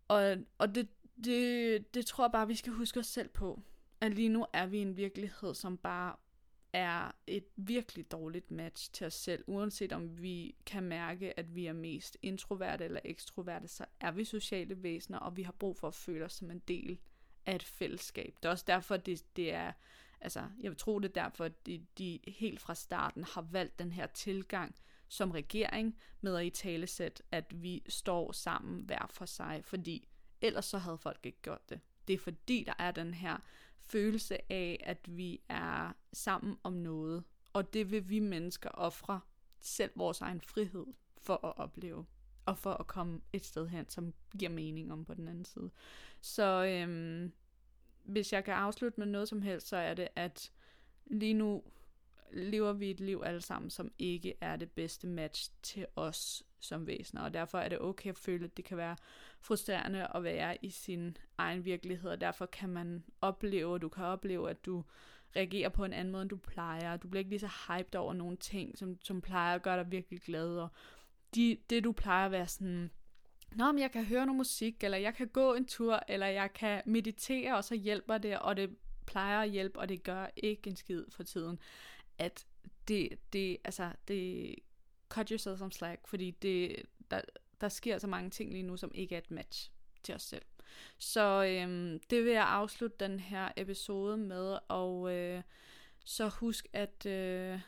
og, 0.09 0.37
og 0.59 0.75
det, 0.75 0.89
det, 1.25 1.95
det 1.95 2.07
tror 2.07 2.25
jeg 2.25 2.33
bare, 2.33 2.47
vi 2.47 2.55
skal 2.55 2.73
huske 2.73 3.01
os 3.01 3.07
selv 3.07 3.29
på. 3.29 3.63
At 4.01 4.15
lige 4.15 4.29
nu 4.29 4.47
er 4.53 4.67
vi 4.67 4.79
i 4.79 4.83
en 4.83 4.97
virkelighed, 4.97 5.55
som 5.55 5.77
bare 5.77 6.17
er 6.73 7.13
et 7.27 7.45
virkelig 7.57 8.11
dårligt 8.11 8.51
match 8.51 8.93
til 8.93 9.07
os 9.07 9.15
selv. 9.15 9.45
Uanset 9.47 9.93
om 9.93 10.23
vi 10.23 10.55
kan 10.67 10.83
mærke, 10.83 11.39
at 11.39 11.55
vi 11.55 11.67
er 11.67 11.73
mest 11.73 12.17
introverte 12.23 12.85
eller 12.85 13.01
ekstroverte, 13.05 13.69
så 13.69 13.85
er 14.01 14.11
vi 14.11 14.25
sociale 14.25 14.83
væsener, 14.83 15.19
og 15.19 15.37
vi 15.37 15.43
har 15.43 15.53
brug 15.53 15.77
for 15.77 15.89
at 15.89 15.95
føle 15.95 16.25
os 16.25 16.33
som 16.33 16.51
en 16.51 16.63
del 16.69 16.99
af 17.47 17.55
et 17.55 17.63
fællesskab. 17.63 18.35
Det 18.43 18.49
er 18.49 18.51
også 18.51 18.65
derfor, 18.67 18.97
det, 18.97 19.37
det 19.37 19.55
er, 19.55 19.73
altså, 20.21 20.41
jeg 20.61 20.71
vil 20.71 20.79
tro 20.79 20.99
det 20.99 21.09
er 21.09 21.23
derfor, 21.23 21.45
at 21.45 21.67
de, 21.67 21.87
de 21.99 22.19
helt 22.27 22.61
fra 22.61 22.75
starten 22.75 23.25
har 23.25 23.43
valgt 23.43 23.79
den 23.79 23.93
her 23.93 24.07
tilgang 24.07 24.75
som 25.09 25.31
regering 25.31 25.99
med 26.21 26.37
at 26.37 26.47
i 26.47 26.51
talesæt, 26.51 27.23
at 27.31 27.63
vi 27.63 27.83
står 27.89 28.33
sammen 28.33 28.81
hver 28.81 29.07
for 29.11 29.25
sig, 29.25 29.61
fordi 29.65 30.09
ellers 30.41 30.65
så 30.65 30.79
havde 30.79 30.99
folk 30.99 31.21
ikke 31.23 31.43
gjort 31.43 31.71
det. 31.71 31.81
Det 32.09 32.15
er 32.15 32.19
fordi, 32.19 32.65
der 32.67 32.75
er 32.79 32.91
den 32.91 33.15
her 33.15 33.37
følelse 33.91 34.53
af, 34.53 34.83
at 34.87 35.17
vi 35.17 35.41
er 35.49 35.93
sammen 36.13 36.57
om 36.63 36.73
noget, 36.73 37.25
og 37.53 37.73
det 37.73 37.91
vil 37.91 38.09
vi 38.09 38.19
mennesker 38.19 38.71
ofre 38.75 39.21
selv 39.61 39.91
vores 39.97 40.21
egen 40.21 40.41
frihed 40.41 40.87
for 41.19 41.47
at 41.47 41.59
opleve, 41.59 42.07
og 42.47 42.59
for 42.59 42.73
at 42.73 42.87
komme 42.87 43.21
et 43.33 43.45
sted 43.45 43.69
hen, 43.69 43.89
som 43.89 44.15
giver 44.39 44.51
mening 44.51 44.93
om 44.93 45.05
på 45.05 45.15
den 45.15 45.29
anden 45.29 45.45
side. 45.45 45.71
Så 46.21 46.65
øhm, 46.65 47.33
hvis 48.05 48.33
jeg 48.33 48.45
kan 48.45 48.55
afslutte 48.55 49.01
med 49.01 49.07
noget 49.07 49.29
som 49.29 49.43
helst, 49.43 49.69
så 49.69 49.77
er 49.77 49.95
det, 49.95 50.09
at 50.17 50.53
lige 51.07 51.35
nu 51.35 51.63
lever 52.33 52.73
vi 52.73 52.91
et 52.91 53.01
liv 53.01 53.23
alle 53.25 53.41
sammen, 53.41 53.71
som 53.71 53.93
ikke 53.99 54.35
er 54.41 54.57
det 54.57 54.71
bedste 54.71 55.07
match 55.07 55.53
til 55.63 55.87
os 55.97 56.43
som 56.61 56.87
væsener, 56.87 57.23
og 57.23 57.35
derfor 57.35 57.59
er 57.59 57.69
det 57.69 57.81
okay 57.81 58.11
at 58.11 58.19
føle, 58.19 58.45
at 58.45 58.57
det 58.57 58.65
kan 58.65 58.77
være 58.77 58.97
frustrerende 59.41 60.07
at 60.15 60.25
være 60.25 60.65
i 60.65 60.71
sin 60.71 61.17
egen 61.39 61.65
virkelighed, 61.65 62.11
og 62.11 62.21
derfor 62.21 62.47
kan 62.47 62.69
man 62.69 63.05
opleve, 63.21 63.79
du 63.79 63.89
kan 63.89 64.05
opleve, 64.05 64.51
at 64.51 64.67
du 64.67 64.85
reagerer 65.37 65.69
på 65.69 65.85
en 65.85 65.93
anden 65.93 66.13
måde, 66.13 66.23
end 66.23 66.31
du 66.31 66.37
plejer. 66.37 66.97
Du 66.97 67.09
bliver 67.09 67.19
ikke 67.19 67.31
lige 67.31 67.41
så 67.41 67.51
hyped 67.69 67.95
over 67.95 68.13
nogle 68.13 68.37
ting, 68.37 68.79
som, 68.79 68.99
som 69.03 69.21
plejer 69.21 69.55
at 69.55 69.63
gøre 69.63 69.79
dig 69.79 69.91
virkelig 69.91 70.21
glad, 70.21 70.59
og 70.59 70.69
de, 71.35 71.57
det 71.71 71.85
du 71.85 71.93
plejer 71.93 72.27
at 72.27 72.33
være 72.33 72.47
sådan, 72.47 72.91
Nå, 73.55 73.73
men 73.73 73.83
jeg 73.83 73.91
kan 73.91 74.05
høre 74.05 74.27
noget 74.27 74.37
musik, 74.37 74.85
eller 74.85 74.99
jeg 74.99 75.15
kan 75.15 75.29
gå 75.29 75.55
en 75.55 75.67
tur, 75.67 76.01
eller 76.09 76.27
jeg 76.27 76.53
kan 76.53 76.83
meditere, 76.87 77.57
og 77.57 77.65
så 77.65 77.75
hjælper 77.75 78.19
det, 78.19 78.39
og 78.39 78.57
det 78.57 78.77
plejer 79.07 79.41
at 79.41 79.51
hjælpe, 79.51 79.79
og 79.79 79.89
det 79.89 80.03
gør 80.03 80.27
ikke 80.37 80.71
en 80.71 80.77
skid 80.77 81.05
for 81.09 81.23
tiden. 81.23 81.59
At 82.19 82.47
det, 82.89 83.09
det, 83.33 83.57
altså, 83.65 83.93
det 84.09 84.55
cut 85.11 85.29
yourself 85.29 85.59
some 85.59 85.73
slack, 85.73 86.07
fordi 86.07 86.31
det, 86.31 86.77
der, 87.11 87.21
der 87.61 87.69
sker 87.69 87.99
så 87.99 88.07
mange 88.07 88.31
ting 88.31 88.53
lige 88.53 88.63
nu, 88.63 88.77
som 88.77 88.91
ikke 88.95 89.15
er 89.15 89.19
et 89.19 89.31
match 89.31 89.71
til 90.03 90.15
os 90.15 90.23
selv. 90.23 90.43
Så 90.99 91.45
øhm, 91.45 92.01
det 92.11 92.25
vil 92.25 92.33
jeg 92.33 92.47
afslutte 92.49 92.97
den 93.01 93.21
her 93.21 93.49
episode 93.57 94.17
med, 94.17 94.59
og 94.69 95.15
øh, 95.15 95.43
så 96.05 96.29
husk, 96.29 96.67
at, 96.73 97.07
øh, 97.07 97.61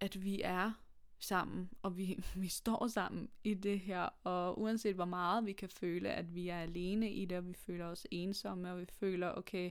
at 0.00 0.24
vi 0.24 0.40
er 0.44 0.72
sammen, 1.18 1.70
og 1.82 1.96
vi, 1.96 2.24
vi 2.42 2.48
står 2.48 2.86
sammen 2.86 3.30
i 3.44 3.54
det 3.54 3.80
her, 3.80 4.08
og 4.24 4.60
uanset 4.60 4.94
hvor 4.94 5.04
meget 5.04 5.46
vi 5.46 5.52
kan 5.52 5.68
føle, 5.68 6.10
at 6.10 6.34
vi 6.34 6.48
er 6.48 6.60
alene 6.60 7.12
i 7.12 7.24
det, 7.24 7.38
og 7.38 7.48
vi 7.48 7.54
føler 7.54 7.86
os 7.86 8.06
ensomme, 8.10 8.72
og 8.72 8.80
vi 8.80 8.86
føler, 8.86 9.32
okay, 9.32 9.70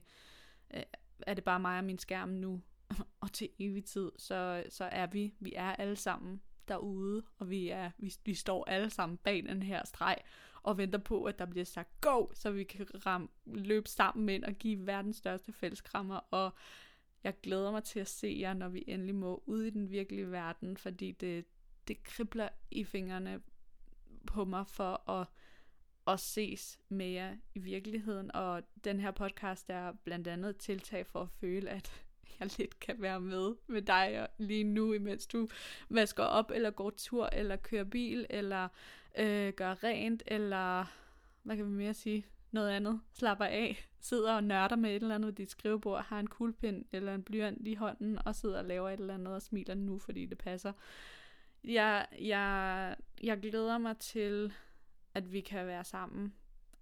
øh, 0.74 0.84
er 1.28 1.34
det 1.34 1.44
bare 1.44 1.60
mig 1.60 1.78
og 1.78 1.84
min 1.84 1.98
skærm 1.98 2.30
nu, 2.30 2.62
og 3.22 3.34
til 3.34 3.50
evig 3.60 3.86
tid, 3.86 4.12
så, 4.18 4.64
så 4.70 4.84
er 4.84 5.08
vi, 5.08 5.34
vi 5.40 5.54
er 5.56 5.76
alle 5.76 5.96
sammen 5.96 6.42
derude, 6.70 7.24
og 7.38 7.50
vi, 7.50 7.70
er, 7.70 7.92
vi, 7.98 8.14
vi 8.26 8.34
står 8.34 8.66
alle 8.66 8.90
sammen 8.90 9.18
bag 9.18 9.44
den 9.44 9.64
her 9.64 9.86
streg, 9.86 10.18
og 10.64 10.78
venter 10.78 11.00
på, 11.00 11.24
at 11.24 11.40
der 11.40 11.46
bliver 11.46 11.66
sagt 11.66 12.02
go, 12.02 12.28
så 12.34 12.52
vi 12.52 12.64
kan 12.64 13.06
ram, 13.06 13.30
løbe 13.46 13.90
sammen 13.90 14.30
ind 14.30 14.44
og 14.44 14.54
give 14.54 14.88
verdens 14.88 15.18
største 15.18 15.54
fælleskrammer, 15.54 16.16
og 16.32 16.54
jeg 17.24 17.34
glæder 17.44 17.72
mig 17.72 17.84
til 17.84 18.00
at 18.00 18.08
se 18.08 18.38
jer, 18.40 18.54
når 18.54 18.70
vi 18.70 18.84
endelig 18.88 19.16
må 19.16 19.44
ud 19.46 19.64
i 19.64 19.70
den 19.70 19.90
virkelige 19.90 20.32
verden, 20.32 20.78
fordi 20.78 21.12
det, 21.12 21.46
det 21.88 22.04
kribler 22.04 22.50
i 22.72 22.84
fingrene 22.84 23.42
på 24.28 24.46
mig 24.46 24.68
for 24.68 25.10
at, 25.10 25.28
at 26.08 26.20
ses 26.20 26.80
med 26.90 27.08
jer 27.08 27.36
i 27.56 27.60
virkeligheden, 27.60 28.36
og 28.36 28.64
den 28.84 29.00
her 29.00 29.12
podcast 29.12 29.70
er 29.70 29.92
blandt 29.92 30.28
andet 30.28 30.50
et 30.50 30.58
tiltag 30.58 31.06
for 31.06 31.22
at 31.22 31.30
føle, 31.30 31.70
at 31.70 32.06
jeg 32.40 32.50
lidt 32.58 32.80
kan 32.80 32.96
være 33.00 33.22
med 33.22 33.56
med 33.68 33.82
dig 33.82 34.28
lige 34.38 34.64
nu, 34.64 34.94
imens 34.94 35.28
du 35.28 35.48
vasker 35.90 36.24
op, 36.24 36.52
eller 36.52 36.72
går 36.72 36.90
tur, 36.90 37.30
eller 37.34 37.56
kører 37.56 37.84
bil, 37.84 38.26
eller 38.30 38.68
øh, 39.20 39.54
gør 39.54 39.84
rent, 39.84 40.24
eller 40.26 40.86
hvad 41.44 41.58
kan 41.58 41.66
vi 41.66 41.72
mere 41.72 41.94
sige? 41.94 42.26
Noget 42.52 42.70
andet. 42.70 43.02
Slapper 43.14 43.46
af. 43.46 43.88
Sidder 44.00 44.36
og 44.36 44.44
nørder 44.44 44.76
med 44.76 44.90
et 44.90 45.02
eller 45.02 45.16
andet 45.16 45.28
ved 45.28 45.34
dit 45.34 45.52
skrivebord, 45.52 46.04
har 46.04 46.20
en 46.20 46.28
kuglepind 46.28 46.86
eller 46.92 47.16
en 47.16 47.24
blyant 47.24 47.68
i 47.68 47.74
hånden, 47.74 48.20
og 48.26 48.36
sidder 48.36 48.60
og 48.60 48.66
laver 48.66 48.90
et 48.90 49.00
eller 49.00 49.14
andet 49.14 49.34
og 49.34 49.42
smiler 49.42 49.74
nu, 49.74 50.00
fordi 50.00 50.26
det 50.26 50.38
passer. 50.38 50.74
Jeg, 51.64 52.08
jeg, 52.22 52.96
jeg 53.24 53.40
glæder 53.40 53.78
mig 53.78 53.98
til, 53.98 54.54
at 55.14 55.34
vi 55.34 55.42
kan 55.42 55.68
være 55.68 55.84
sammen 55.84 56.34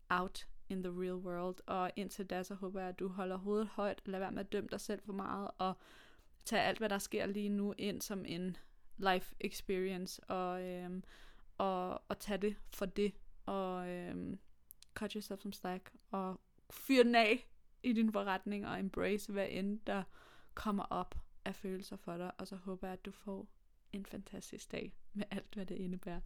out 0.10 0.48
in 0.70 0.84
the 0.84 0.92
real 0.92 1.16
world. 1.16 1.56
Og 1.66 1.92
indtil 1.96 2.26
da, 2.26 2.44
så 2.44 2.56
håber 2.56 2.80
jeg, 2.80 2.90
at 2.90 3.00
du 3.00 3.08
holder 3.08 3.38
hovedet 3.38 3.68
højt, 3.68 4.02
lad 4.06 4.20
være 4.20 4.32
med 4.32 4.40
at 4.40 4.52
dømme 4.52 4.70
dig 4.72 4.82
selv 4.82 5.02
for 5.06 5.14
meget, 5.14 5.52
og 5.58 5.74
tage 6.46 6.62
alt, 6.62 6.78
hvad 6.78 6.90
der 6.90 6.98
sker 6.98 7.26
lige 7.26 7.50
nu, 7.50 7.74
ind 7.78 8.02
som 8.02 8.26
en 8.26 8.58
life 8.98 9.36
experience, 9.40 10.24
og, 10.24 10.64
øhm, 10.64 11.04
og, 11.58 12.02
og 12.10 12.20
tage 12.20 12.38
det 12.38 12.56
for 12.70 12.86
det, 12.86 13.14
og 13.46 13.90
øhm, 13.90 14.40
cut 14.94 15.12
yourself 15.12 15.42
some 15.42 15.54
slack, 15.54 15.92
og 16.12 16.40
fyr 16.70 17.04
den 17.04 17.16
af 17.16 17.48
i 17.84 17.94
din 17.94 18.12
forretning, 18.12 18.68
og 18.68 18.80
embrace 18.80 19.32
hvad 19.32 19.48
end 19.50 19.80
der 19.88 20.04
kommer 20.54 20.84
op 20.84 21.16
af 21.46 21.56
følelser 21.56 21.96
for 21.96 22.18
dig, 22.18 22.32
og 22.38 22.48
så 22.48 22.56
håber 22.56 22.88
jeg, 22.88 22.94
at 22.94 23.06
du 23.06 23.12
får 23.12 23.48
en 23.94 24.06
fantastisk 24.06 24.72
dag 24.72 24.94
med 25.14 25.26
alt, 25.32 25.54
hvad 25.54 25.66
det 25.66 25.76
indebærer. 25.76 26.22